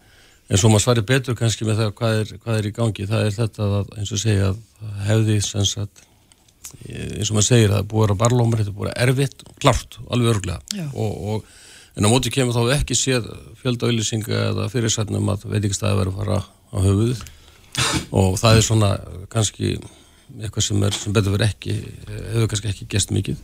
en 0.50 0.60
svo 0.62 0.70
maður 0.70 0.86
svari 0.86 1.06
betur 1.10 1.38
kannski 1.38 1.66
með 1.68 1.82
það 1.82 1.94
hvað 2.00 2.20
er, 2.20 2.34
hvað 2.44 2.60
er 2.60 2.68
í 2.70 2.74
gangi, 2.76 3.08
það 3.10 3.28
er 3.28 3.38
þetta 3.40 3.70
að 3.80 3.94
eins 3.98 4.14
og 4.14 4.22
segja 4.22 4.52
að 4.52 4.60
hefði 5.08 5.38
sem 5.46 5.68
sagt 5.70 6.04
eins 6.86 7.30
og 7.32 7.38
maður 7.38 7.48
segir 7.48 7.72
að 7.72 7.78
það 7.78 7.90
búið 7.92 8.04
að 8.04 8.06
vera 8.06 8.20
barlómar, 8.24 8.62
þetta 8.62 8.76
búið 8.76 8.90
að 8.90 8.94
vera 8.94 9.08
erfitt 9.08 9.46
klart, 9.64 10.00
alveg 10.10 10.34
örglega 10.36 10.88
og, 10.94 11.14
og, 11.34 11.54
en 11.96 12.08
á 12.08 12.12
móti 12.12 12.34
kemur 12.34 12.58
þá 12.58 12.76
ekki 12.78 12.98
séð 13.00 13.30
fjöldaauðlýsinga 13.62 14.42
eða 14.52 14.70
fyrirsætnum 14.74 15.30
að 15.34 15.48
veitingstæði 15.54 16.00
verið 16.02 16.14
að 16.14 16.20
fara 16.22 16.40
á 16.46 16.78
höfuð 16.86 17.24
og 18.16 18.40
það 18.40 18.58
er 18.58 18.66
svona 18.66 18.90
kannski 19.32 19.76
eitthvað 20.42 20.66
sem, 20.68 20.84
er, 20.84 20.98
sem 20.98 21.16
betur 21.16 21.36
verið 21.36 21.54
ekki 21.54 21.76
hefur 22.34 22.50
kannski 22.52 22.72
ekki 22.72 22.88
gest 22.92 23.14
mikið. 23.16 23.42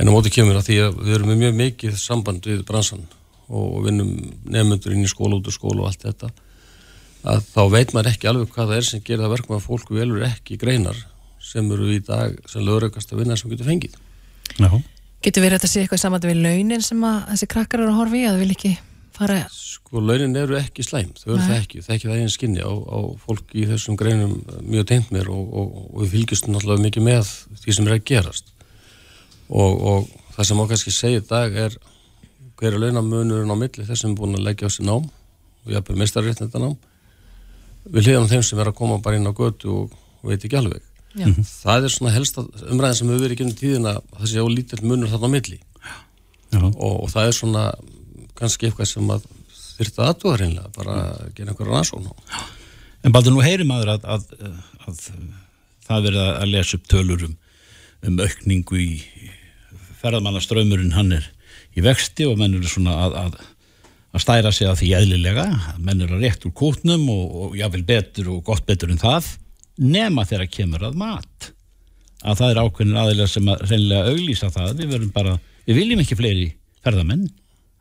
En 0.00 0.10
á 0.10 0.14
móti 0.14 0.32
kemur 0.32 0.58
að 0.58 0.66
því 0.68 0.78
að 0.84 1.00
við 1.00 1.16
erum 1.16 1.30
með 1.30 1.42
mjög 1.44 1.56
mikið 1.60 1.98
samband 2.00 2.46
við 2.48 2.62
bransan 2.68 3.04
og 3.50 3.80
vinnum 3.86 4.14
nefnundur 4.46 4.94
inn 4.94 5.06
í 5.06 5.10
skóla 5.10 5.40
út 5.40 5.50
úr 5.50 5.56
skóla 5.56 5.84
og 5.84 5.90
allt 5.90 6.06
þetta 6.06 6.30
að 7.30 7.42
þá 7.50 7.62
veit 7.74 7.92
maður 7.92 8.12
ekki 8.14 8.30
alveg 8.30 8.54
hvað 8.54 8.70
það 8.70 8.78
er 8.78 8.86
sem 8.88 9.02
gerir 9.04 9.24
það 9.24 9.34
verkum 9.34 9.56
að 9.58 9.66
fólk 9.66 9.90
velur 9.92 10.24
ekki 10.24 10.56
greinar 10.60 11.02
sem 11.50 11.68
eru 11.74 11.90
í 11.92 11.98
dag 12.04 12.38
sem 12.48 12.64
lögreikast 12.64 13.12
að 13.12 13.22
vinna 13.24 13.36
sem 13.36 13.50
getur 13.52 13.68
fengið. 13.68 13.98
Já, 14.56 14.70
Getur 15.20 15.44
verið 15.44 15.58
þetta 15.58 15.68
að 15.68 15.72
sé 15.74 15.80
eitthvað 15.84 16.00
saman 16.00 16.22
við 16.24 16.38
launin 16.40 16.84
sem 16.84 17.02
að 17.04 17.16
þessi 17.28 17.48
krakkar 17.52 17.82
eru 17.82 17.92
að 17.92 17.98
horfa 17.98 18.16
í 18.16 18.22
að 18.24 18.36
þau 18.36 18.40
vil 18.40 18.54
ekki 18.54 18.70
fara 19.16 19.40
Sko 19.52 20.00
launin 20.00 20.38
eru 20.40 20.56
ekki 20.56 20.84
slæm, 20.86 21.10
þau 21.18 21.26
eru 21.34 21.40
Nei. 21.42 21.48
það 21.50 21.58
ekki 21.58 21.82
það 21.82 21.90
er 21.90 21.98
ekki 21.98 22.08
það 22.08 22.22
einn 22.22 22.32
skinni 22.32 22.64
á, 22.64 22.72
á 22.72 22.98
fólk 23.20 23.52
í 23.52 23.66
þessum 23.68 23.98
greinum 24.00 24.32
mjög 24.64 24.86
tengt 24.88 25.12
mér 25.12 25.28
og, 25.34 25.42
og, 25.52 25.74
og 25.90 25.98
við 26.04 26.14
fylgjumst 26.14 26.48
náttúrulega 26.48 26.86
mikið 26.86 27.06
með 27.10 27.34
því 27.60 27.76
sem 27.76 27.90
er 27.90 27.96
að 27.98 28.06
gerast. 28.08 28.48
Og, 29.50 29.76
og 29.92 30.08
það 30.38 30.48
sem 30.48 30.62
á 30.62 30.64
kannski 30.72 30.94
segja 30.94 31.26
dag 31.28 31.60
er 31.66 31.76
hver 32.60 32.76
er 32.76 32.82
launamunurinn 32.84 33.52
á 33.52 33.56
milli 33.56 33.86
þess 33.88 34.04
sem 34.04 34.12
er 34.12 34.20
búin 34.20 34.36
að 34.36 34.46
leggja 34.46 34.68
á 34.68 34.70
sig 34.70 34.86
nám 34.86 35.08
og 35.08 35.72
jafnvel 35.72 35.98
meistarrétt 36.00 36.42
þetta 36.42 36.60
nám 36.60 36.76
við 37.88 38.12
á 38.20 38.24
þeim 38.28 38.44
sem 38.44 38.60
er 38.60 38.70
að 38.70 38.78
koma 38.78 39.00
bara 39.02 39.16
inn 39.16 39.28
á 39.28 39.32
götu 39.32 39.72
og, 39.72 39.98
veit 40.22 40.42
ekki 40.44 40.58
alveg. 40.58 40.84
Já. 41.16 41.26
það 41.64 41.86
er 41.86 41.92
svona 41.94 42.12
helsta 42.14 42.44
umræðin 42.70 42.98
sem 42.98 43.08
hefur 43.08 43.22
verið 43.24 43.32
í 43.34 43.38
gennum 43.40 43.56
tíðina 43.58 43.94
það 44.12 44.28
sé 44.30 44.44
á 44.44 44.46
lítill 44.46 44.84
munur 44.84 45.10
þarna 45.10 45.30
á 45.32 45.34
milli. 45.34 45.58
Já, 46.50 46.60
og, 46.60 46.94
og 47.00 47.08
það 47.10 47.30
er 47.30 47.36
svona 47.38 47.64
kannski 48.38 48.68
eitthvað 48.68 48.90
sem 48.90 49.10
að 49.10 49.24
þyrta 49.80 50.06
aðtúða 50.10 50.36
reynilega, 50.42 50.72
bara 50.76 50.96
að 51.00 51.32
gera 51.38 51.54
einhverja 51.54 51.72
rannsókn 51.72 52.10
á. 52.12 52.14
En 53.00 53.14
Baldur, 53.16 53.32
nú 53.32 53.42
heyri 53.42 53.64
maður 53.64 53.94
að, 53.94 54.06
að, 54.12 54.54
að 54.84 55.02
það 55.88 56.06
verið 56.10 56.22
að 56.28 56.50
lesa 56.52 56.76
upp 56.76 56.88
tölur 56.92 57.26
um, 57.26 57.36
um 58.06 58.20
aukningu 58.20 58.80
í 58.84 58.90
ferðamannaströymurinn 60.02 60.94
hann 60.94 61.16
er 61.16 61.30
í 61.76 61.84
vexti 61.84 62.26
og 62.28 62.38
menn 62.40 62.56
eru 62.58 62.70
svona 62.70 62.96
að, 63.04 63.16
að, 63.20 63.38
að 64.16 64.24
stæra 64.24 64.52
sig 64.54 64.70
að 64.70 64.80
því 64.82 64.90
eðlilega, 65.00 65.46
menn 65.78 66.04
eru 66.06 66.20
rétt 66.20 66.46
úr 66.48 66.54
kútnum 66.56 67.06
og, 67.12 67.36
og 67.44 67.58
jáfnvel 67.58 67.84
betur 67.88 68.32
og 68.34 68.44
gott 68.46 68.66
betur 68.68 68.92
en 68.92 69.02
það, 69.02 69.34
nema 69.80 70.26
þegar 70.28 70.50
kemur 70.52 70.88
að 70.90 70.98
mat. 71.00 71.52
Að 72.20 72.42
það 72.42 72.50
er 72.52 72.62
ákveðin 72.64 72.98
aðilega 73.00 73.32
sem 73.32 73.46
að 73.48 73.62
reynilega 73.68 74.10
auglýsa 74.14 74.50
það, 74.52 74.72
við 74.82 74.90
verum 74.96 75.12
bara, 75.14 75.36
við 75.68 75.80
viljum 75.80 76.02
ekki 76.02 76.18
fleiri 76.18 76.48
ferðamenn, 76.84 77.28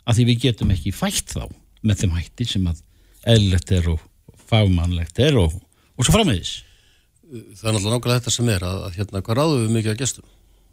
að 0.06 0.20
því 0.20 0.28
við 0.30 0.46
getum 0.46 0.72
ekki 0.76 0.96
fætt 0.96 1.36
þá 1.36 1.50
með 1.86 2.04
þeim 2.04 2.16
hætti 2.18 2.48
sem 2.48 2.70
að 2.70 2.80
eðlilegt 3.30 3.74
er 3.76 3.90
og 3.94 4.04
fagmannlegt 4.50 5.20
er 5.24 5.38
og, 5.40 5.56
og 5.96 6.06
svo 6.06 6.16
framvegis. 6.16 6.60
Það 7.30 7.68
er 7.68 7.76
náttúrulega 7.76 7.98
nákvæmlega 7.98 8.22
þetta 8.22 8.34
sem 8.34 8.50
er 8.50 8.66
að, 8.66 8.80
að 8.88 8.96
hérna, 8.98 9.22
hvað 9.26 9.38
ráðum 9.38 9.66
við 9.66 9.76
mikið 9.76 9.92
að 9.92 10.00
gestum? 10.00 10.30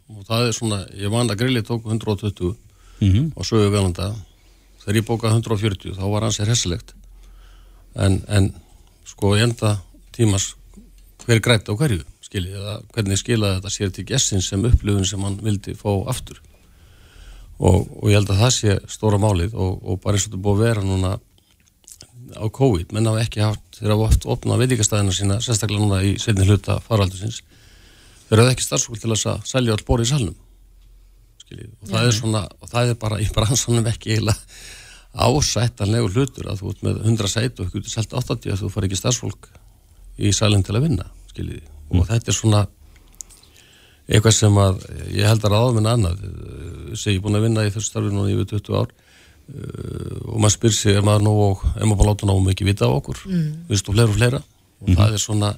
Og 0.07 0.23
það 0.29 0.45
er 0.47 0.55
svona, 0.55 0.79
ég 0.95 1.13
man 1.13 1.29
að 1.29 1.41
grilli 1.43 1.63
tók 1.67 1.85
120 1.85 2.55
Mm 2.99 3.13
-hmm. 3.13 3.31
og 3.35 3.45
sögu 3.45 3.69
velanda. 3.71 4.15
Þegar 4.81 4.95
ég 4.95 5.05
bókaði 5.05 5.33
140 5.33 5.95
þá 5.97 6.05
var 6.11 6.21
hans 6.23 6.39
er 6.39 6.47
hessilegt. 6.47 6.93
En, 7.95 8.23
en 8.27 8.53
sko 9.05 9.35
í 9.37 9.43
enda 9.43 9.79
tímas 10.11 10.55
hver 11.25 11.39
grætt 11.39 11.69
á 11.69 11.73
hverju, 11.75 12.03
skiljið, 12.21 12.55
eða 12.55 12.81
hvernig 12.93 13.17
skilaði 13.17 13.55
þetta 13.55 13.69
sér 13.69 13.91
til 13.91 14.05
gestin 14.05 14.41
sem 14.41 14.65
upplifun 14.65 15.05
sem 15.05 15.21
hann 15.21 15.39
vildi 15.43 15.75
fá 15.75 15.89
aftur. 16.07 16.41
Og, 17.59 17.87
og 18.03 18.09
ég 18.09 18.15
held 18.15 18.29
að 18.29 18.39
það 18.39 18.53
sé 18.53 18.79
stóra 18.87 19.17
málið 19.17 19.53
og, 19.53 19.81
og 19.83 20.01
bara 20.01 20.15
eins 20.15 20.27
og 20.27 20.31
þetta 20.31 20.43
búið 20.43 20.57
að 20.57 20.63
vera 20.67 20.81
núna 20.81 21.19
á 22.35 22.45
COVID, 22.51 22.91
menn 22.93 23.07
hafa 23.07 23.23
ekki 23.23 23.43
haft 23.43 23.79
þeir 23.79 23.93
hafa 23.93 24.09
oft 24.09 24.25
opnað 24.29 24.63
veitingastæðina 24.63 25.15
sína 25.15 25.37
sérstaklega 25.43 25.83
núna 25.83 26.01
í 26.05 26.15
setni 26.21 26.47
hluta 26.47 26.79
faraldusins 26.85 27.41
þeir 28.27 28.41
hafa 28.41 28.53
ekki 28.55 28.65
starfsfólk 28.65 29.01
til 29.01 29.13
að 29.13 29.45
selja 29.47 29.75
all 29.75 29.85
borið 29.87 30.07
í 30.07 30.11
salnum 30.11 30.37
skiljið, 31.47 31.71
og 31.81 31.93
það 31.93 32.09
er 32.09 32.17
svona 32.19 32.43
og 32.51 32.71
það 32.73 32.93
er 32.93 32.99
bara 33.01 33.21
í 33.23 33.29
bransanum 33.33 33.89
ekki 33.89 34.13
eiginlega 34.13 34.37
ásættanlegu 35.17 36.11
hlutur 36.13 36.51
að 36.51 36.61
þú 36.61 36.73
ert 36.73 36.83
með 36.85 36.99
100 37.07 37.31
sæt 37.31 37.61
og 37.63 37.71
ekki 37.71 37.89
selt 37.89 38.11
80 38.13 38.53
að 38.53 38.59
þú 38.61 38.73
far 38.73 38.85
ekki 38.85 38.99
starfsfólk 38.99 39.47
í 40.21 40.33
salin 40.35 40.65
til 40.65 40.75
að 40.77 40.89
vinna 40.89 41.07
skiljið, 41.31 41.63
og 41.93 42.09
þetta 42.09 42.33
er 42.33 42.37
svona 42.37 42.67
eitthvað 44.07 44.35
sem 44.37 44.59
að 44.61 44.79
ég 45.15 45.27
held 45.27 45.43
að 45.43 45.53
ráða 45.53 45.73
minna 45.75 45.95
annað. 45.97 46.23
Sem 46.95 47.13
ég 47.13 47.19
er 47.19 47.23
búin 47.25 47.37
að 47.39 47.45
vinna 47.47 47.65
í 47.67 47.71
þessu 47.73 47.91
starfi 47.91 48.13
núna 48.13 48.31
yfir 48.31 48.49
20 48.55 48.79
ár. 48.79 48.93
Uh, 49.47 50.33
og 50.33 50.41
maður 50.43 50.55
spyr 50.57 50.73
sig 50.75 50.97
er 50.99 51.05
maður 51.07 51.23
nóg, 51.23 51.61
er 51.75 51.87
maður 51.87 51.99
bara 52.01 52.11
láta 52.11 52.27
nóg 52.27 52.41
mikið 52.43 52.67
vita 52.67 52.87
á 52.87 52.91
okkur, 52.91 53.21
mm. 53.31 53.45
viðstu 53.69 53.93
fleira 53.95 54.11
og 54.11 54.17
fleira? 54.17 54.41
Og 54.83 54.89
það 54.91 55.15
er 55.15 55.23
svona 55.23 55.51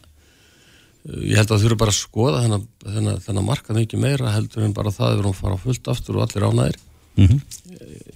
ég 1.08 1.38
held 1.40 1.48
að 1.48 1.56
það 1.56 1.64
þurfi 1.64 1.78
bara 1.80 1.94
að 1.94 2.00
skoða 2.02 2.42
þennan, 2.44 2.66
þennan, 2.84 3.20
þennan 3.24 3.46
markað 3.48 3.80
mikið 3.80 4.00
meira 4.04 4.34
heldur 4.36 4.64
en 4.66 4.74
bara 4.76 4.92
það 4.92 5.14
erum 5.20 5.32
að 5.32 5.40
fara 5.40 5.58
fullt 5.58 5.88
aftur 5.88 6.18
og 6.20 6.26
allir 6.26 6.48
ánæðir 6.50 6.78
mm 7.16 7.28
-hmm. 7.28 7.40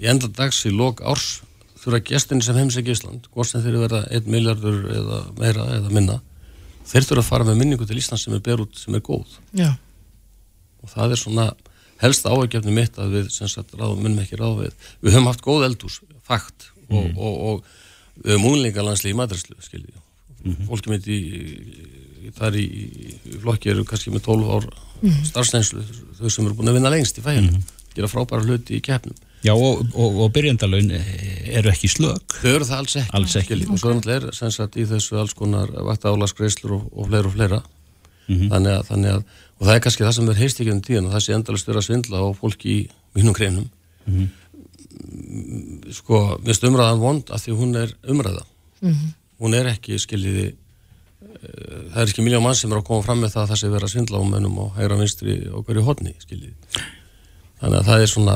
í 0.03 0.05
enda 0.11 0.27
dags 0.27 0.65
í 0.65 0.71
lok 0.71 1.01
árs 1.01 1.41
þurfa 1.83 2.03
gestinni 2.03 2.43
sem 2.43 2.55
heimsækja 2.55 2.91
Ísland 2.95 3.27
hvort 3.33 3.47
sem 3.49 3.61
þeir 3.63 3.77
verða 3.79 4.03
1 4.11 4.27
miljardur 4.27 4.83
eða 4.91 5.19
meira 5.39 5.65
eða 5.79 5.89
minna 5.91 6.19
þeir 6.85 7.03
þurfa 7.07 7.23
að 7.23 7.29
fara 7.31 7.43
með 7.43 7.57
minningu 7.57 7.85
til 7.87 7.97
Ísland 7.97 8.19
sem 8.19 8.33
er 8.33 8.39
ber 8.39 8.59
út 8.61 8.75
sem 8.77 8.95
er 8.95 9.01
góð 9.01 9.27
Já. 9.53 9.75
og 10.83 10.89
það 10.89 11.11
er 11.11 11.15
svona 11.23 11.53
helst 12.03 12.25
áhugjefni 12.25 12.71
mitt 12.71 12.97
að 12.99 13.11
við 13.15 13.29
sem 13.31 13.47
sagt 13.47 13.73
ráðum 13.73 14.01
munum 14.03 14.19
ekki 14.19 14.35
ráð 14.35 14.59
við 14.63 14.73
við 15.01 15.13
höfum 15.13 15.27
haft 15.27 15.41
góð 15.41 15.65
eldús, 15.65 16.01
fakt 16.23 16.71
og, 16.89 17.03
Mm. 17.07 17.17
og, 17.17 17.35
og 17.47 17.63
við 18.23 18.35
höfum 18.35 18.51
únleika 18.51 18.83
landsli 18.83 19.11
í 19.11 19.15
matræslu 19.15 19.55
skiljið 19.61 19.95
Mhm. 20.43 20.67
fólki 20.67 20.89
mitt 20.89 21.07
í 21.07 21.19
þar 22.31 22.55
í, 22.55 22.63
í 22.63 23.37
flokki 23.41 23.69
eru 23.73 23.83
kannski 23.85 24.11
með 24.13 24.21
12 24.29 24.49
ár 24.55 24.65
Mhm. 25.03 25.23
starfsnænslu 25.27 25.81
þau 26.19 26.29
sem 26.31 26.45
eru 26.45 26.53
búin 26.55 26.69
að 26.69 26.73
vinna 26.79 26.89
lengst 26.89 27.17
í 27.17 27.21
fæðinu 27.21 27.51
Mhm. 27.51 27.63
gera 27.95 28.07
frábæra 28.07 28.43
hluti 28.45 28.77
í 28.77 28.81
keppnum 28.81 29.15
Já, 29.43 29.51
og, 29.53 29.81
og, 29.93 30.15
og 30.23 30.31
byrjandalaun 30.31 30.91
eru 30.91 31.69
ekki 31.69 31.89
slög. 31.91 32.21
þau 32.41 32.55
eru 32.55 32.63
það 32.65 32.77
alls 32.77 32.95
ekki, 32.95 33.09
Alls 33.13 33.35
ekki. 33.35 33.65
og 33.69 33.77
svo 33.79 33.91
er 33.91 34.31
sagt 34.51 34.75
í 34.77 34.85
þessu 34.87 35.17
alls 35.19 35.33
konar 35.33 35.67
vakta 35.67 36.07
álagsgreislur 36.13 36.71
og, 36.71 36.89
og 36.95 37.07
fleira 37.09 37.27
og 37.27 37.33
fleira 37.33 37.63
Mhm. 38.29 38.47
þannig, 38.49 38.71
að, 38.79 38.85
þannig 38.87 39.11
að 39.11 39.23
og 39.59 39.67
það 39.67 39.75
er 39.75 39.79
kannski 39.81 40.03
það 40.05 40.13
sem 40.13 40.29
er 40.29 40.35
heist 40.35 40.59
ekki 40.61 40.71
um 40.71 40.81
tíðan 40.81 41.05
og 41.07 41.11
það 41.13 41.23
sé 41.27 41.33
endalist 41.35 41.67
vera 41.67 41.81
svindla 41.81 42.17
á 42.23 42.27
fólki 42.39 42.65
í 42.71 42.89
mínum 43.15 43.33
greinum 43.35 43.69
Mhm. 44.07 44.29
Mm, 45.03 45.91
sko, 45.93 46.37
mér 46.39 46.53
finnst 46.53 46.63
umræðan 46.67 46.99
vond 47.01 47.25
að 47.33 47.41
því 47.43 47.55
hún 47.59 47.75
er 47.75 47.93
umræða 48.07 48.43
Mhm. 48.81 49.13
hún 49.41 49.53
er 49.55 49.65
ekki 49.73 49.97
skiljiði 49.99 50.55
það 51.43 52.01
er 52.03 52.11
ekki 52.11 52.23
miljón 52.25 52.43
mann 52.45 52.55
sem 52.57 52.71
er 52.71 52.79
að 52.79 52.87
koma 52.87 53.03
fram 53.05 53.21
með 53.23 53.33
það 53.35 53.43
að 53.43 53.49
það 53.53 53.59
sé 53.61 53.69
vera 53.73 53.89
svindla 53.91 54.21
á 54.21 54.23
mönnum 54.27 54.59
og 54.63 54.75
hægra 54.77 54.97
vinstri 54.99 55.35
og 55.51 55.65
hverju 55.67 55.83
hodni 55.87 56.13
skiljiði 56.23 56.53
þannig 57.61 57.79
að 57.79 57.87
það 57.89 58.03
er 58.05 58.11
svona 58.13 58.35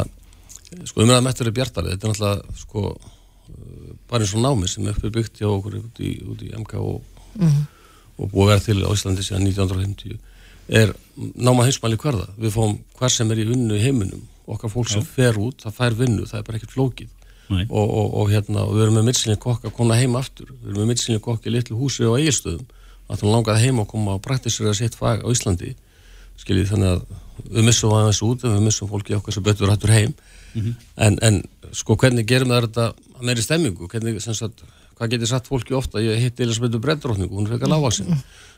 sko 0.87 1.03
umræðan 1.03 1.27
mettur 1.27 1.47
er 1.51 1.55
bjartarið 1.57 1.93
þetta 1.95 2.07
er 2.07 2.13
náttúrulega 2.13 2.57
sko 2.63 2.83
uh, 2.91 3.91
bara 4.09 4.23
eins 4.25 4.33
og 4.35 4.43
námi 4.43 4.67
sem 4.71 4.87
er 4.89 4.97
uppið 4.97 5.15
byggt 5.19 5.41
hjá 5.41 5.47
okkur 5.51 5.77
út 5.81 6.01
í, 6.03 6.11
út 6.27 6.43
í 6.47 6.51
MK 6.57 6.73
og, 6.83 7.13
Mhm. 7.37 7.65
og 8.17 8.31
búið 8.31 8.41
að 8.41 8.47
vera 8.49 8.63
til 8.65 8.79
á 8.81 8.89
Íslandi 8.97 9.21
síðan 9.27 9.43
1950 9.45 10.17
er 10.73 10.93
náma 11.37 11.63
heimsmæli 11.67 11.99
hverða 12.01 12.25
við 12.41 12.55
fáum 12.55 12.79
hver 12.97 13.11
sem 13.13 13.29
er 13.31 13.37
í 13.43 13.45
vinnu 13.45 13.75
í 13.77 13.83
heiminum. 13.83 14.23
Okkar 14.49 14.71
fólk 14.73 14.89
sem 14.89 15.03
fer 15.05 15.37
út, 15.37 15.61
það 15.61 15.75
fær 15.77 15.93
vinnu 15.99 16.25
það 16.25 16.39
er 16.39 16.43
bara 16.47 16.57
ekkert 16.57 16.73
flókið. 16.73 17.11
Nei. 17.47 17.63
og, 17.69 17.87
og, 17.93 18.07
og 18.19 18.31
hérna, 18.33 18.65
og 18.67 18.73
við 18.75 18.81
erum 18.83 18.97
með 18.97 19.05
mittsynlega 19.07 19.39
kokk 19.39 19.67
að 19.69 19.75
koma 19.77 19.95
heim 19.95 20.17
aftur, 20.19 20.49
við 20.51 20.71
erum 20.73 20.81
með 20.81 20.89
mittsynlega 20.89 21.23
kokk 21.29 21.45
í 21.47 21.53
litlu 21.53 21.77
húsi 21.79 22.03
á 22.03 22.11
eigilstöðum, 22.17 22.65
að 23.07 23.23
hún 23.23 23.35
langaði 23.35 23.67
heim 23.67 23.81
að 23.83 23.89
koma 23.93 24.15
og 24.17 24.23
praktisera 24.25 24.73
sitt 24.77 24.97
fag 24.97 25.23
á 25.23 25.27
Íslandi 25.31 25.73
skiljið 26.37 26.73
þannig 26.73 26.95
að 26.95 27.05
við 27.47 27.67
missum 27.67 27.93
aðeins 27.93 28.23
út 28.25 28.43
við 28.45 28.57
missum 28.65 28.89
fólki 28.89 29.15
okkar 29.17 29.35
sem 29.35 29.45
betur 29.45 29.71
hættur 29.71 29.93
heim. 29.93 30.15
En, 30.97 31.17
en 31.21 31.43
sko 31.75 31.97
hvernig 31.99 32.27
gerum 32.29 32.51
við 32.53 32.67
þetta 32.67 32.89
að 32.91 33.23
meiri 33.29 33.45
stemmingu, 33.45 33.87
hvernig 33.91 34.19
sem 34.23 34.37
sagt 34.37 34.63
hvað 34.97 35.13
getur 35.13 35.29
satt 35.29 35.47
fólki 35.49 35.75
ofta, 35.77 36.01
ég 36.01 36.17
hitti 36.17 36.45
Elisabethu 36.45 36.79
Breddrótningu, 36.81 37.35
hún 37.37 37.45
er 37.45 37.53
frekar 37.53 37.69
lágvalsin 37.69 38.09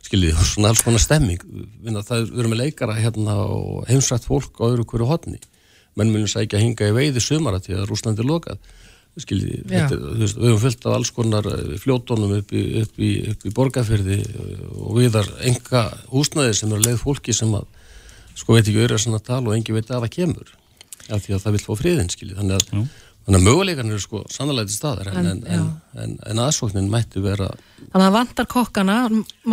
skiljið, 0.06 0.38
og 0.40 0.48
svona 0.48 0.70
alls 0.72 0.84
konar 0.86 1.04
stemming. 1.04 1.42
Vinna, 1.84 2.04
það 2.08 2.22
er, 2.22 2.28
við 2.30 2.44
erum 2.44 2.54
með 2.56 2.62
leikara 2.62 2.96
hérna 2.96 3.36
og 3.44 3.82
heimsrætt 3.90 4.28
fólk 4.28 4.62
á 4.64 4.72
öðru 4.72 4.88
hverju 4.88 5.10
hotni 5.10 5.42
menn 6.00 6.14
viljum 6.14 6.32
sækja 6.32 6.62
hinga 6.62 6.88
í 6.88 6.96
veiði 6.96 7.24
sumara 7.24 7.60
til 7.64 7.76
að 7.76 7.90
Rúslandi 7.90 8.24
er 8.24 8.30
lokað 8.30 8.62
skiljið, 9.20 9.64
Já. 9.66 9.88
þetta, 9.88 9.96
er, 9.96 10.04
þú 10.04 10.22
veist, 10.24 10.38
við 10.40 10.50
höfum 10.50 10.62
fullt 10.64 10.86
af 10.86 10.96
alls 10.96 11.12
konar 11.16 11.50
eh, 11.50 11.74
fljótonum 11.82 12.36
upp 12.38 12.54
í, 12.56 12.64
upp 12.84 13.02
í, 13.02 13.10
upp 13.34 13.46
í 13.46 13.54
borgarfyrði 13.58 14.20
og 14.78 14.96
viðar 15.00 15.30
enga 15.50 15.84
húsnæði 16.14 16.56
sem 16.60 16.72
eru 16.72 16.86
leið 16.86 17.02
fólki 17.02 17.36
sem 17.36 17.52
að 17.58 17.68
sko 18.40 18.56
veit 18.56 18.64
ekki 18.64 18.80
auðvitað 18.80 19.04
svona 19.04 19.22
tal 19.24 19.42
og 19.48 19.56
engi 19.58 19.76
veit 19.76 19.90
að 19.90 20.06
það 20.06 20.16
kemur 20.16 20.56
af 21.10 21.24
því 21.26 21.36
að 21.36 21.44
það 21.44 21.56
vil 21.56 21.64
fá 21.66 21.72
friðin 21.82 22.12
skiljið 22.14 22.40
þannig 22.40 22.60
að, 22.60 22.88
þannig 23.30 23.40
að 23.40 23.46
möguleikarnir 23.46 23.94
eru 23.96 24.02
sko 24.04 24.24
sannlega 24.34 24.66
til 24.72 24.76
staðar 24.80 25.12
en, 25.14 25.28
en, 25.30 25.42
en, 25.46 25.68
en, 26.04 26.16
en 26.34 26.42
aðsóknin 26.48 26.90
mætti 26.90 27.22
vera 27.22 27.52
Þannig 27.54 27.94
að 27.94 28.02
það 28.08 28.16
vantar 28.18 28.48
kokkana, 28.50 28.96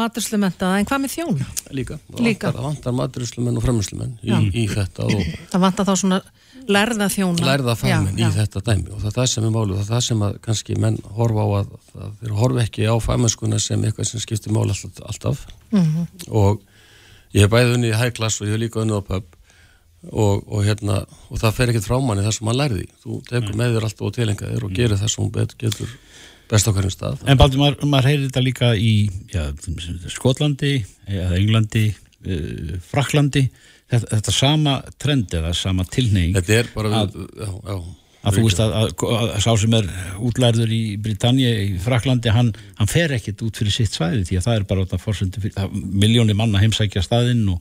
maturslumentaða, 0.01 0.79
en 0.81 0.89
hvað 0.89 1.03
með 1.05 1.13
þjóna? 1.15 1.47
líka, 1.77 1.99
það 2.09 2.25
Líka. 2.27 2.51
vantar, 2.51 2.57
það 2.57 2.67
vantar 2.71 2.97
maturislumenn 3.01 3.61
og 3.61 3.65
framherslumenn 3.67 4.17
í, 4.25 4.41
í 4.63 4.67
þetta 4.73 5.07
og 5.07 5.23
Það 5.53 5.65
vantar 5.67 5.89
þá 5.89 5.95
svona 6.03 6.21
lærða 6.67 7.07
þjóna. 7.15 7.45
lærða 7.47 7.75
fagmenn 7.79 8.19
í 8.19 8.31
þetta 8.35 8.63
dæmi 8.67 8.91
og 8.97 9.03
það 9.05 9.11
er 9.13 9.17
það 9.21 9.29
sem 9.33 9.45
er 9.47 9.53
málið 9.55 9.77
það 9.77 9.85
er 9.85 9.91
það 9.93 10.05
sem 10.09 10.25
að 10.27 10.39
kannski 10.49 10.79
menn 10.83 10.97
horfa 11.19 11.45
á 11.47 11.49
að, 11.61 11.69
að 12.03 12.17
þeir 12.23 12.35
horfa 12.41 12.65
ekki 12.67 12.89
á 12.91 12.95
fagmennskuna 13.07 13.61
sem 13.63 13.85
eitthvað 13.87 14.09
sem 14.11 14.25
skiptir 14.25 14.57
máli 14.57 14.75
alltaf, 14.75 15.05
alltaf. 15.13 15.45
Mhm. 15.71 16.09
og 16.35 16.65
ég 17.37 17.45
hef 17.47 17.53
bæði 17.55 17.77
unni 17.79 17.93
í 17.93 17.97
high 18.01 18.15
class 18.17 18.41
og 18.41 18.49
ég 18.49 18.57
hef 18.57 18.65
líka 18.65 18.83
unni 18.83 18.99
á 18.99 19.03
pub 19.07 19.36
og, 20.13 20.45
og 20.47 20.65
hérna 20.67 21.01
og 21.31 21.41
það 21.41 21.55
fer 21.59 21.73
ekkert 21.73 21.89
frá 21.89 21.99
manni 22.03 22.25
það 22.27 22.37
sem 22.39 22.51
hann 22.51 22.61
lærði. 22.61 22.87
Þú 23.05 23.21
tekur 23.31 23.59
með 23.59 23.77
þér 23.77 23.87
alltaf 23.89 24.07
og 24.09 24.15
tilenga 24.17 24.51
þér 24.55 24.67
og 24.69 24.75
gerir 24.77 25.01
það 25.01 25.13
sem 25.15 25.25
hún 25.25 25.33
bet- 25.35 25.57
getur 25.61 25.93
best 26.51 26.69
á 26.69 26.71
hverjum 26.71 26.95
stað. 26.95 27.23
En 27.27 27.39
Baldur, 27.41 27.59
maður, 27.59 27.87
maður 27.91 28.09
heyrir 28.13 28.27
þetta 28.29 28.43
líka 28.47 28.73
í 28.79 28.93
já, 29.35 29.45
Skotlandi, 30.15 30.75
eða 31.11 31.39
Englandi, 31.41 31.85
uh, 31.91 32.75
Fraklandi, 32.87 33.47
þetta, 33.91 34.11
þetta 34.17 34.35
sama 34.35 34.75
trend 35.03 35.35
eða 35.35 35.55
sama 35.59 35.87
tilneying 35.91 36.35
þetta 36.39 36.59
er 36.61 36.71
bara 36.75 36.93
Að- 37.03 37.15
við, 37.17 37.31
já, 37.43 37.51
já, 37.67 37.77
að 38.27 38.37
þú 38.39 38.45
veist 38.47 38.61
að, 38.63 38.73
að, 38.79 38.95
að 39.07 39.43
sá 39.45 39.51
sem 39.63 39.75
er 39.79 39.91
útlærður 40.27 40.73
í 40.75 40.81
Britannia, 41.03 41.51
í 41.63 41.77
Fraklandi, 41.83 42.33
hann, 42.35 42.53
hann 42.79 42.91
fer 42.91 43.15
ekkit 43.15 43.43
út 43.47 43.59
fyrir 43.61 43.75
sitt 43.75 43.95
svæði 43.95 44.25
því 44.27 44.39
að 44.41 44.47
það 44.49 44.57
er 44.61 44.67
bara 44.71 45.69
miljónir 45.75 46.35
manna 46.39 46.63
heimsækja 46.63 47.03
staðinn 47.07 47.45
og, 47.55 47.61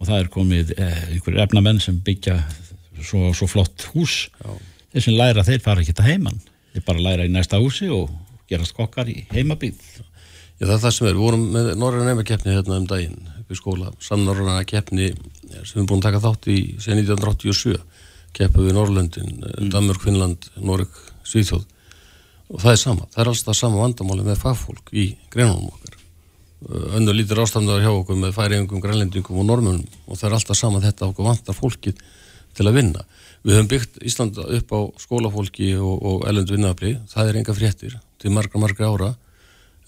og 0.00 0.08
það 0.08 0.18
er 0.18 0.30
komið 0.32 0.74
eh, 0.78 1.00
einhverjir 1.14 1.44
efnamenn 1.44 1.80
sem 1.82 1.98
byggja 2.04 2.38
svo, 3.04 3.30
svo 3.36 3.48
flott 3.50 3.84
hús. 3.92 4.28
Já. 4.40 4.54
Þeir 4.90 5.04
sem 5.06 5.18
læra 5.18 5.46
þeir 5.46 5.60
fara 5.64 5.84
ekki 5.84 5.94
að 5.98 6.08
heiman. 6.08 6.40
Þeir 6.72 6.86
bara 6.86 7.04
læra 7.04 7.26
í 7.28 7.32
næsta 7.32 7.60
húsi 7.60 7.90
og 7.92 8.08
gerast 8.50 8.74
kokkar 8.76 9.10
í 9.12 9.20
heimabíð. 9.30 9.78
Já, 10.60 10.64
það 10.66 10.74
er 10.76 10.82
það 10.84 10.94
sem 10.96 11.08
er. 11.08 11.18
Við 11.18 11.26
vorum 11.26 11.44
með 11.54 11.70
Norræna 11.80 12.08
nefnakeppni 12.08 12.56
hérna 12.56 12.80
um 12.80 12.88
daginn 12.90 13.20
upp 13.36 13.52
í 13.52 13.58
skóla. 13.58 13.92
Samnorræna 14.04 14.64
keppni 14.68 15.12
sem 15.12 15.60
við 15.60 15.76
erum 15.76 15.90
búin 15.92 16.02
að 16.02 16.08
taka 16.08 16.24
þátt 16.26 16.50
í 16.50 16.58
síðan 16.80 17.04
1987. 17.04 17.78
Keppu 18.36 18.66
við 18.66 18.76
Norrlöndin, 18.76 19.30
mm. 19.40 19.70
Danmörk, 19.74 20.04
Finnland, 20.06 20.50
Noreg, 20.62 21.00
Svíþjóð. 21.26 21.64
Og 22.50 22.62
það 22.62 22.74
er 22.74 22.82
sama. 22.82 23.08
Það 23.10 23.22
er 23.24 23.32
alltaf 23.32 23.58
sama 23.58 23.82
vandamáli 23.82 24.26
með 24.26 24.42
fagfólk 24.42 24.92
í 24.94 25.06
greinunum 25.32 25.72
okkar. 25.72 25.99
Önnu 26.68 27.14
lítir 27.16 27.40
ástafnaður 27.40 27.86
hjá 27.86 27.90
okkur 27.94 28.18
með 28.20 28.34
færingum, 28.36 28.82
grænlendingum 28.84 29.38
og 29.40 29.46
normunum 29.48 29.84
og 30.06 30.18
það 30.18 30.26
er 30.28 30.34
alltaf 30.36 30.58
sama 30.58 30.82
þetta 30.84 31.08
okkur 31.08 31.28
vantar 31.30 31.56
fólkið 31.56 32.02
til 32.58 32.66
að 32.68 32.76
vinna. 32.76 33.06
Við 33.46 33.56
höfum 33.56 33.70
byggt 33.70 33.96
Ísland 34.04 34.36
upp 34.42 34.74
á 34.76 34.80
skólafólki 35.00 35.72
og, 35.80 36.04
og 36.04 36.28
ellendu 36.28 36.58
vinnafli. 36.58 36.98
Það 37.08 37.30
er 37.30 37.40
enga 37.40 37.56
fréttir 37.56 37.96
til 38.20 38.34
margra, 38.34 38.60
margra 38.60 38.92
ára. 38.92 39.10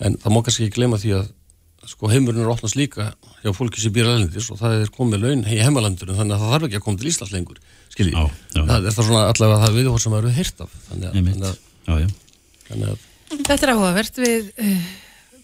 En 0.00 0.16
það 0.22 0.32
má 0.32 0.40
kannski 0.46 0.66
ekki 0.66 0.78
glema 0.78 1.00
því 1.02 1.14
að 1.18 1.30
sko 1.92 2.08
heimurinn 2.08 2.46
er 2.46 2.50
opnast 2.54 2.78
líka 2.78 3.10
hjá 3.42 3.52
fólki 3.52 3.82
sem 3.82 3.92
býr 3.92 4.08
alendis 4.08 4.48
og 4.54 4.60
það 4.62 4.84
er 4.84 4.92
komið 4.94 5.24
laun 5.26 5.40
í 5.44 5.58
heimalandurinn 5.58 6.16
þannig 6.16 6.36
að 6.36 6.44
það 6.44 6.52
þarf 6.54 6.66
ekki 6.68 6.78
að 6.78 6.84
koma 6.86 7.00
til 7.00 7.08
Íslands 7.10 7.32
lengur 7.34 7.58
skiljið, 7.90 8.36
það 8.54 8.76
er 8.76 8.94
það 8.94 9.08
svona 9.08 9.22
allavega 9.32 9.64
það 9.64 9.78
viðhór 9.80 10.04
sem 10.04 10.14
það 10.14 10.20
eru 10.20 10.34
heyrt 10.36 10.62
af 10.62 10.76
þannig 10.86 11.08
að, 11.08 11.16
þannig 11.32 11.48
að, 11.48 12.12
þannig 12.68 12.92
að 12.92 13.08
Þetta 13.32 13.64
er 13.64 13.72
áhugavert. 13.72 14.18
Við 14.20 14.48
uh, 14.60 14.88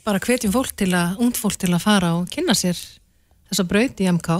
bara 0.06 0.20
hvetjum 0.22 0.52
fólk 0.54 0.72
til 0.78 0.90
að, 0.96 1.16
ungd 1.22 1.36
fólk 1.40 1.56
til 1.60 1.72
að 1.74 1.82
fara 1.84 2.14
og 2.18 2.28
kynna 2.32 2.54
sér 2.56 2.78
þessa 3.50 3.64
braut 3.68 4.00
í 4.00 4.08
MK 4.12 4.38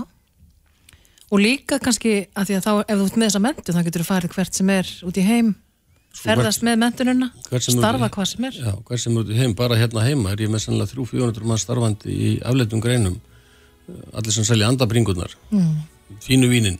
og 1.29 1.41
líka 1.43 1.79
kannski 1.83 2.13
að 2.33 2.49
því 2.51 2.59
að 2.59 2.67
þá 2.67 2.73
ef 2.85 2.99
þú 3.01 3.07
ert 3.09 3.17
með 3.21 3.27
þessa 3.29 3.43
mentu 3.45 3.75
þá 3.77 3.81
getur 3.89 4.05
þú 4.05 4.09
farið 4.09 4.37
hvert 4.37 4.59
sem 4.61 4.71
er 4.73 4.93
út 5.09 5.19
í 5.21 5.25
heim 5.29 5.51
ferðast 6.19 6.65
með 6.67 6.79
mentununa 6.83 7.29
hvert 7.51 7.63
sem 7.67 7.75
er 7.75 7.77
út 7.77 7.79
í- 7.79 7.83
starfa 7.85 8.09
hvað 8.15 8.29
sem 8.33 8.45
er. 8.49 8.59
Já, 8.65 8.73
hver 8.89 9.01
sem 9.03 9.13
er 9.17 9.23
út 9.23 9.31
í 9.35 9.39
heim, 9.39 9.55
bara 9.55 9.77
hérna 9.79 10.05
heima 10.07 10.33
er 10.33 10.43
ég 10.47 10.51
með 10.51 10.65
sannlega 10.65 10.93
300-400 10.95 11.45
mann 11.51 11.61
starfandi 11.63 12.15
í 12.17 12.31
afleitum 12.43 12.81
greinum. 12.83 13.19
Eh, 13.89 14.01
allir 14.19 14.33
sem 14.35 14.45
selja 14.49 14.69
andabringunar 14.73 15.37
mm. 15.53 15.75
fínu 16.25 16.49
vínin 16.51 16.79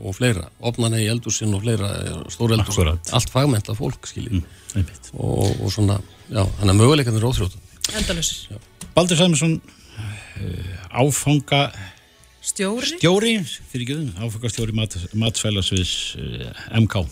og 0.00 0.16
fleira, 0.16 0.46
opnana 0.64 0.96
í 0.96 1.06
eldúsin 1.12 1.52
og 1.52 1.60
fleira, 1.66 1.90
stór 2.32 2.54
eldúsin, 2.56 2.88
Akkúrat. 2.88 3.10
allt 3.12 3.30
fagmenta 3.30 3.76
fólk 3.76 4.08
skiljið 4.08 4.42
Mm, 4.72 4.86
og, 5.20 5.50
og 5.60 5.68
svona, 5.68 5.98
já, 6.32 6.40
þannig 6.56 6.70
að 6.72 6.78
möguleikarnir 6.78 7.20
er 7.20 7.26
óþrjóta 7.28 7.58
endalusir 7.98 8.60
Baldur 8.96 9.18
Sæmusson 9.18 9.56
uh, 9.60 11.00
áfanga 11.02 11.62
stjóri. 12.42 12.96
stjóri 12.96 13.32
fyrir 13.44 13.86
ekki 13.86 14.26
áfangastjóri 14.26 14.76
mat, 14.76 14.98
matsfælasviðs 15.14 15.96
uh, 16.18 16.52
MK 16.82 17.06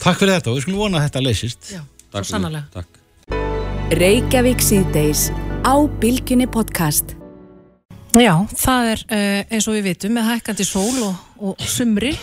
Takk 0.00 0.16
fyrir 0.16 0.38
þetta 0.38 0.48
og 0.48 0.56
við 0.56 0.62
skulum 0.64 0.78
vona 0.80 0.96
að 0.96 1.02
þetta 1.10 1.20
leysist. 1.26 1.66
Já, 1.74 1.80
Takk 2.08 2.24
svo 2.24 2.38
sannarlega. 2.38 2.84
Reykjavík 4.00 4.62
síðdeis 4.64 5.26
á 5.60 5.76
Bilginni 6.00 6.46
podcast. 6.48 7.12
Já, 8.16 8.32
það 8.56 8.88
er 8.94 9.02
uh, 9.04 9.42
eins 9.52 9.68
og 9.68 9.76
við 9.76 9.90
vitum 9.90 10.16
með 10.16 10.30
hækkandi 10.30 10.64
sól 10.64 11.02
og, 11.04 11.20
og 11.36 11.60
sumri 11.68 12.14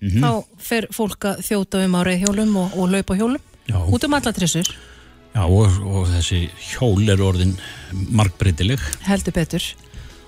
þá 0.00 0.30
fer 0.56 0.88
fólk 0.96 1.28
að 1.28 1.44
þjóta 1.50 1.84
um 1.84 1.98
á 1.98 2.00
reyðhjólum 2.08 2.56
og, 2.62 2.80
og 2.80 2.90
laupa 2.94 3.18
hjólum. 3.20 3.44
Já. 3.66 3.76
út 3.82 4.04
um 4.06 4.14
alla 4.14 4.32
trissur, 4.32 4.68
Já 5.36 5.42
og, 5.44 5.74
og 5.84 6.06
þessi 6.08 6.46
hjól 6.72 7.02
eru 7.12 7.26
orðin 7.28 7.52
margbreytileg. 8.16 8.80
Heldur 9.04 9.36
betur. 9.36 9.66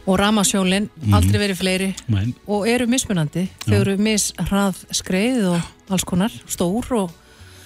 Og 0.09 0.19
ramasjólin 0.21 0.91
aldrei 1.13 1.41
verið 1.41 1.61
fleiri. 1.61 1.89
Nei. 2.13 2.35
og 2.49 2.69
eru 2.69 2.87
mismunandi. 2.89 3.47
Þau 3.65 3.79
eru 3.81 3.97
mishrað 4.01 4.83
skreið 5.01 5.49
og 5.55 5.73
alls 5.89 6.05
konar, 6.09 6.35
stór 6.49 6.93
og 6.97 7.17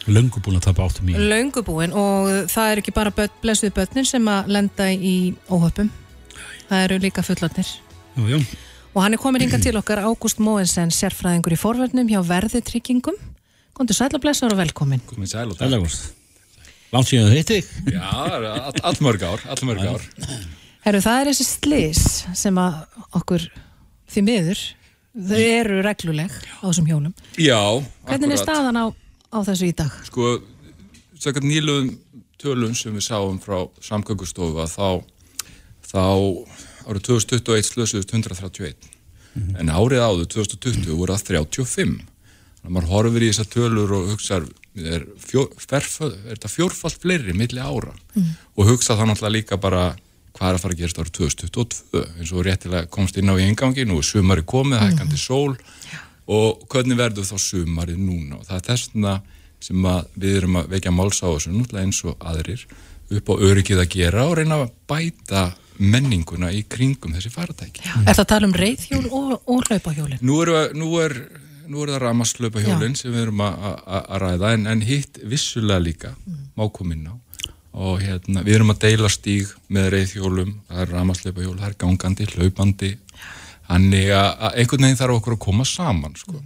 löngu 0.06 0.42
búin 0.42 0.58
að 0.58 0.68
tapa 0.68 0.86
áttum 0.86 1.10
í. 1.10 1.18
Löngubúin 1.18 1.94
og 1.94 2.30
það 2.50 2.70
er 2.70 2.82
ekki 2.82 2.94
bara 2.94 3.12
börn, 3.14 3.34
blessuð 3.42 3.74
börnin 3.76 4.06
sem 4.06 4.30
að 4.30 4.50
lenda 4.56 4.88
í 4.90 5.34
óhöpum 5.50 5.90
það 6.68 6.86
eru 6.86 6.98
líka 7.02 7.22
fullarnir 7.26 7.68
já, 7.68 8.22
já. 8.32 8.40
og 8.94 9.02
hann 9.04 9.14
er 9.14 9.22
komin 9.22 9.44
hinga 9.44 9.60
til 9.62 9.76
okkar 9.78 10.02
Ágúst 10.06 10.42
Móensen, 10.42 10.90
sérfræðingur 10.94 11.54
í 11.54 11.60
forvörnum 11.60 12.10
hjá 12.10 12.22
Verði 12.26 12.64
tryggingum 12.66 13.18
Kondur 13.72 13.96
sæl 13.96 14.10
og 14.12 14.24
blessaður 14.24 14.56
og 14.56 14.64
velkomin 14.64 15.06
Komið 15.06 15.36
sæl 15.36 15.52
og 15.52 15.62
Sæl, 15.62 15.78
Langt 16.92 17.08
síðan 17.08 17.30
þú 17.32 17.38
hitti 17.38 17.58
Já, 17.92 18.02
það 18.04 18.36
eru 18.36 18.50
all, 18.52 18.80
allmörg 18.90 19.22
ár, 19.24 19.44
allmörg 19.54 19.86
ár. 19.94 20.06
Herru, 20.84 21.00
það 21.04 21.18
er 21.22 21.30
þessi 21.30 21.46
slis 21.48 22.02
sem 22.36 22.58
að 22.60 22.78
okkur 23.20 23.46
því 24.12 24.24
miður 24.26 24.62
þau 25.12 25.38
eru 25.44 25.80
regluleg 25.86 26.32
á 26.32 26.64
þessum 26.68 26.88
hjólum 26.90 27.14
Já, 27.40 27.60
Hvernig 28.08 28.28
er 28.28 28.34
akkurat. 28.34 28.44
staðan 28.44 28.80
á, 28.80 28.84
á 29.32 29.38
þessu 29.48 29.68
í 29.70 29.74
dag? 29.78 29.96
Sko, 30.08 30.32
sökart 31.22 31.46
nýluðum 31.48 31.92
tölum 32.42 32.72
sem 32.76 32.94
við 32.96 33.06
sáum 33.06 33.38
frá 33.40 33.60
samgöngustofu 33.84 34.58
að 34.64 34.72
þá, 34.74 34.88
þá 35.92 36.02
árið 36.90 37.04
2021 37.08 37.68
slösuðust 37.68 38.10
131. 38.16 38.88
En 39.62 39.70
árið 39.72 40.02
áður, 40.02 40.26
2020, 40.34 40.90
voru 40.98 41.14
það 41.14 41.28
35. 41.38 41.92
Þannig 42.02 42.66
að 42.66 42.74
maður 42.74 42.90
horfir 42.90 43.24
í 43.24 43.28
þessar 43.30 43.48
tölur 43.54 43.94
og 43.96 44.10
hugsar, 44.10 44.48
er, 44.76 45.04
fjó, 45.20 45.46
ferföð, 45.60 46.14
er 46.22 46.36
þetta 46.36 46.52
fjórfalt 46.52 47.02
fleiri 47.02 47.34
milli 47.36 47.60
ára? 47.60 47.92
Og 48.56 48.72
hugsa 48.72 48.96
það 48.96 49.12
náttúrulega 49.12 49.36
líka 49.36 49.60
bara 49.60 49.90
hvað 50.32 50.48
er 50.48 50.56
að 50.56 50.62
fara 50.62 50.74
að 50.74 50.80
gerast 50.80 51.00
árið 51.00 51.12
2022 51.18 52.04
eins 52.18 52.32
og 52.32 52.46
réttilega 52.46 52.88
komst 52.92 53.18
inn 53.20 53.28
á 53.28 53.36
í 53.36 53.44
engangi 53.44 53.84
nú 53.84 53.98
er 54.00 54.08
sumari 54.08 54.44
komið, 54.48 54.80
hækandi 54.80 55.20
sól 55.20 55.56
og 56.32 56.64
hvernig 56.72 56.96
verður 56.96 57.28
þá 57.28 57.36
sumarið 57.44 58.00
núna 58.00 58.38
og 58.38 58.46
það 58.48 58.58
er 58.58 58.66
þessna 58.70 59.16
sem 59.62 59.88
við 60.16 60.38
erum 60.40 60.58
að 60.62 60.72
vekja 60.72 60.94
máls 60.94 61.20
á 61.22 61.28
þessu 61.28 61.52
nútlega 61.52 61.84
eins 61.86 62.00
og 62.08 62.16
aðrir 62.18 62.64
upp 63.12 63.28
á 63.28 63.34
öryggið 63.48 63.82
að 63.82 63.92
gera 63.92 64.24
og 64.28 64.38
reyna 64.38 64.62
að 64.62 64.72
bæta 64.88 65.44
menninguna 65.82 66.50
í 66.54 66.62
kringum 66.70 67.14
þessi 67.16 67.32
faratæki. 67.32 67.84
Er 68.04 68.14
það 68.14 68.24
að 68.24 68.30
tala 68.32 68.48
um 68.48 68.56
reyðhjól 68.56 69.04
og, 69.08 69.32
og 69.50 69.64
hlaupahjólin? 69.68 70.20
Nú 70.24 70.38
er, 70.44 70.52
nú 70.78 70.90
er, 71.02 71.16
nú 71.72 71.82
er 71.84 71.94
það 71.94 72.02
ramaslöpa 72.04 72.62
hjólinn 72.62 72.96
sem 72.98 73.12
við 73.14 73.24
erum 73.26 73.42
að- 73.46 74.20
ræða 74.22 74.52
en, 74.58 74.66
en 74.74 74.84
hitt 74.86 75.18
vissulega 75.24 75.80
líka 75.82 76.14
má 76.56 76.66
koma 76.72 76.94
inn 76.96 77.08
á. 77.08 77.14
Og 77.72 78.02
hérna, 78.04 78.42
við 78.44 78.58
erum 78.58 78.74
að 78.74 78.82
deila 78.84 79.08
stíg 79.08 79.48
með 79.72 79.86
reyðhjólum, 79.94 80.50
það 80.68 80.82
er 80.84 80.90
ramaslöpa 80.92 81.40
hjól, 81.46 81.56
það 81.56 81.70
er 81.70 81.78
gangandi, 81.80 82.26
hlaupandi. 82.34 82.90
Þannig 83.70 84.10
að 84.12 84.58
einhvern 84.60 84.84
veginn 84.84 85.00
þarf 85.00 85.16
okkur 85.16 85.36
að 85.38 85.44
koma 85.46 85.64
saman 85.64 86.16
sko. 86.20 86.42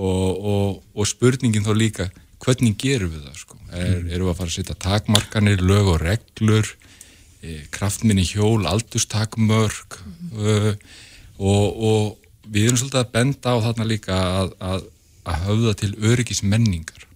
og, 0.00 0.44
og, 0.52 0.82
og 0.96 1.06
spurningin 1.10 1.66
þá 1.66 1.74
líka 1.76 2.06
hvernig 2.40 2.78
gerum 2.80 3.10
við 3.12 3.26
það 3.26 3.40
sko? 3.42 3.58
er, 3.72 3.98
erum 4.08 4.28
við 4.28 4.32
að 4.32 4.38
fara 4.38 4.50
að 4.50 4.56
setja 4.56 4.76
takmarkanir, 4.80 5.62
lög 5.66 5.90
og 5.94 6.00
reglur 6.02 6.70
e, 7.42 7.58
kraftminni 7.74 8.24
hjól, 8.26 8.64
aldurstakmörk 8.70 9.98
uh, 10.38 10.72
og, 11.38 11.66
og 11.90 12.19
við 12.50 12.68
erum 12.68 12.80
svolítið 12.80 13.02
að 13.02 13.12
benda 13.14 13.54
á 13.54 13.56
þarna 13.66 13.86
líka 13.88 14.16
að, 14.40 14.54
að, 14.58 14.86
að 15.30 15.44
höfða 15.46 15.74
til 15.82 15.90
öryggis 16.10 16.42
menningar 16.42 17.06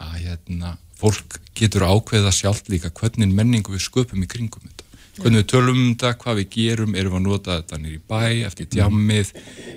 að 0.00 0.14
hérna, 0.24 0.76
fólk 1.00 1.40
getur 1.56 1.84
ákveða 1.88 2.32
sjálft 2.34 2.70
líka 2.72 2.92
hvernig 2.96 3.32
menningu 3.32 3.74
við 3.74 3.84
sköpum 3.86 4.24
í 4.24 4.30
kringum 4.30 4.64
þetta. 4.64 4.86
Hvernig 5.20 5.42
við 5.42 5.48
tölum 5.50 5.76
um 5.76 5.88
þetta, 5.90 6.14
hvað 6.22 6.38
við 6.38 6.46
gerum 6.54 6.94
erum 6.96 7.12
við 7.12 7.18
að 7.18 7.24
nota 7.26 7.56
þetta 7.58 7.78
nýri 7.82 7.98
bæ, 8.08 8.22
eftir 8.46 8.68
djammið 8.72 9.32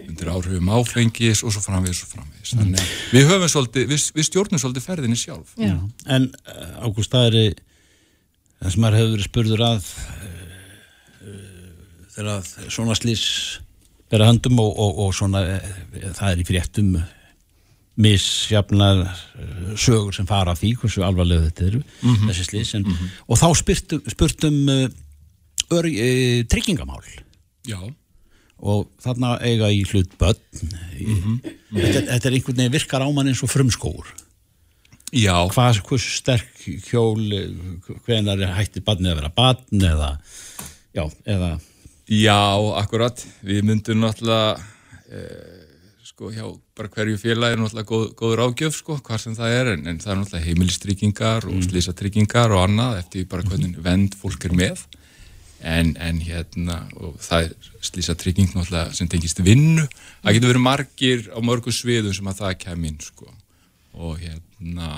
undir 0.08 0.32
áhrifum 0.32 0.72
áfengis 0.72 1.42
og 1.44 1.52
svo 1.52 1.64
framvegis 1.66 2.04
og 2.06 2.14
framvegis. 2.14 2.54
Þannig 2.54 2.80
að 2.80 2.94
við 3.18 3.28
höfum 3.32 3.52
svolítið, 3.52 3.88
við, 3.90 4.06
við 4.16 4.28
stjórnum 4.30 4.62
svolítið 4.62 4.86
ferðinni 4.86 5.20
sjálf. 5.20 5.52
Já. 5.60 5.76
En 6.16 6.30
uh, 6.32 6.86
Ágúst, 6.86 7.12
það 7.12 7.40
er 7.42 7.60
það 8.62 8.76
sem 8.76 8.86
maður 8.86 9.00
hefur 9.02 9.14
verið 9.18 9.28
spurður 9.28 9.66
að 9.68 9.92
uh, 10.14 11.44
þegar 12.16 12.32
að 12.38 12.54
svona 12.78 13.00
slís 13.02 13.28
bera 14.14 14.30
höndum 14.30 14.62
og, 14.62 14.72
og, 14.72 15.02
og 15.06 15.18
svona 15.18 15.44
uh, 15.58 15.74
það 16.14 16.30
er 16.30 16.44
í 16.44 16.48
fréttum 16.48 16.94
misjafnar 18.04 19.04
uh, 19.06 19.74
sögur 19.78 20.16
sem 20.16 20.30
fara 20.30 20.54
af 20.54 20.62
því 20.62 20.74
hversu 20.82 21.06
alvarlega 21.06 21.50
þetta 21.50 21.68
eru 21.72 21.84
þessi 22.28 22.48
slís 22.48 22.74
en, 22.80 22.88
og 23.28 23.42
þá 23.42 23.48
spurtum, 23.60 24.08
spurtum 24.14 24.62
ör, 24.74 25.90
uh, 25.90 26.40
tryggingamál. 26.50 27.04
Já, 27.68 27.80
og 28.64 28.88
þarna 29.04 29.38
eiga 29.44 29.68
í 29.74 29.82
hlut 29.90 30.14
börn. 30.20 30.40
Þetta, 31.74 32.04
þetta 32.14 32.30
er 32.30 32.36
einhvern 32.38 32.62
veginn 32.62 32.76
virkar 32.78 33.04
á 33.04 33.10
mann 33.12 33.32
eins 33.32 33.44
og 33.44 33.52
frumskóur 33.52 34.14
já, 35.14 35.36
hvað, 35.54 35.82
hversu 35.88 36.18
sterk 36.18 36.64
hjól 36.88 37.22
hvenar 38.06 38.42
er 38.42 38.56
hætti 38.58 38.82
barnið 38.86 39.14
að 39.14 39.20
vera 39.22 39.34
barn 39.36 39.86
eða 39.90 40.10
já, 40.96 41.06
eða 41.30 41.52
já, 42.08 42.40
akkurat. 42.80 43.20
Við 43.46 43.64
myndum 43.68 44.02
náttúrulega 44.04 44.58
eh, 45.10 45.64
sko 46.08 46.32
hjá 46.34 46.46
bara 46.78 46.92
hverju 46.94 47.20
félagi 47.22 47.56
er 47.56 47.62
náttúrulega 47.62 47.90
góð, 47.90 48.04
góður 48.20 48.44
ágjöf 48.48 48.76
sko, 48.78 48.98
hvað 49.06 49.24
sem 49.24 49.38
það 49.38 49.56
er 49.60 49.72
en, 49.74 49.88
en 49.92 50.02
það 50.02 50.12
er 50.14 50.20
náttúrulega 50.20 50.48
heimilistryggingar 50.50 51.48
og 51.50 51.64
slísatryggingar 51.68 52.54
og 52.54 52.66
annað 52.68 53.00
eftir 53.04 53.30
bara 53.32 53.48
hvernig 53.48 53.80
vend 53.86 54.18
fólk 54.20 54.50
er 54.50 54.58
með. 54.58 54.84
En, 55.64 55.94
en 55.96 56.20
hérna 56.20 56.82
og 57.00 57.16
það 57.24 57.48
er 57.48 57.72
slísatrygging 57.88 58.52
náttúrulega 58.52 58.98
sem 58.98 59.10
tengist 59.12 59.40
vinnu. 59.44 59.88
Það 60.24 60.38
getur 60.38 60.54
verið 60.54 60.68
margir 60.68 61.28
á 61.32 61.40
mörgum 61.40 61.76
sviðum 61.76 62.16
sem 62.16 62.32
að 62.32 62.42
það 62.44 62.58
kem 62.66 62.88
inn 62.90 63.00
sko. 63.04 63.30
Og 63.94 64.18
hérna 64.20 64.90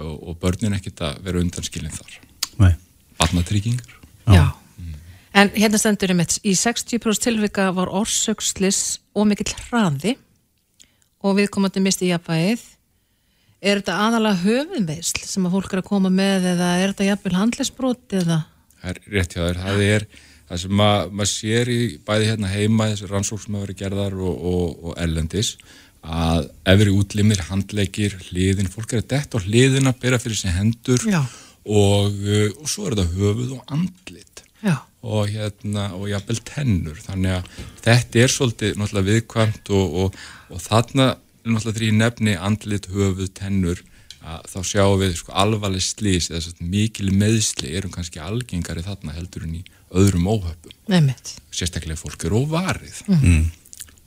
og, 0.00 0.14
og 0.30 0.38
börnin 0.40 0.76
ekkert 0.76 1.04
að 1.04 1.20
vera 1.26 1.42
undanskilin 1.42 1.92
þar. 1.94 2.20
Nei. 2.56 2.72
barnatryggingar. 3.20 3.98
Já. 4.26 4.44
En 5.36 5.50
hérna 5.52 5.76
stendur 5.76 6.14
um 6.14 6.22
í 6.24 6.52
60% 6.56 7.26
tilvika 7.26 7.66
var 7.76 7.90
orsökslis 7.92 9.02
og 9.12 9.26
mikill 9.28 9.52
hraði 9.66 10.14
og 11.20 11.36
viðkomandi 11.36 11.82
misti 11.84 12.08
jafnvægið. 12.08 12.62
Er 13.60 13.82
þetta 13.82 13.98
aðalega 14.06 14.40
höfumveisl 14.46 15.20
sem 15.28 15.44
að 15.44 15.58
fólk 15.58 15.74
er 15.74 15.82
að 15.82 15.90
koma 15.90 16.12
með 16.12 16.46
eða 16.54 16.70
er 16.80 16.94
þetta 16.94 17.08
jafnvel 17.10 17.34
handlisbrot 17.36 18.16
eða? 18.16 18.38
Það 18.80 18.92
er 18.94 19.02
rétt 19.12 19.36
hjá 19.36 19.42
þér, 19.42 19.60
það 19.66 19.82
er 19.88 20.06
það 20.46 20.62
sem 20.62 20.82
að, 20.86 21.12
maður 21.18 21.30
sér 21.34 21.72
í 21.74 21.78
bæði 22.06 22.30
hérna 22.30 22.54
heima 22.54 22.88
þessi 22.92 23.10
rannsók 23.10 23.42
sem 23.42 23.58
hafa 23.58 23.66
verið 23.66 23.80
gerðar 23.82 24.18
og, 24.22 24.48
og, 24.52 24.64
og 24.86 24.98
ellendis 25.04 25.52
að 26.06 26.48
efri 26.72 26.96
útlimir, 26.96 27.44
handleikir, 27.50 28.16
hliðin 28.30 28.72
fólk 28.72 28.94
er 28.94 29.04
að 29.04 29.12
detta 29.12 29.36
á 29.36 29.44
hliðina, 29.44 29.92
bera 30.00 30.22
fyrir 30.22 30.40
sig 30.40 30.56
hendur 30.56 31.02
Já. 31.04 31.20
og, 31.66 32.24
uh, 32.24 32.50
og 32.62 32.70
svo 32.70 32.88
er 32.88 32.96
þetta 32.96 33.18
höfuð 33.18 33.56
og 33.58 33.74
andlit 33.74 34.45
Já. 34.62 34.76
og 35.06 35.28
hérna 35.30 35.90
og 35.94 36.08
jafnvel 36.10 36.40
tennur 36.48 36.96
þannig 37.04 37.36
að 37.36 37.50
þetta 37.84 38.22
er 38.22 38.32
svolítið 38.32 38.78
náttúrulega 38.80 39.10
viðkvæmt 39.10 39.70
og, 39.76 39.98
og, 40.02 40.16
og 40.50 40.62
þarna 40.64 41.10
náttúrulega 41.46 41.82
því 41.82 41.90
nefni 42.00 42.36
andlit, 42.40 42.88
höfuð, 42.90 43.30
tennur 43.36 43.82
að 44.26 44.48
þá 44.50 44.58
sjáum 44.66 44.96
við 45.02 45.12
sko 45.20 45.34
alvarleg 45.38 45.84
slís 45.84 46.30
eða 46.32 46.42
svo 46.46 46.66
mikil 46.72 47.12
meðsli 47.14 47.74
erum 47.78 47.92
kannski 47.94 48.22
algengari 48.22 48.82
þarna 48.86 49.14
heldur 49.14 49.44
en 49.46 49.60
í 49.60 49.62
öðrum 49.96 50.26
óhöpum, 50.32 50.74
Nefnitt. 50.90 51.36
sérstaklega 51.54 52.00
fólk 52.00 52.26
er 52.26 52.34
óvarið 52.34 53.04
mm. 53.06 53.44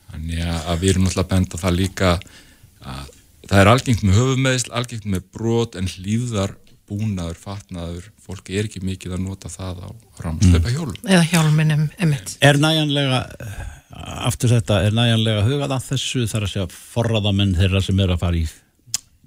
þannig 0.09 0.43
að, 0.43 0.73
við 0.81 0.91
erum 0.91 1.05
náttúrulega 1.07 1.27
að 1.27 1.31
benda 1.35 1.61
það 1.61 1.77
líka 1.77 2.11
að 2.83 3.15
það 3.49 3.61
er 3.61 3.71
algengt 3.71 4.03
með 4.05 4.19
höfumeðsl, 4.19 4.73
algengt 4.75 5.07
með 5.09 5.29
brot 5.33 5.77
en 5.79 5.87
hlýðar 5.89 6.57
búnaður, 6.89 7.37
fatnaður, 7.39 8.09
fólk 8.23 8.49
er 8.51 8.67
ekki 8.67 8.81
mikið 8.85 9.15
að 9.17 9.25
nota 9.25 9.51
það 9.53 9.83
á 9.85 9.89
ramsleipa 10.23 10.73
hjólum. 10.73 10.97
Eða 11.05 11.25
hjálminum, 11.31 11.85
emitt. 12.01 12.35
er 12.41 12.59
næjanlega 12.61 13.21
aftur 14.29 14.53
þetta, 14.53 14.81
er 14.85 14.97
næjanlega 14.97 15.45
hugað 15.47 15.75
að 15.75 15.87
þessu 15.91 16.25
þar 16.29 16.45
að 16.45 16.53
segja 16.53 16.67
forraðamenn 16.73 17.55
þeirra 17.57 17.81
sem 17.83 18.03
er 18.03 18.13
að 18.13 18.21
fara 18.21 18.39
í 18.39 18.45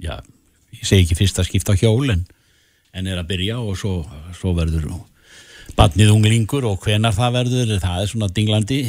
já, 0.03 0.15
ég 0.77 0.85
segi 0.87 1.07
ekki 1.07 1.19
fyrsta 1.19 1.47
skipta 1.47 1.77
hjól 1.79 2.13
en, 2.15 2.27
en 2.95 3.11
er 3.11 3.21
að 3.21 3.31
byrja 3.33 3.59
og 3.63 3.75
svo, 3.81 3.95
svo 4.39 4.55
verður 4.57 4.89
badnið 5.79 6.13
unglingur 6.15 6.67
og 6.69 6.83
hvenar 6.85 7.15
það 7.17 7.37
verður 7.41 7.77
það 7.83 8.01
er 8.05 8.13
svona 8.13 8.31
dinglandi 8.33 8.81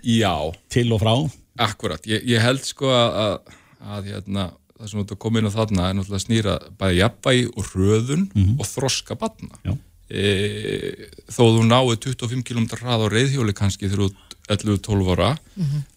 Já, 0.00 0.32
til 0.72 0.88
og 0.96 1.02
frá 1.02 1.12
akkurat. 1.60 2.06
Ég, 2.08 2.24
ég 2.28 2.42
held 2.42 2.62
sko 2.64 2.90
að, 2.92 3.18
að, 3.20 3.56
að 3.96 4.10
hérna, 4.14 4.46
það 4.80 4.92
sem 4.92 5.20
koma 5.20 5.40
inn 5.40 5.50
á 5.50 5.52
þarna 5.54 5.86
er 5.88 5.96
náttúrulega 5.98 6.20
að 6.20 6.24
snýra 6.26 6.56
bæði 6.80 6.98
jafnvægi 7.00 7.46
og 7.52 7.70
röðun 7.74 8.26
og 8.56 8.66
þroska 8.70 9.16
batna. 9.20 9.60
Já. 9.66 9.74
E, 10.10 11.10
þó 11.30 11.42
þú 11.54 11.66
náðu 11.68 11.98
25 12.08 12.42
km 12.48 12.66
hrað 12.72 13.04
á 13.06 13.12
reyðhjóli 13.12 13.54
kannski 13.54 13.90
þegar 13.90 14.08
þú 14.08 14.08
ert 14.10 14.30
11-12 14.50 15.12
ára, 15.14 15.28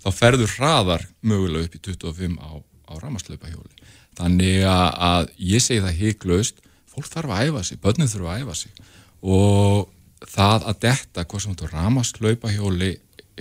þá 0.04 0.10
ferður 0.14 0.52
hraðar 0.58 1.08
mögulega 1.26 1.66
upp 1.66 1.78
í 1.80 1.82
25 1.88 2.36
á, 2.38 2.52
á 2.62 2.94
ramaslaupahjóli. 3.02 3.88
Þannig 4.14 4.62
að, 4.70 4.90
að 5.10 5.32
ég 5.42 5.64
segi 5.64 5.82
það 5.82 5.98
heiklaust, 6.04 6.62
fólk 6.86 7.10
þarf 7.10 7.34
að 7.34 7.48
æfa 7.48 7.64
sig, 7.66 7.80
börnin 7.82 8.12
þurfa 8.12 8.36
að 8.36 8.44
æfa 8.44 8.58
sig 8.60 8.84
og 9.24 9.90
það 10.30 10.68
að 10.70 10.80
detta, 10.84 11.26
hvað 11.26 11.44
sem 11.44 11.56
þú 11.58 11.70
ramaslaupahjóli 11.72 12.92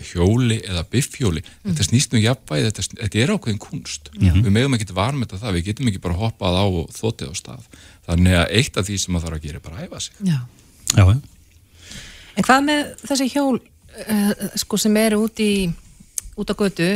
hjóli 0.01 0.59
eða 0.65 0.85
biffhjóli. 0.89 1.43
Þetta 1.67 1.87
snýst 1.87 2.15
um 2.17 2.23
jafnvægi, 2.23 2.69
þetta, 2.69 2.85
þetta 3.03 3.21
er 3.21 3.33
ákveðin 3.35 3.61
kunst 3.61 4.09
við 4.17 4.49
megum 4.49 4.77
ekki 4.79 4.95
varmeta 4.97 5.41
það, 5.41 5.59
við 5.59 5.69
getum 5.69 5.91
ekki 5.91 6.01
bara 6.05 6.17
hoppað 6.21 6.57
á 6.57 6.65
og 6.65 6.95
þótið 6.97 7.33
á 7.33 7.35
stað. 7.37 7.67
Þannig 8.09 8.39
að 8.39 8.55
eitt 8.59 8.81
af 8.81 8.89
því 8.89 8.97
sem 9.03 9.15
maður 9.15 9.29
þarf 9.29 9.39
að 9.39 9.47
gera 9.47 9.61
er 9.61 9.67
bara 9.67 9.77
að 9.77 9.87
æfa 9.87 10.01
sig. 10.07 10.17
Já. 10.25 10.39
Já, 10.93 11.05
já. 11.05 11.21
En 12.33 12.47
hvað 12.47 12.65
með 12.69 12.83
þessi 13.03 13.29
hjól 13.35 13.59
uh, 13.61 14.33
sko, 14.63 14.81
sem 14.81 14.97
eru 15.03 15.21
út 15.27 15.45
í 15.45 15.53
út 16.41 16.53
á 16.53 16.55
götu 16.57 16.89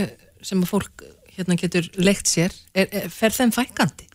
sem 0.44 0.62
að 0.62 0.70
fólk 0.72 1.04
hérna 1.36 1.58
getur 1.60 1.88
leikt 2.00 2.30
sér? 2.30 2.54
Er, 2.72 2.88
er, 2.88 3.08
fer 3.12 3.34
þeim 3.36 3.52
fækandi? 3.54 4.08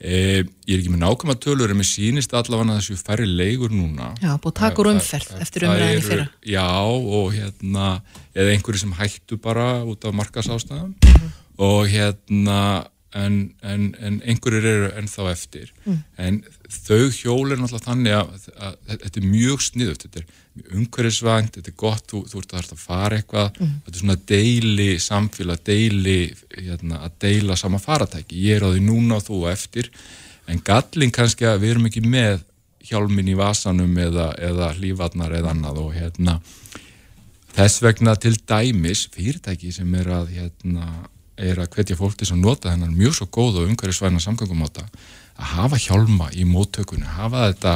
E, 0.00 0.44
ég 0.66 0.74
er 0.74 0.78
ekki 0.82 0.92
með 0.94 1.02
nákvæma 1.02 1.34
tölur 1.42 1.70
en 1.70 1.76
mér 1.80 1.88
sýnist 1.88 2.32
allavega 2.34 2.74
að 2.76 2.80
þessu 2.80 2.96
færri 3.02 3.26
leigur 3.26 3.70
núna. 3.74 4.12
Já, 4.22 4.36
búið 4.38 4.52
að 4.52 4.58
taka 4.60 4.82
úr 4.82 4.90
umferð 4.94 5.28
Það- 5.32 5.40
eftir 5.42 5.66
umræðinni 5.68 6.02
fyrra. 6.06 6.28
Já, 6.46 6.66
og 7.18 7.32
hérna 7.34 8.00
eða 8.34 8.52
einhverju 8.54 8.78
sem 8.84 8.92
hættu 8.92 9.40
bara 9.42 9.82
út 9.84 10.04
af 10.04 10.14
markasástæðum 10.14 10.94
Mhm. 11.02 11.32
og 11.58 11.86
hérna 11.88 12.86
en, 13.16 13.36
en, 13.62 13.84
en 14.04 14.18
einhverjir 14.28 14.66
eru 14.68 14.88
ennþá 15.00 15.30
eftir 15.32 15.70
Mm. 15.86 16.02
en 16.18 16.42
þau 16.68 17.06
hjól 17.16 17.52
er 17.52 17.56
náttúrulega 17.62 17.86
þannig 17.86 18.12
að, 18.18 18.48
að, 18.58 18.74
að 18.88 18.98
þetta 19.04 19.20
er 19.22 19.28
mjög 19.32 19.62
sniðut 19.64 20.02
þetta 20.04 20.20
er 20.20 20.74
umhverfisvænt, 20.76 21.54
þetta 21.56 21.70
er 21.72 21.76
gott 21.80 22.04
þú, 22.10 22.20
þú 22.28 22.40
ert 22.42 22.52
að 22.52 22.58
þarft 22.58 22.74
að 22.76 22.82
fara 22.82 23.16
eitthvað 23.22 23.60
Mm. 23.60 23.72
þetta 23.86 23.94
er 23.96 24.02
svona 24.02 24.18
deili 24.32 24.88
samfélag 25.00 25.62
deili, 25.64 26.18
hérna, 26.58 27.00
að 27.06 27.16
deila 27.24 27.56
sama 27.56 27.78
faratæki 27.80 28.42
ég 28.44 28.56
er 28.58 28.66
á 28.68 28.70
því 28.74 28.84
núna 28.84 29.16
og 29.16 29.24
þú 29.28 29.40
á 29.48 29.52
eftir 29.56 29.88
en 30.48 30.60
gallin 30.64 31.10
kannski 31.12 31.44
að 31.48 31.60
við 31.64 31.70
erum 31.74 31.86
ekki 31.88 32.04
með 32.04 32.44
hjálmin 32.88 33.28
í 33.28 33.34
vasanum 33.36 33.96
eða, 34.00 34.30
eða 34.38 34.70
hlífarnar 34.76 35.32
eða 35.40 35.50
annað 35.56 35.80
og 35.82 35.94
hérna 35.96 36.38
þess 37.56 37.82
vegna 37.82 38.14
til 38.20 38.36
dæmis 38.48 39.06
fyrirtæki 39.12 39.72
sem 39.74 39.94
er 39.98 40.08
að 40.20 40.28
hérna, 40.36 40.86
er 41.38 41.60
að 41.62 41.70
hvetja 41.76 41.96
fólk 41.98 42.16
til 42.18 42.28
að 42.32 42.40
nota 42.42 42.72
þennan 42.72 42.96
mjög 42.98 43.14
svo 43.18 43.28
góð 43.34 43.60
og 43.62 43.68
umhverfisvæna 43.70 44.22
samgöngumáta 44.22 44.86
að 45.38 45.52
hafa 45.54 45.78
hjálma 45.82 46.30
í 46.34 46.46
móttökunni 46.48 47.06
hafa 47.18 47.44
þetta, 47.52 47.74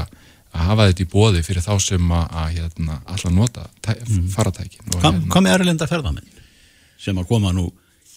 að 0.52 0.66
hafa 0.68 0.88
þetta 0.90 1.04
í 1.04 1.10
bóði 1.12 1.44
fyrir 1.46 1.62
þá 1.64 1.74
sem 1.82 2.10
að, 2.16 2.24
að 2.42 2.56
hérna, 2.56 2.98
alltaf 3.06 3.34
nota 3.36 3.68
tæ, 3.84 3.92
faratækin 4.34 4.88
og, 4.90 4.98
Hvað, 4.98 5.22
hvað 5.30 5.46
með 5.46 5.56
erlenda 5.60 5.88
ferðamenn 5.90 6.32
sem 7.02 7.18
að 7.22 7.30
koma 7.30 7.52
nú 7.54 7.68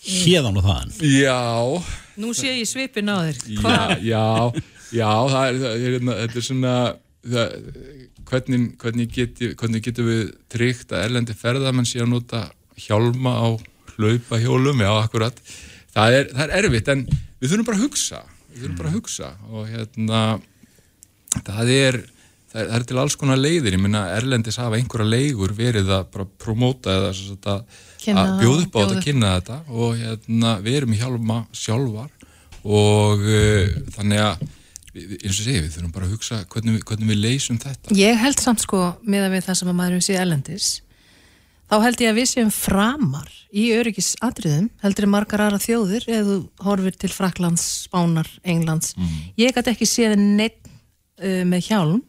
hérðan 0.06 0.60
og 0.60 0.66
þaðan? 0.66 0.92
Já, 1.10 1.40
Nú 2.22 2.32
sé 2.38 2.54
ég 2.56 2.68
svipin 2.70 3.10
á 3.12 3.28
þér. 3.28 3.40
Já, 3.60 3.80
já, 4.00 4.26
já, 4.96 5.10
það 5.28 5.48
er, 5.50 5.58
það 5.60 5.72
er, 5.74 5.82
hérna, 5.86 6.18
þetta 6.22 6.40
er 6.40 6.46
svona, 6.48 6.74
það, 7.28 7.56
hvernig, 8.30 8.68
hvernig, 8.82 9.10
geti, 9.12 9.50
hvernig 9.60 9.84
getum 9.84 10.08
við 10.08 10.22
tryggt 10.54 10.94
að 10.96 11.08
erlendi 11.10 11.36
ferðamenn 11.36 11.90
sé 11.90 12.00
að 12.06 12.14
nota 12.14 12.46
hjálma 12.80 13.34
á 13.36 13.48
hlaupahjólum, 13.98 14.84
já, 14.86 14.92
akkurat. 15.02 15.40
Það 15.96 16.18
er, 16.18 16.28
það 16.34 16.44
er 16.46 16.58
erfitt, 16.60 16.92
en 16.92 17.06
við 17.40 17.52
þurfum 17.52 17.70
bara 17.70 17.80
að 17.80 17.86
hugsa, 17.86 18.22
við 18.52 18.66
þurfum 18.66 18.78
bara 18.82 18.92
að 18.92 18.98
hugsa. 19.00 19.32
Og 19.52 19.70
hérna, 19.72 20.24
það 21.38 21.72
er, 21.76 22.00
það 22.54 22.76
er, 22.78 22.88
til 22.90 23.00
alls 23.04 23.18
konar 23.20 23.42
leiðir, 23.42 23.78
ég 23.78 23.84
minna 23.86 24.06
erlendis 24.16 24.60
hafa 24.62 24.80
einhverja 24.80 25.12
leigur 25.16 25.56
verið 25.56 25.94
að 25.96 26.10
bara 26.16 26.28
promóta 26.46 27.00
eða 27.00 27.14
sagt 27.18 27.50
að 27.52 27.64
að 28.06 28.36
bjóða 28.42 28.66
upp 28.68 28.76
á 28.76 28.80
þetta, 28.84 29.02
kynna 29.02 29.32
þetta. 29.40 29.62
Og 29.72 29.96
hérna, 30.02 30.58
við 30.66 30.82
erum 30.82 31.00
hjálma 31.00 31.40
sjálfar. 31.56 32.12
Og 32.66 33.22
uh, 33.22 33.74
þannig 33.96 34.22
að 34.26 34.46
eins 34.96 35.40
og 35.40 35.44
segja, 35.44 35.64
við 35.64 35.74
þurfum 35.74 35.94
bara 35.96 36.08
að 36.08 36.14
hugsa 36.16 36.40
hvernig 36.52 36.84
hvernig 36.88 37.12
við 37.12 37.22
leysum 37.24 37.60
þetta. 37.60 37.96
Ég 37.98 38.20
held 38.22 38.42
samt 38.42 38.64
sko, 38.64 38.82
miða 39.04 39.32
við 39.34 39.48
það 39.48 39.60
sem 39.60 39.72
að 39.72 39.78
maður 39.80 39.98
hefur 39.98 40.08
séð 40.08 40.22
ellendis, 40.22 40.70
þá 41.72 41.76
held 41.84 42.04
ég 42.04 42.12
að 42.12 42.20
við 42.20 42.30
séum 42.32 42.52
framar 42.54 43.32
í 43.56 43.70
öryggisatriðum, 43.76 44.70
heldur 44.84 45.08
en 45.08 45.14
margar 45.14 45.46
aðra 45.46 45.62
þjóðir, 45.64 46.08
eða 46.12 46.26
þú 46.28 46.68
horfir 46.68 46.98
til 47.00 47.12
Fraklands, 47.14 47.66
Spánar, 47.86 48.30
Englands. 48.44 48.94
Ég 49.40 49.56
gæti 49.56 49.74
ekki 49.74 49.88
séð 49.90 50.18
neitt 50.20 50.60
uh, 50.68 51.44
með 51.48 51.70
hjálm 51.70 52.02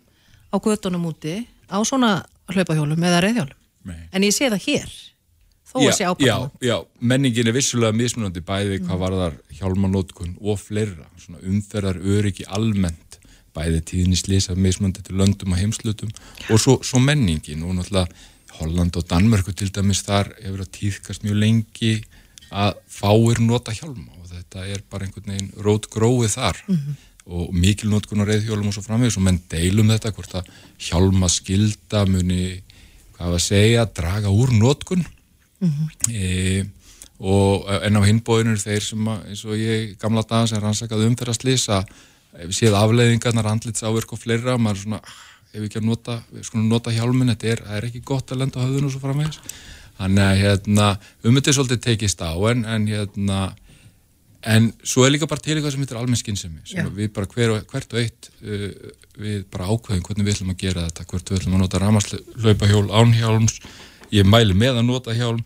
á 0.50 0.57
göttunum 0.59 1.09
úti 1.11 1.40
á 1.70 1.78
svona 1.86 2.18
hlaupahjólum 2.52 3.02
eða 3.02 3.22
reyðhjólum. 3.24 3.61
Nei. 3.86 4.00
En 4.12 4.26
ég 4.26 4.34
sé 4.34 4.50
það 4.50 4.66
hér, 4.66 4.92
þó 5.66 5.76
að 5.80 5.92
sé 5.94 6.04
já, 6.04 6.11
ábæðan. 6.11 6.52
já, 6.66 6.76
menningin 6.98 7.50
er 7.50 7.54
vissulega 7.54 7.94
mismunandi 7.94 8.42
bæði 8.46 8.80
hvað 8.82 9.02
varðar 9.02 9.36
hjálmanótkun 9.59 10.36
og 10.42 10.59
fleira, 10.59 11.07
svona 11.22 11.42
umferðar 11.46 12.00
öryggi 12.02 12.46
almennt, 12.50 13.20
bæði 13.57 13.82
tíðni 13.88 14.18
slisa 14.18 14.57
mismunandi 14.59 15.04
til 15.07 15.16
löndum 15.16 15.54
og 15.54 15.61
heimslutum 15.62 16.11
og 16.50 16.59
svo, 16.61 16.80
svo 16.84 17.00
menningin 17.00 17.62
og 17.64 17.78
náttúrulega 17.78 18.11
Holland 18.57 18.97
og 18.97 19.09
Danmörku 19.11 19.53
til 19.53 19.72
dæmis 19.74 20.05
þar 20.07 20.30
hefur 20.42 20.62
að 20.64 20.72
tíðkast 20.78 21.26
mjög 21.26 21.40
lengi 21.42 21.92
að 22.55 22.78
fáir 22.88 23.42
nota 23.42 23.74
hjálma 23.74 24.14
og 24.20 24.30
þetta 24.30 24.66
er 24.70 24.84
bara 24.90 25.07
einhvern 25.07 25.32
veginn 25.32 25.53
rót 25.66 25.90
gróið 25.92 26.36
þar 26.38 26.62
og 27.26 27.51
mikil 27.55 27.90
notkun 27.90 28.22
á 28.22 28.28
reyðhjólum 28.28 28.70
og 28.70 28.76
svo 28.76 28.84
framvegis 28.86 29.18
og 29.18 29.26
menn 29.26 29.42
deilum 29.51 29.90
þetta 29.90 30.14
hvort 30.14 30.38
að 30.38 30.51
hjálma 30.78 31.28
skilda 31.32 32.05
muni 32.07 32.62
hvað 33.16 33.32
var 33.32 33.38
að 33.40 33.44
segja, 33.47 33.86
draga 33.97 34.32
úr 34.32 34.53
notkun. 34.53 35.05
E, 36.12 36.66
og 37.16 37.64
en 37.80 37.97
á 37.97 38.03
hinbóðinu 38.05 38.59
þeir 38.61 38.84
sem 38.84 39.09
að, 39.09 39.22
eins 39.30 39.44
og 39.49 39.57
ég 39.57 39.94
gamla 40.01 40.24
daga 40.28 40.51
sem 40.51 40.61
rannsakaði 40.61 41.09
umferðarslýs 41.11 41.64
að 41.72 41.88
ef 42.36 42.51
við 42.51 42.59
séð 42.59 42.76
afleiðingarnar 42.76 43.49
andlitsáverk 43.49 44.12
og 44.12 44.20
fleira, 44.20 44.59
maður 44.61 44.82
svona 44.82 45.01
ef 45.57 45.62
við 45.62 45.70
ekki 45.70 45.80
að 45.80 45.88
nota, 45.88 46.16
nota 46.61 46.92
hjálmin 46.92 47.32
þetta 47.32 47.52
er, 47.54 47.62
er 47.78 47.86
ekki 47.88 48.02
gott 48.04 48.32
að 48.32 48.42
lenda 48.42 48.61
á 48.61 48.64
höfðun 48.66 48.88
og 48.88 48.92
svo 48.94 49.02
framvegis. 49.02 49.38
Þannig 49.96 50.26
að 50.26 50.42
hérna 50.42 50.88
um 51.24 51.38
er 51.40 51.57
svolítið 51.57 51.80
tekist 51.86 52.20
á 52.20 52.32
en, 52.52 52.66
en 52.68 52.90
hérna 52.90 53.40
en 54.46 54.68
svo 54.86 55.07
er 55.07 55.14
líka 55.14 55.28
bara 55.30 55.42
til 55.42 55.57
eitthvað 55.57 55.74
sem 55.74 55.82
heitir 55.82 55.98
almenn 55.98 56.20
skynsemi 56.20 56.62
sem 56.68 56.90
við 56.94 57.11
bara 57.16 57.30
hver, 57.32 57.54
hvert 57.70 57.96
og 57.96 58.02
eitt 58.02 58.28
uh, 58.44 58.68
við 59.16 59.46
bara 59.50 59.70
ákveðum 59.72 60.04
hvernig 60.07 60.28
við 60.28 60.36
ætlum 60.36 60.52
að 60.52 60.61
gera 60.61 60.84
þetta 60.86 61.09
hvert 61.11 61.32
við 61.32 61.40
ætlum 61.40 61.57
að 61.57 61.64
nota 61.64 61.82
ramaslaupa 61.82 62.70
án 63.00 63.16
hjálms. 63.16 63.59
Ég 64.14 64.28
mæli 64.28 64.54
með 64.54 64.82
að 64.82 64.88
nota 64.92 65.16
hjálm 65.16 65.42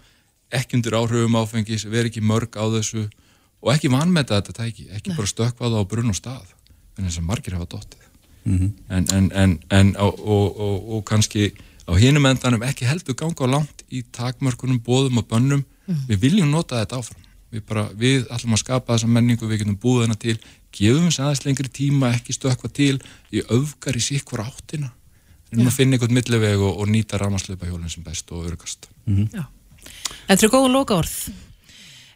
ekki 0.50 0.80
undir 0.80 0.98
áhrifum 0.98 1.38
áfengis 1.38 1.86
veri 1.88 2.10
ekki 2.10 2.24
mörg 2.26 2.58
á 2.58 2.66
þessu 2.74 3.06
og 3.60 3.72
ekki 3.74 3.92
vanmeta 3.92 4.40
þetta 4.40 4.56
tæki, 4.64 4.88
ekki 4.90 5.14
bara 5.14 5.30
stökkva 5.30 5.70
það 5.70 5.84
á 5.86 5.90
brunn 5.94 6.12
og 6.12 6.18
stað 6.18 6.54
en 6.98 7.06
þess 7.06 7.22
að 7.22 7.28
margir 7.30 7.56
hafa 7.56 7.70
dottið 8.44 8.70
en, 8.88 9.06
en, 9.12 9.32
en, 9.32 9.58
en 9.70 9.96
og, 9.98 10.20
og, 10.20 10.60
og, 10.60 10.76
og 10.96 11.04
kannski 11.04 11.52
á 11.90 11.92
hinum 11.98 12.26
endanum 12.26 12.62
ekki 12.62 12.86
heldur 12.86 13.16
ganga 13.18 13.44
á 13.44 13.48
langt 13.50 13.84
í 13.90 14.02
takmörkunum, 14.02 14.80
bóðum 14.80 15.18
og 15.18 15.26
bönnum. 15.28 15.64
Við 16.08 16.20
viljum 16.22 16.50
nota 16.50 16.78
þetta 16.78 17.00
áfram. 17.00 17.26
Við, 17.50 17.62
bara, 17.66 17.88
við 17.98 18.28
ætlum 18.30 18.54
að 18.54 18.62
skapa 18.62 18.94
þessa 18.94 19.10
menningu 19.10 19.48
við 19.50 19.64
getum 19.64 19.78
búið 19.82 20.04
hana 20.06 20.14
til, 20.14 20.36
gefum 20.70 21.08
þess 21.08 21.22
aðeins 21.24 21.44
lengri 21.44 21.68
tíma 21.68 22.12
ekki 22.14 22.36
stökkva 22.36 22.70
til 22.70 23.00
í 23.34 23.42
öfgar 23.42 23.98
í 23.98 24.02
sikkur 24.04 24.44
áttina. 24.44 24.92
En 25.50 25.66
að 25.66 25.74
finna 25.74 25.98
einhvern 25.98 26.14
milliveg 26.14 26.62
og, 26.62 26.78
og 26.78 26.86
nýta 26.86 27.18
ramaslaupa 27.18 27.66
hjólinn 27.66 27.90
sem 27.90 28.04
best 28.06 28.30
og 28.30 28.46
örgast 28.46 28.86
Þetta 30.28 30.36
eru 30.36 30.52
góða 30.52 30.70
loka 30.70 31.00
orð. 31.00 31.16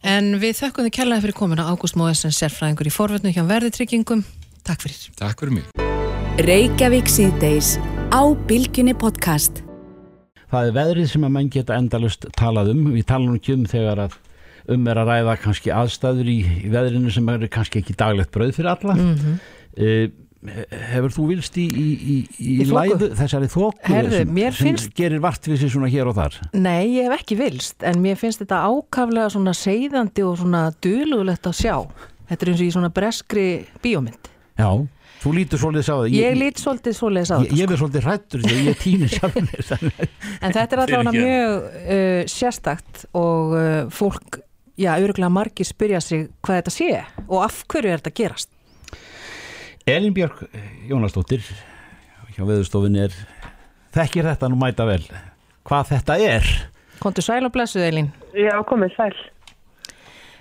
En 0.04 0.36
við 0.38 0.60
þökkum 0.60 0.86
þið 0.86 0.94
kærlega 1.00 1.24
fyrir 1.24 1.38
komuna 1.40 1.66
Ágúst 1.72 1.98
Móðesson, 1.98 2.34
sérfræðingur 2.36 2.92
í 2.92 2.94
forvörnu 2.94 3.34
hjá 3.34 3.42
verðitryggingum. 3.48 4.22
Takk 4.62 4.86
fyrir. 4.86 5.10
Takk 5.18 5.42
fyrir 5.42 5.58
mig 5.58 5.93
Reykjavík 6.34 7.06
síðdeis 7.06 7.76
á 8.10 8.26
Bilginni 8.48 8.90
podcast. 8.98 9.60
Það 10.50 10.66
er 10.66 10.72
veðrið 10.74 11.06
sem 11.12 11.26
að 11.28 11.30
menn 11.36 11.50
geta 11.54 11.76
endalust 11.78 12.26
talað 12.34 12.72
um. 12.72 12.80
Við 12.90 13.04
talum 13.06 13.36
ekki 13.38 13.54
um 13.54 13.62
þegar 13.70 14.00
að 14.08 14.16
um 14.74 14.88
er 14.90 14.98
að 14.98 15.12
ræða 15.12 15.36
kannski 15.44 15.70
aðstæður 15.70 16.32
í, 16.32 16.36
í 16.66 16.72
veðrinu 16.72 17.12
sem 17.14 17.30
eru 17.36 17.50
kannski 17.54 17.84
ekki 17.84 17.94
daglegt 18.02 18.34
brauð 18.34 18.50
fyrir 18.58 18.72
alla. 18.74 18.98
Mm 18.98 20.20
hefur 20.44 21.08
þú 21.08 21.22
vilst 21.30 21.54
í, 21.56 21.62
í, 21.64 21.84
í, 21.96 22.16
í, 22.36 22.66
læðu 22.68 23.06
þessari 23.16 23.46
þóku 23.48 24.02
sem, 24.12 24.28
mér 24.28 24.52
sem 24.52 24.66
finnst- 24.66 24.90
gerir 24.92 25.22
vart 25.24 25.48
við 25.48 25.62
sér 25.62 25.72
svona 25.72 25.88
hér 25.88 26.10
og 26.10 26.18
þar? 26.18 26.36
Nei, 26.52 26.98
ég 26.98 27.08
hef 27.08 27.14
ekki 27.16 27.38
vilst, 27.38 27.78
en 27.80 28.02
mér 28.04 28.18
finnst 28.20 28.42
þetta 28.42 28.58
ákaflega 28.68 29.30
svona 29.32 29.54
seiðandi 29.56 30.26
og 30.28 30.36
svona 30.42 30.66
dulugulegt 30.84 31.48
að 31.48 31.56
sjá. 31.62 31.78
Þetta 32.28 32.44
er 32.44 32.52
eins 32.52 32.60
og 32.60 32.66
í 32.68 32.74
svona 32.76 32.92
breskri 32.92 33.46
bíómynd. 33.80 34.33
Já, 34.58 34.68
þú 35.24 35.32
lítur 35.34 35.58
svolítið 35.58 35.84
sá 35.88 35.92
það. 35.98 36.14
Ég 36.14 36.36
lít 36.38 36.60
svolítið 36.62 36.94
svoleiðis 36.98 37.30
á 37.32 37.36
Ég, 37.36 37.44
þetta. 37.48 37.58
ég 37.60 37.70
er 37.74 37.80
svolítið 37.82 38.04
hrættur 38.08 38.44
þegar 38.44 38.64
ég 38.68 38.80
týnir 38.84 39.12
sjálfum 39.14 39.48
mér 39.50 39.68
þannig 39.70 40.00
að- 40.04 40.08
En 40.40 40.52
þetta 40.58 40.76
er 40.76 40.82
allavega 40.84 41.14
mjög 41.16 41.68
uh, 41.80 42.22
sérstakt 42.30 43.04
og 43.18 43.54
uh, 43.58 43.90
fólk, 43.90 44.38
já, 44.78 44.90
öruglega 45.00 45.32
margir 45.34 45.66
spyrja 45.66 46.00
sig 46.04 46.28
hvað 46.44 46.60
þetta 46.62 46.74
sé 46.76 46.90
og 47.28 47.38
af 47.48 47.62
hverju 47.66 47.90
er 47.96 48.02
þetta 48.04 48.14
gerast. 48.22 48.50
Elin 49.86 50.14
Björk 50.16 50.44
Jónasdóttir 50.88 51.42
hjá 52.34 52.42
veðurstofunni 52.48 53.02
er 53.04 53.12
þekkir 53.94 54.30
þetta 54.30 54.48
nú 54.50 54.56
mæta 54.58 54.86
vel 54.88 55.02
hvað 55.66 55.90
þetta 55.92 56.16
er 56.20 56.46
Kontu 57.02 57.20
sæl 57.26 57.42
og 57.44 57.50
blessuð, 57.52 57.82
Elín. 57.84 58.06
Já, 58.38 58.54
komið 58.64 58.94
sæl. 58.94 59.16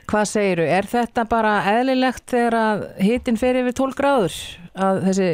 Hvað 0.10 0.26
segiru? 0.30 0.66
Er 0.68 0.84
þetta 0.90 1.24
bara 1.30 1.54
eðlilegt 1.72 2.26
þegar 2.34 2.56
að 2.60 2.82
hitin 3.06 3.38
fer 3.40 3.56
yfir 3.62 3.76
12 3.80 3.96
gráður? 4.00 4.36
Að 4.74 5.00
þessi 5.06 5.28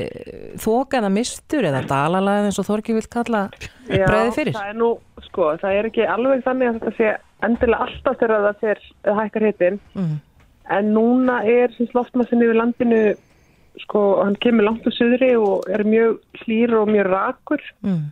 þoka 0.59 0.99
eða 0.99 1.09
mistur 1.15 1.63
eða 1.69 1.81
dalalæð 1.87 2.49
eins 2.49 2.59
og 2.59 2.65
Þorki 2.67 2.95
vill 2.97 3.07
kalla 3.07 3.45
Já, 3.87 4.03
breiði 4.05 4.33
fyrir? 4.35 4.53
það 4.57 4.69
er 4.73 4.77
nú, 4.81 4.89
sko, 5.29 5.45
það 5.61 5.77
er 5.79 5.87
ekki 5.87 6.07
alveg 6.11 6.43
þannig 6.43 6.67
að 6.69 6.79
þetta 6.79 6.93
sé 6.97 7.13
endilega 7.47 7.85
alltaf 7.87 8.17
þegar 8.19 8.43
það 8.49 8.59
fer 8.65 8.81
eða 9.07 9.17
hækkar 9.23 9.45
hitin 9.47 9.79
Mm. 9.95 10.17
en 10.75 10.91
núna 10.93 11.37
er 11.47 11.71
sem 11.77 11.87
loftmassin 11.95 12.43
yfir 12.43 12.59
landinu 12.59 12.99
sko, 13.79 14.01
hann 14.25 14.35
kemur 14.43 14.67
langt 14.67 14.83
á 14.85 14.91
suðri 14.91 15.31
og 15.39 15.63
er 15.71 15.85
mjög 15.87 16.19
hlýr 16.43 16.75
og 16.81 16.91
mjög 16.91 17.07
rakur 17.15 17.63
Mm. 17.81 18.11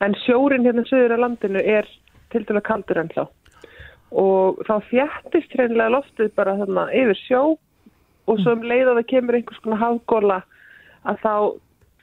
en 0.00 0.14
sjórin 0.24 0.64
hérna 0.64 0.88
suður 0.88 1.14
á 1.14 1.18
landinu 1.20 1.60
er 1.60 1.84
til 2.32 2.44
dæla 2.48 2.60
kaldur 2.64 2.96
ennþá 3.04 3.28
og 4.14 4.62
þá 4.68 4.74
þjættist 4.90 5.54
hreinlega 5.56 5.92
loftið 5.96 6.32
bara 6.38 6.56
þarna 6.60 6.86
yfir 6.94 7.20
sjó 7.24 7.42
og 8.24 8.40
svo 8.40 8.54
um 8.56 8.64
leið 8.64 8.90
að 8.92 8.98
það 9.00 9.10
kemur 9.12 9.38
einhvers 9.38 9.62
konar 9.64 9.82
hafgóla 9.82 10.40
að 11.04 11.20
þá 11.24 11.34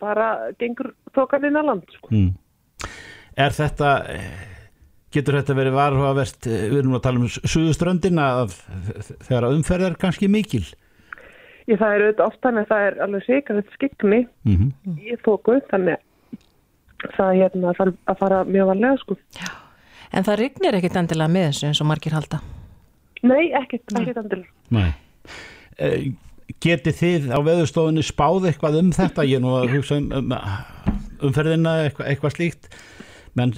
bara 0.02 0.30
gengur 0.60 0.92
þokan 1.16 1.48
inn 1.48 1.60
á 1.60 1.64
land 1.64 1.96
sko. 1.96 2.10
Mm. 2.12 2.32
Er 3.40 3.56
þetta 3.56 3.92
getur 5.12 5.38
þetta 5.40 5.56
verið 5.58 5.78
varhugavert 5.78 6.48
við 6.48 6.78
erum 6.82 6.98
að 6.98 7.04
tala 7.08 7.22
um 7.22 7.32
suðuströndina 7.32 8.28
þegar 9.28 9.48
að 9.48 9.58
umferð 9.58 9.90
er 9.90 9.98
kannski 10.00 10.30
mikil 10.32 10.66
Ég 11.70 11.78
það 11.78 11.94
er 11.94 12.04
auðvitað 12.06 12.26
oft 12.26 12.40
þannig 12.44 12.64
að 12.64 12.72
það 12.72 12.86
er 12.86 12.96
alveg 13.06 13.26
sikar 13.28 13.60
þetta 13.60 13.76
skikni 13.78 14.22
mm 14.48 14.56
-hmm. 14.56 14.96
í 14.98 15.18
þoku 15.26 15.58
þannig 15.72 16.00
að 17.06 17.14
það 17.18 17.36
hérna 17.42 17.74
þarf 17.78 18.00
að 18.12 18.22
fara 18.22 18.40
mjög 18.46 18.72
vanlega 18.72 19.02
sko. 19.02 19.18
En 20.12 20.28
það 20.28 20.42
rignir 20.44 20.78
ekkit 20.78 20.98
endilega 21.00 21.32
með 21.32 21.48
þessu 21.50 21.70
eins 21.70 21.82
og 21.84 21.88
margir 21.92 22.16
halda. 22.16 22.42
Nei, 23.22 23.52
ekkert, 23.56 23.94
ekkert 23.96 24.20
andilega. 24.24 24.52
Nei. 24.76 24.90
Eh, 25.80 26.12
Getið 26.62 26.98
þið 26.98 27.28
á 27.32 27.40
veðurstofunni 27.46 28.04
spáð 28.04 28.50
eitthvað 28.50 28.80
um 28.82 28.90
þetta? 28.96 29.24
Ég 29.24 29.40
er 29.40 29.44
nú 29.44 29.54
að 29.56 29.76
hugsa 29.78 29.98
um, 30.02 30.10
um 30.18 30.34
umferðina 31.30 31.76
eitthvað, 31.86 32.10
eitthvað 32.12 32.36
slíkt. 32.36 32.68
Menn 33.40 33.54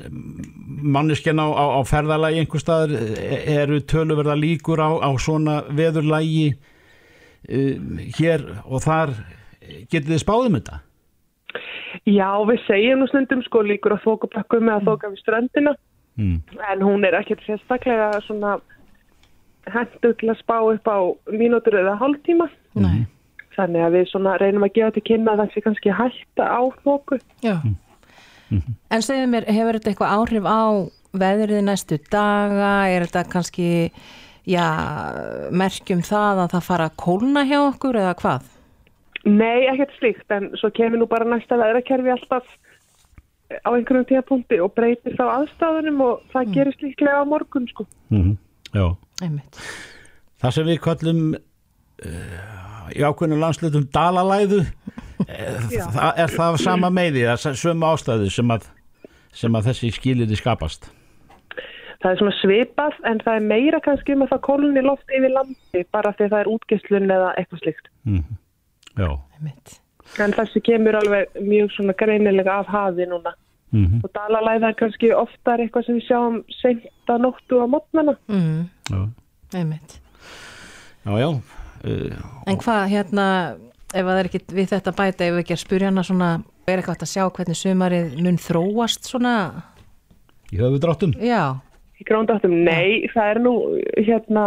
manneskjan 0.93 1.41
á, 1.41 1.47
á, 1.49 1.65
á 1.73 1.81
ferðalagi 1.89 2.43
einhver 2.43 2.61
staðar 2.61 2.93
eh, 2.93 3.47
eru 3.63 3.79
töluverða 3.89 4.35
líkur 4.37 4.83
á, 4.83 5.01
á 5.01 5.09
svona 5.17 5.63
veðurlagi 5.73 6.51
uh, 6.53 8.03
hér 8.19 8.45
og 8.67 8.83
þar. 8.85 9.15
Getið 9.89 10.13
þið 10.13 10.21
spáð 10.21 10.49
um 10.51 10.59
þetta? 10.59 10.81
Já, 12.09 12.29
við 12.45 12.61
segjum 12.67 13.01
nú 13.01 13.09
stundum 13.09 13.41
sko 13.47 13.63
líkur 13.65 13.95
að 13.95 14.05
þokabakku 14.05 14.59
með 14.61 14.75
að 14.75 14.87
þoka 14.91 15.11
við 15.13 15.23
ströndina 15.23 15.75
Mm. 16.13 16.43
en 16.69 16.81
hún 16.85 17.05
er 17.07 17.15
ekkert 17.17 17.41
sérstaklega 17.41 18.19
svona 18.21 18.59
hendur 19.73 20.13
til 20.19 20.29
að 20.29 20.41
spá 20.43 20.57
upp 20.61 20.85
á 20.85 20.99
mínútur 21.33 21.77
eða 21.79 21.95
hálftíma. 21.97 22.49
Nei. 22.77 23.05
Þannig 23.55 23.85
að 23.85 23.95
við 23.95 24.09
svona 24.11 24.35
reynum 24.41 24.65
að 24.65 24.75
gefa 24.75 24.93
til 24.93 25.03
kynna 25.09 25.33
að 25.33 25.43
það 25.43 25.53
sé 25.53 25.63
kannski 25.65 25.95
hætta 25.97 26.45
á 26.49 26.61
þoku. 26.83 27.19
Já. 27.45 27.55
En 28.93 29.01
segðu 29.05 29.29
mér, 29.31 29.47
hefur 29.49 29.77
þetta 29.77 29.91
eitthvað 29.91 30.15
áhrif 30.17 30.45
á 30.45 30.63
veðrið 31.23 31.63
næstu 31.65 31.99
daga? 32.11 32.73
Er 32.89 33.05
þetta 33.07 33.23
kannski, 33.33 33.69
já, 34.49 34.65
merkjum 35.53 36.03
það 36.05 36.43
að 36.45 36.51
það 36.55 36.67
fara 36.67 36.89
að 36.89 36.97
kólna 37.05 37.45
hjá 37.49 37.59
okkur 37.61 38.01
eða 38.01 38.17
hvað? 38.21 38.49
Nei, 39.23 39.69
ekkert 39.71 39.93
slíkt, 39.97 40.27
en 40.35 40.49
svo 40.59 40.69
kemur 40.75 40.99
nú 40.99 41.07
bara 41.09 41.29
næsta 41.29 41.57
veðrakerfi 41.57 42.11
alltaf 42.11 42.49
á 43.61 43.69
einhverjum 43.73 44.07
tíðapunkti 44.09 44.59
og 44.63 44.73
breytir 44.77 45.15
þá 45.19 45.25
aðstæðunum 45.37 46.01
og 46.05 46.23
það 46.33 46.53
gerist 46.57 46.83
líklega 46.85 47.21
á 47.21 47.25
morgun 47.27 47.69
sko. 47.71 47.87
Mm 48.13 48.35
Já 48.73 48.87
Einmitt. 49.21 49.59
Það 50.41 50.55
sem 50.55 50.67
við 50.67 50.79
kallum 50.83 51.19
uh, 51.35 52.63
í 52.93 53.03
ákveðinu 53.05 53.37
landslutum 53.41 53.85
dalalæðu 53.93 54.63
Já. 55.23 55.85
það, 55.93 56.09
er 56.19 56.33
það 56.33 56.57
sama 56.63 56.89
meði 56.93 57.27
það 57.29 57.45
er 57.51 57.59
sömu 57.61 57.87
ástæðu 57.93 58.31
sem 58.33 58.53
að, 58.55 58.65
sem 59.31 59.55
að 59.55 59.69
þessi 59.69 59.91
skilirði 59.95 60.39
skapast 60.41 60.89
Það 62.03 62.09
er 62.09 62.17
svona 62.19 62.35
svipað 62.41 62.97
en 63.07 63.21
það 63.23 63.37
er 63.37 63.45
meira 63.47 63.79
kannski 63.83 64.15
um 64.17 64.25
að 64.25 64.33
það 64.33 64.41
kólunni 64.49 64.81
loft 64.83 65.13
yfir 65.15 65.31
landi 65.31 65.83
bara 65.95 66.11
því 66.17 66.25
það 66.33 66.41
er 66.41 66.49
útgeislun 66.51 67.13
eða 67.15 67.29
eitthvað 67.39 67.61
slíkt. 67.61 67.87
mm. 68.03 68.25
Já 68.99 69.07
Einmitt. 69.37 69.77
En 70.21 70.33
þessi 70.35 70.61
kemur 70.61 70.95
alveg 70.99 71.31
mjög 71.41 71.71
svona 71.73 71.93
greinilega 71.97 72.59
af 72.61 72.67
hafi 72.69 73.07
núna. 73.09 73.33
mm 73.73 74.01
Og 74.03 74.09
dalalæða 74.13 74.69
er 74.69 74.77
kannski 74.77 75.09
oftar 75.17 75.59
eitthvað 75.63 75.85
sem 75.85 75.95
við 75.97 76.07
sjáum 76.07 76.35
seint 76.61 76.83
að 77.09 77.23
nóttu 77.25 77.57
á 77.57 77.65
mótnana. 77.65 78.13
Mm, 78.27 78.69
Já, 78.89 79.09
einmitt. 79.57 79.99
já, 81.05 81.11
já. 81.19 81.29
Uh, 81.83 82.15
En 82.47 82.57
hvað 82.57 82.87
hérna, 82.89 83.55
ef 83.93 84.05
það 84.05 84.19
er 84.19 84.25
ekki 84.29 84.39
við 84.53 84.69
þetta 84.69 84.91
bæta, 84.95 85.25
ef 85.25 85.33
við 85.33 85.39
ekki 85.43 85.53
að 85.53 85.63
spyrja 85.65 85.89
hana 85.89 86.03
svona, 86.03 86.29
er 86.67 86.77
eitthvað 86.77 87.01
að 87.03 87.11
sjá 87.11 87.23
hvernig 87.29 87.57
sumarið 87.59 88.13
mun 88.23 88.37
þróast 88.37 89.09
svona, 89.09 89.33
í 90.53 90.57
höfudráttum 90.61 91.13
já, 91.19 91.55
Í 91.99 92.05
gróndáttum, 92.07 92.51
nei, 92.65 93.07
það 93.13 93.29
er 93.31 93.39
nú 93.39 93.51
hérna 93.97 94.43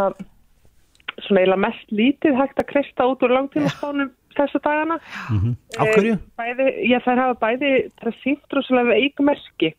svona 1.25 1.41
eiginlega 1.41 1.63
mest 1.63 1.93
lítið 1.95 2.35
hægt 2.37 2.59
að 2.61 2.67
kreista 2.73 3.07
út 3.09 3.23
úr 3.25 3.33
langtímaspánum 3.37 4.11
þessa 4.39 4.61
dagana. 4.65 5.01
mm 5.31 5.57
Af 5.79 5.91
hverju? 5.95 6.15
Eh, 6.15 6.23
Bæði, 6.41 6.69
já, 6.91 6.99
þær 7.07 7.23
hafa 7.23 7.37
bæði 7.47 7.73
það 8.03 8.17
sýnt 8.23 8.57
rosalega 8.59 8.95
veikmerki 8.95 9.75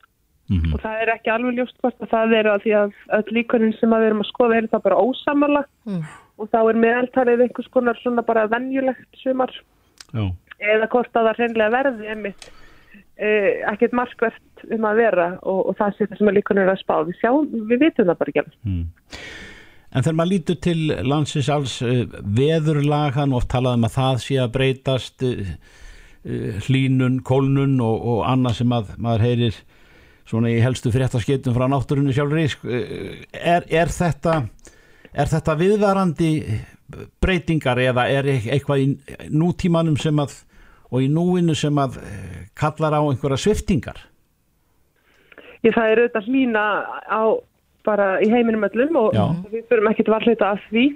Mm 0.48 0.72
og 0.74 0.80
það 0.80 1.02
er 1.04 1.10
ekki 1.12 1.32
alveg 1.34 1.58
ljóst 1.58 1.82
hvort 1.84 2.04
að 2.06 2.12
það 2.14 2.34
er 2.38 2.48
að 2.48 2.62
því 2.64 2.74
að 2.80 2.94
öll 3.18 3.34
líkunin 3.36 3.74
sem 3.82 3.92
að 3.92 4.00
við 4.00 4.08
erum 4.08 4.22
að 4.24 4.30
skoða 4.30 4.56
er 4.58 4.68
það 4.72 4.84
bara 4.86 5.00
ósamala 5.04 5.64
Mm. 5.88 6.04
og 6.38 6.50
þá 6.54 6.60
er 6.62 6.80
meðaltalið 6.84 7.42
einhvers 7.44 7.68
konar 7.74 8.00
svona 8.00 8.24
bara 8.24 8.48
venjulegt 8.48 9.20
sumar 9.24 9.52
Já, 10.14 10.24
eða 10.60 10.88
hvort 10.88 11.12
að 11.20 11.28
það 11.28 11.40
reynlega 11.42 11.76
verði 11.76 12.08
einmitt 12.14 12.48
eh, 13.18 13.60
ekkert 13.74 13.94
markvert 14.00 14.66
um 14.72 14.88
að 14.88 15.02
vera 15.02 15.28
og, 15.42 15.60
og 15.68 15.78
það 15.80 15.98
sé 15.98 16.08
það 16.08 16.18
sem 16.18 16.32
að 16.32 16.38
líkunin 16.40 16.64
er 16.64 16.74
að 16.74 16.82
spá 16.84 16.96
við, 17.04 17.20
sjáum, 17.20 17.52
við 17.68 17.84
vitum 17.84 18.08
það 18.08 18.20
bara 18.22 18.34
ekki 18.34 18.46
mm. 18.64 18.86
En 19.96 20.04
þegar 20.04 20.18
maður 20.20 20.32
lítur 20.34 20.58
til 20.62 20.80
landsins 21.08 21.48
alls 21.54 21.78
uh, 21.86 22.04
veðurlagan 22.38 23.32
og 23.34 23.42
oft 23.42 23.52
talað 23.54 23.78
um 23.80 23.88
að 23.88 23.96
það 23.98 24.18
sé 24.26 24.40
að 24.44 24.54
breytast 24.58 25.24
uh, 25.24 25.52
uh, 26.28 26.58
hlínun, 26.68 27.22
kólnun 27.26 27.78
og, 27.82 28.08
og 28.14 28.24
annað 28.28 28.60
sem 28.60 28.76
að 28.76 28.92
maður 29.00 29.26
heyrir 29.30 29.62
svona 30.28 30.52
í 30.52 30.58
helstu 30.60 30.92
fréttaskeitum 30.92 31.56
frá 31.56 31.70
náttúrunni 31.72 32.16
sjálfri 32.18 32.44
uh, 32.50 32.82
er, 33.32 33.64
er 33.72 33.94
þetta 33.96 34.42
er 35.18 35.32
þetta 35.32 35.56
viðvarandi 35.64 36.32
breytingar 37.24 37.80
eða 37.84 38.06
er 38.12 38.28
eit- 38.36 38.52
eitthvað 38.58 38.84
í 38.84 39.30
nútímanum 39.34 39.96
sem 40.00 40.20
að 40.24 40.36
og 40.88 41.02
í 41.04 41.08
núinu 41.12 41.56
sem 41.58 41.76
að 41.82 41.98
kallar 42.56 42.96
á 42.96 43.02
einhverja 43.08 43.40
sviftingar 43.44 43.98
Ég 45.66 45.74
það 45.76 45.90
er 45.92 46.00
auðvitað 46.04 46.28
hlýna 46.30 46.64
á 47.12 47.22
bara 47.88 48.08
í 48.24 48.30
heiminum 48.32 48.66
öllum 48.68 48.98
og 49.00 49.16
Já. 49.16 49.26
við 49.52 49.68
fyrum 49.70 49.92
ekkert 49.92 50.12
varleita 50.14 50.54
af 50.56 50.64
því. 50.72 50.88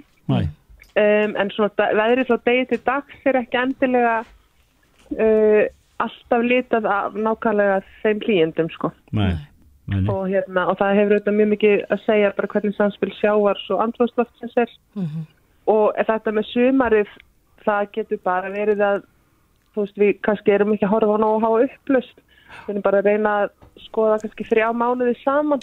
Um, 0.92 1.36
en 1.40 1.50
svona 1.54 1.88
veðrið 1.96 2.28
frá 2.28 2.38
degi 2.44 2.66
til 2.68 2.80
dags 2.84 3.28
er 3.28 3.38
ekki 3.40 3.60
endilega 3.62 4.18
uh, 5.16 5.62
alltaf 6.04 6.44
litað 6.44 6.88
af 6.90 7.16
nákvæmlega 7.16 7.80
þeim 8.02 8.20
klíendum 8.20 8.68
sko. 8.74 8.92
Næ, 9.16 9.38
næ. 9.88 10.02
og, 10.12 10.26
hérna, 10.28 10.66
og 10.68 10.76
það 10.80 10.98
hefur 10.98 11.16
auðvitað 11.16 11.38
mjög 11.38 11.52
mikið 11.54 11.76
að 11.88 12.02
segja 12.06 12.34
bara 12.36 12.52
hvernig 12.54 12.76
samspil 12.76 13.12
sjávar 13.20 13.62
og 13.72 13.84
andrúðsloftsins 13.86 14.58
er. 14.64 14.74
Og 15.72 15.96
þetta 15.96 16.34
með 16.36 16.50
sumarið 16.50 17.16
það 17.64 17.90
getur 17.96 18.22
bara 18.26 18.52
verið 18.52 18.84
að 18.84 19.02
þú 19.72 19.86
veist 19.86 20.00
við 20.00 20.12
kannski 20.26 20.54
erum 20.54 20.74
ekki 20.74 20.86
að 20.88 20.94
horfa 20.96 21.16
á 21.16 21.22
ná 21.22 21.28
að 21.28 21.44
hafa 21.46 21.66
upplust 21.68 22.18
við 22.66 22.74
erum 22.74 22.84
bara 22.84 23.00
að 23.00 23.08
reyna 23.08 23.34
að 23.42 23.52
skoða 23.86 24.18
kannski 24.22 24.48
þrjá 24.50 24.66
mánuði 24.76 25.14
saman 25.22 25.62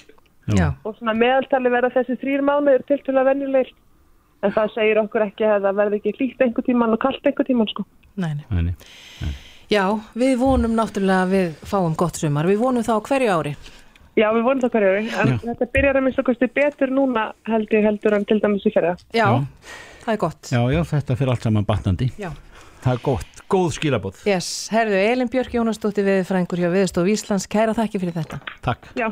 já, 0.58 0.70
og 0.84 0.98
svona 0.98 1.14
meðaltali 1.14 1.70
verða 1.70 1.92
þessi 1.98 2.18
þrýr 2.24 2.42
mánuðir 2.48 2.86
til 2.88 3.00
til 3.06 3.18
að 3.18 3.30
venjulegir 3.34 3.76
en 4.44 4.56
það 4.56 4.74
segir 4.74 5.02
okkur 5.04 5.26
ekki 5.28 5.46
að 5.46 5.68
það 5.68 5.80
verði 5.84 6.00
ekki 6.00 6.16
hlýtt 6.18 6.42
einhver 6.46 6.66
tíman 6.66 6.96
og 6.96 7.02
kallt 7.04 7.26
einhver 7.28 7.46
tíman 7.46 7.70
sko 7.70 7.86
nei, 8.16 8.34
nei. 8.40 8.46
Næ, 8.50 8.72
næ. 8.72 9.34
Já, 9.70 9.84
við 10.18 10.40
vonum 10.42 10.74
náttúrulega 10.74 11.28
að 11.28 11.34
við 11.36 11.50
fáum 11.70 11.94
gott 11.94 12.18
sumar, 12.18 12.48
við 12.50 12.58
vonum 12.58 12.82
það 12.82 12.98
á 12.98 13.02
hverju 13.06 13.34
ári. 13.36 13.52
Já, 14.18 14.26
við 14.34 14.48
vonum 14.48 14.64
það 14.64 14.72
hverju 14.74 14.90
ári, 14.90 15.04
en 15.06 15.30
Já. 15.30 15.38
þetta 15.44 15.68
byrjar 15.76 16.00
að 16.00 16.06
minnst 16.08 16.22
okkur 16.24 16.40
betur 16.58 16.90
núna 16.90 17.26
held 17.46 17.76
ég 17.78 17.86
heldur 17.86 18.18
en 18.18 18.26
til 18.26 18.40
dæmis 18.42 18.66
í 18.66 18.74
ferða. 18.74 18.96
Já, 19.14 19.28
Já. 19.30 19.46
það 20.08 20.14
er 20.16 20.22
gott. 20.26 20.50
Já, 20.50 20.62
já, 20.74 20.82
þetta 20.90 21.20
fyrir 21.20 21.34
allt 21.36 21.46
saman 21.46 21.68
batnandi 21.70 22.10
Já. 22.18 22.32
Það 22.80 22.94
er 22.96 23.02
gott, 23.04 23.42
góð 23.52 23.70
skilabóð 23.76 24.22
Yes, 24.26 24.70
herðu, 24.74 24.98
Elin 24.98 25.30
Björk 25.30 25.54
Jónasdóttir 25.54 26.08
við 26.08 26.24
frængur 26.26 26.64
hjá 26.64 26.72
Viðstof 26.74 27.10
Íslands, 27.12 27.46
kæra 27.52 27.76
þakki 27.78 28.02
fyrir 28.02 28.18
þetta. 28.18 28.42
Takk 28.66 28.90
Já. 28.98 29.12